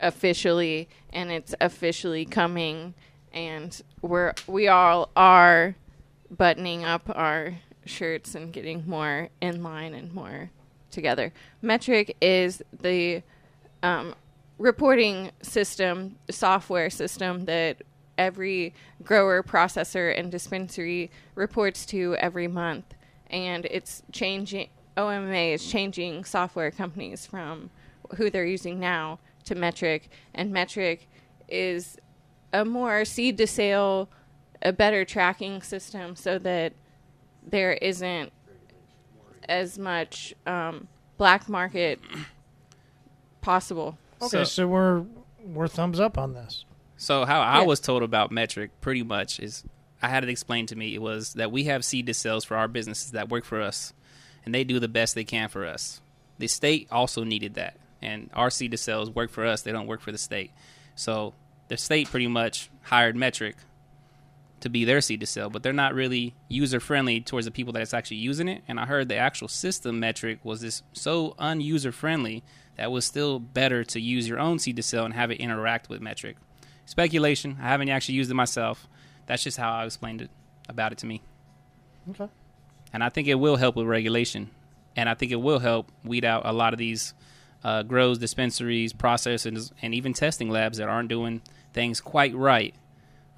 officially, 0.00 0.88
and 1.12 1.30
it's 1.32 1.54
officially 1.60 2.26
coming, 2.26 2.94
and 3.32 3.80
we're 4.02 4.34
we 4.46 4.68
all 4.68 5.10
are 5.16 5.76
buttoning 6.36 6.84
up 6.84 7.10
our 7.14 7.54
shirts 7.86 8.34
and 8.34 8.52
getting 8.52 8.84
more 8.86 9.28
in 9.40 9.62
line 9.62 9.94
and 9.94 10.12
more 10.12 10.50
together. 10.90 11.32
Metrc 11.62 12.14
is 12.20 12.62
the 12.80 13.22
um, 13.82 14.14
reporting 14.58 15.30
system, 15.42 16.16
software 16.30 16.90
system 16.90 17.44
that 17.46 17.82
every 18.16 18.74
grower, 19.02 19.42
processor, 19.42 20.16
and 20.18 20.30
dispensary 20.30 21.10
reports 21.34 21.84
to 21.86 22.14
every 22.16 22.46
month. 22.46 22.94
And 23.28 23.64
it's 23.66 24.02
changing, 24.12 24.68
OMMA 24.96 25.54
is 25.54 25.66
changing 25.66 26.24
software 26.24 26.70
companies 26.70 27.26
from 27.26 27.70
who 28.16 28.30
they're 28.30 28.46
using 28.46 28.78
now 28.78 29.18
to 29.44 29.54
Metrc. 29.54 30.02
And 30.34 30.52
Metrc 30.52 31.00
is 31.48 31.98
a 32.52 32.64
more 32.64 33.04
seed 33.04 33.36
to 33.38 33.46
sale, 33.46 34.08
a 34.64 34.72
better 34.72 35.04
tracking 35.04 35.60
system 35.62 36.16
so 36.16 36.38
that 36.38 36.72
there 37.46 37.72
isn't 37.74 38.32
as 39.48 39.78
much 39.78 40.34
um, 40.46 40.88
black 41.18 41.48
market 41.48 42.00
possible. 43.40 43.98
Okay, 44.22 44.28
So- 44.28 44.44
so, 44.44 44.66
we're 44.66 45.04
we're 45.46 45.68
thumbs 45.68 46.00
up 46.00 46.16
on 46.16 46.32
this. 46.32 46.64
So 46.96 47.26
how 47.26 47.42
I 47.42 47.60
Yeah. 47.60 47.66
was 47.66 47.78
told 47.78 48.02
about 48.02 48.30
Metrc 48.30 48.70
pretty 48.80 49.02
much 49.02 49.38
is 49.40 49.62
I 50.00 50.08
had 50.08 50.22
it 50.24 50.30
explained 50.30 50.68
to 50.68 50.76
me 50.76 50.94
it 50.94 51.02
was 51.02 51.34
that 51.34 51.52
we 51.52 51.64
have 51.64 51.84
seed 51.84 52.06
to 52.06 52.14
sales 52.14 52.44
for 52.44 52.56
our 52.56 52.66
businesses 52.68 53.10
that 53.10 53.28
work 53.28 53.44
for 53.44 53.60
us 53.60 53.92
and 54.44 54.54
they 54.54 54.64
do 54.64 54.78
the 54.80 54.88
best 54.88 55.14
they 55.14 55.24
can 55.24 55.50
for 55.50 55.66
us. 55.66 56.00
The 56.38 56.46
state 56.46 56.88
also 56.90 57.24
needed 57.24 57.54
that. 57.54 57.76
And 58.00 58.30
our 58.32 58.48
seed 58.48 58.70
to 58.70 58.78
sales 58.78 59.10
work 59.10 59.30
for 59.30 59.44
us, 59.44 59.60
they 59.62 59.72
don't 59.72 59.86
work 59.86 60.00
for 60.00 60.12
the 60.12 60.18
state. 60.18 60.50
So 60.94 61.34
the 61.68 61.76
state 61.76 62.08
pretty 62.08 62.26
much 62.26 62.70
hired 62.84 63.16
Metrc 63.16 63.54
to 64.64 64.70
be 64.70 64.86
their 64.86 65.02
seed 65.02 65.20
to 65.20 65.26
sell, 65.26 65.50
but 65.50 65.62
they're 65.62 65.74
not 65.74 65.92
really 65.94 66.34
user 66.48 66.80
friendly 66.80 67.20
towards 67.20 67.44
the 67.44 67.50
people 67.50 67.70
that's 67.70 67.92
actually 67.92 68.16
using 68.16 68.48
it. 68.48 68.62
And 68.66 68.80
I 68.80 68.86
heard 68.86 69.10
the 69.10 69.16
actual 69.16 69.46
system 69.46 70.00
Metrc 70.00 70.38
was 70.42 70.62
this 70.62 70.82
so 70.94 71.32
unuser 71.38 71.92
friendly 71.92 72.42
that 72.76 72.90
was 72.90 73.04
still 73.04 73.38
better 73.38 73.84
to 73.84 74.00
use 74.00 74.26
your 74.26 74.38
own 74.38 74.58
seed 74.58 74.76
to 74.76 74.82
sell 74.82 75.04
and 75.04 75.12
have 75.12 75.30
it 75.30 75.38
interact 75.38 75.90
with 75.90 76.00
Metrc. 76.00 76.36
Speculation. 76.86 77.58
I 77.60 77.68
haven't 77.68 77.90
actually 77.90 78.14
used 78.14 78.30
it 78.30 78.34
myself. 78.34 78.88
That's 79.26 79.44
just 79.44 79.58
how 79.58 79.70
I 79.70 79.84
explained 79.84 80.22
it 80.22 80.30
about 80.66 80.92
it 80.92 80.98
to 80.98 81.06
me. 81.06 81.20
Okay. 82.08 82.28
And 82.90 83.04
I 83.04 83.10
think 83.10 83.28
it 83.28 83.34
will 83.34 83.56
help 83.56 83.76
with 83.76 83.86
regulation. 83.86 84.50
And 84.96 85.10
I 85.10 85.14
think 85.14 85.30
it 85.30 85.36
will 85.36 85.58
help 85.58 85.92
weed 86.04 86.24
out 86.24 86.46
a 86.46 86.54
lot 86.54 86.72
of 86.72 86.78
these 86.78 87.12
uh, 87.62 87.82
grows, 87.82 88.16
dispensaries, 88.16 88.94
processors, 88.94 89.72
and 89.82 89.94
even 89.94 90.14
testing 90.14 90.48
labs 90.48 90.78
that 90.78 90.88
aren't 90.88 91.10
doing 91.10 91.42
things 91.74 92.00
quite 92.00 92.34
right. 92.34 92.74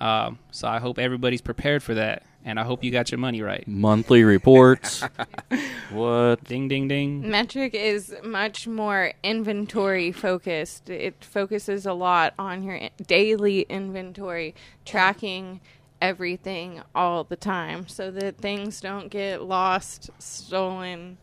Um, 0.00 0.38
so 0.50 0.68
I 0.68 0.78
hope 0.78 0.98
everybody's 0.98 1.40
prepared 1.40 1.82
for 1.82 1.94
that. 1.94 2.22
And 2.44 2.60
I 2.60 2.62
hope 2.64 2.84
you 2.84 2.92
got 2.92 3.10
your 3.10 3.18
money 3.18 3.42
right. 3.42 3.66
Monthly 3.66 4.22
reports. 4.22 5.02
what? 5.90 6.44
Ding, 6.44 6.68
ding, 6.68 6.86
ding. 6.86 7.24
Metrc 7.24 7.74
is 7.74 8.14
much 8.22 8.68
more 8.68 9.12
inventory 9.24 10.12
focused. 10.12 10.88
It 10.88 11.24
focuses 11.24 11.86
a 11.86 11.92
lot 11.92 12.34
on 12.38 12.62
your 12.62 12.76
i- 12.76 12.90
daily 13.04 13.62
inventory, 13.62 14.54
tracking 14.84 15.60
everything 16.00 16.82
all 16.94 17.24
the 17.24 17.34
time 17.36 17.88
so 17.88 18.12
that 18.12 18.38
things 18.38 18.80
don't 18.80 19.08
get 19.10 19.42
lost, 19.42 20.10
stolen. 20.20 21.18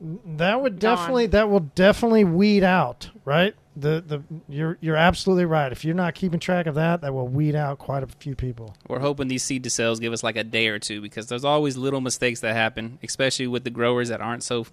That 0.00 0.60
would 0.60 0.80
Gone. 0.80 0.96
definitely 0.96 1.26
that 1.26 1.48
will 1.48 1.60
definitely 1.60 2.24
weed 2.24 2.64
out, 2.64 3.10
right? 3.24 3.54
The 3.76 4.02
the 4.06 4.22
you're 4.48 4.78
you're 4.80 4.96
absolutely 4.96 5.44
right. 5.44 5.70
If 5.70 5.84
you're 5.84 5.94
not 5.94 6.14
keeping 6.14 6.40
track 6.40 6.66
of 6.66 6.74
that, 6.76 7.02
that 7.02 7.12
will 7.12 7.28
weed 7.28 7.54
out 7.54 7.78
quite 7.78 8.02
a 8.02 8.06
few 8.06 8.34
people. 8.34 8.74
We're 8.88 9.00
hoping 9.00 9.28
these 9.28 9.44
seed 9.44 9.64
to 9.64 9.70
sales 9.70 10.00
give 10.00 10.12
us 10.14 10.22
like 10.22 10.36
a 10.36 10.44
day 10.44 10.68
or 10.68 10.78
two 10.78 11.00
because 11.02 11.26
there's 11.26 11.44
always 11.44 11.76
little 11.76 12.00
mistakes 12.00 12.40
that 12.40 12.54
happen, 12.54 12.98
especially 13.02 13.46
with 13.46 13.64
the 13.64 13.70
growers 13.70 14.08
that 14.08 14.20
aren't 14.22 14.42
so 14.42 14.66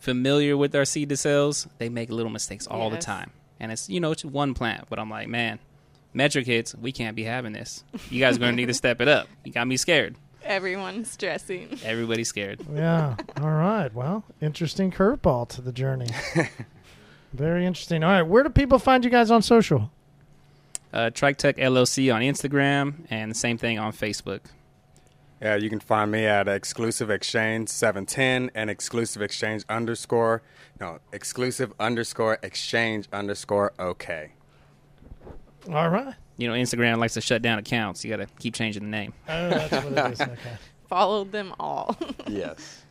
familiar 0.00 0.56
with 0.56 0.74
our 0.74 0.84
seed 0.84 1.10
to 1.10 1.16
sales. 1.16 1.68
They 1.78 1.88
make 1.88 2.10
little 2.10 2.32
mistakes 2.32 2.66
all 2.66 2.90
the 2.90 2.98
time. 2.98 3.30
And 3.60 3.70
it's, 3.70 3.88
you 3.88 4.00
know, 4.00 4.10
it's 4.10 4.24
one 4.24 4.54
plant, 4.54 4.86
but 4.88 4.98
I'm 4.98 5.10
like, 5.10 5.28
man, 5.28 5.58
Metrc 6.14 6.46
hits, 6.46 6.74
we 6.74 6.92
can't 6.92 7.14
be 7.14 7.24
having 7.24 7.52
this. 7.52 7.84
You 8.10 8.18
guys 8.18 8.36
are 8.36 8.40
going 8.40 8.52
to 8.52 8.56
need 8.56 8.66
to 8.66 8.74
step 8.74 9.00
it 9.00 9.06
up. 9.08 9.28
You 9.44 9.52
got 9.52 9.68
me 9.68 9.76
scared. 9.76 10.16
Everyone's 10.42 11.10
stressing. 11.10 11.78
Everybody's 11.84 12.28
scared. 12.28 12.60
Yeah. 12.74 13.16
All 13.40 13.50
right. 13.50 13.92
Well, 13.94 14.24
interesting 14.40 14.90
curveball 14.90 15.48
to 15.50 15.60
the 15.60 15.72
journey. 15.72 16.08
Very 17.32 17.64
interesting. 17.66 18.02
All 18.02 18.10
right. 18.10 18.22
Where 18.22 18.42
do 18.42 18.48
people 18.50 18.78
find 18.78 19.04
you 19.04 19.10
guys 19.10 19.30
on 19.30 19.42
social? 19.42 19.90
Uh, 20.92 21.10
TriTech 21.10 21.56
LLC 21.56 22.12
on 22.12 22.22
Instagram 22.22 23.06
and 23.10 23.30
the 23.30 23.34
same 23.34 23.56
thing 23.56 23.78
on 23.78 23.92
Facebook. 23.92 24.40
Yeah, 25.40 25.54
you 25.56 25.70
can 25.70 25.80
find 25.80 26.10
me 26.10 26.26
at 26.26 26.48
exclusive 26.48 27.10
exchange 27.10 27.68
710 27.70 28.50
and 28.54 28.68
exclusive 28.68 29.22
exchange 29.22 29.64
underscore, 29.70 30.42
no, 30.80 30.98
exclusive 31.12 31.72
underscore 31.80 32.38
exchange 32.42 33.08
underscore 33.12 33.72
okay. 33.78 34.32
All 35.72 35.88
right. 35.88 36.14
You 36.36 36.48
know, 36.48 36.54
Instagram 36.54 36.98
likes 36.98 37.14
to 37.14 37.20
shut 37.20 37.40
down 37.40 37.58
accounts. 37.58 38.04
You 38.04 38.10
got 38.10 38.16
to 38.16 38.26
keep 38.38 38.54
changing 38.54 38.82
the 38.82 38.88
name. 38.88 39.14
Oh, 39.28 39.48
that's 39.48 39.72
what 39.72 39.92
it 39.92 40.12
is. 40.12 40.20
Okay. 40.28 40.56
Followed 40.88 41.30
them 41.30 41.54
all. 41.60 41.96
Yes. 42.28 42.82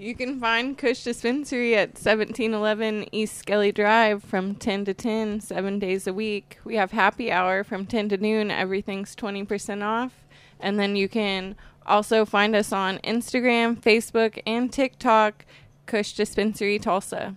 You 0.00 0.14
can 0.14 0.40
find 0.40 0.78
Kush 0.78 1.04
Dispensary 1.04 1.74
at 1.76 1.90
1711 1.90 3.08
East 3.12 3.36
Skelly 3.36 3.70
Drive 3.70 4.24
from 4.24 4.54
10 4.54 4.86
to 4.86 4.94
10, 4.94 5.42
seven 5.42 5.78
days 5.78 6.06
a 6.06 6.14
week. 6.14 6.58
We 6.64 6.76
have 6.76 6.92
happy 6.92 7.30
hour 7.30 7.62
from 7.64 7.84
10 7.84 8.08
to 8.08 8.16
noon. 8.16 8.50
Everything's 8.50 9.14
20% 9.14 9.82
off. 9.84 10.14
And 10.58 10.78
then 10.80 10.96
you 10.96 11.06
can 11.06 11.54
Also, 11.84 12.24
find 12.24 12.56
us 12.56 12.72
on 12.72 12.96
Instagram, 13.00 13.78
Facebook, 13.78 14.40
and 14.46 14.72
TikTok, 14.72 15.44
Kush 15.84 16.14
Dispensary 16.14 16.78
Tulsa. 16.78 17.36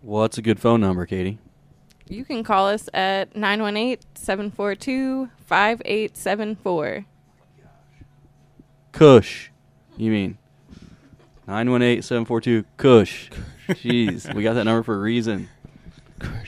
What's 0.00 0.38
a 0.38 0.42
good 0.42 0.58
phone 0.58 0.80
number, 0.80 1.04
Katie? 1.04 1.38
You 2.08 2.24
can 2.24 2.44
call 2.44 2.66
us 2.66 2.88
at 2.94 3.36
918 3.36 3.98
742 4.14 5.28
5874. 5.44 7.04
Kush. 8.92 9.50
You 9.98 10.10
mean 10.10 10.38
918-742 11.48 12.64
Kush. 12.76 13.30
Jeez, 13.68 14.32
we 14.34 14.42
got 14.42 14.54
that 14.54 14.64
number 14.64 14.82
for 14.82 14.94
a 14.94 14.98
reason. 14.98 15.48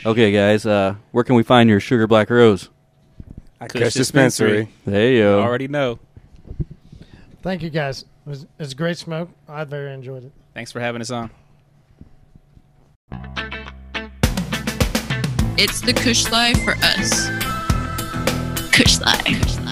Okay, 0.05 0.33
guys, 0.33 0.65
uh, 0.67 0.95
where 1.13 1.25
can 1.25 1.35
we 1.35 1.43
find 1.43 1.69
your 1.69 1.81
Sugar 1.81 2.07
Black 2.07 2.31
Rose? 2.31 2.71
Kush, 3.61 3.71
Kush 3.71 3.95
Dispensary. 3.95 4.65
Dispensary. 4.65 4.69
There 4.87 5.13
you 5.13 5.23
go. 5.23 5.43
Already 5.43 5.69
know. 5.69 5.99
Thank 7.43 7.63
you 7.63 7.71
guys. 7.71 8.03
It 8.03 8.31
was, 8.31 8.43
it 8.43 8.49
was 8.59 8.75
great 8.75 8.99
smoke. 8.99 9.31
I 9.49 9.65
very 9.65 9.93
enjoyed 9.93 10.25
it. 10.25 10.33
Thanks 10.55 10.73
for 10.73 10.81
having 10.81 11.01
us 11.01 11.11
on. 11.11 11.31
It's 15.61 15.81
the 15.81 15.93
Kush 15.93 16.31
Life 16.31 16.63
for 16.63 16.77
us. 16.83 17.29
Kush 18.73 19.01
Life. 19.01 19.68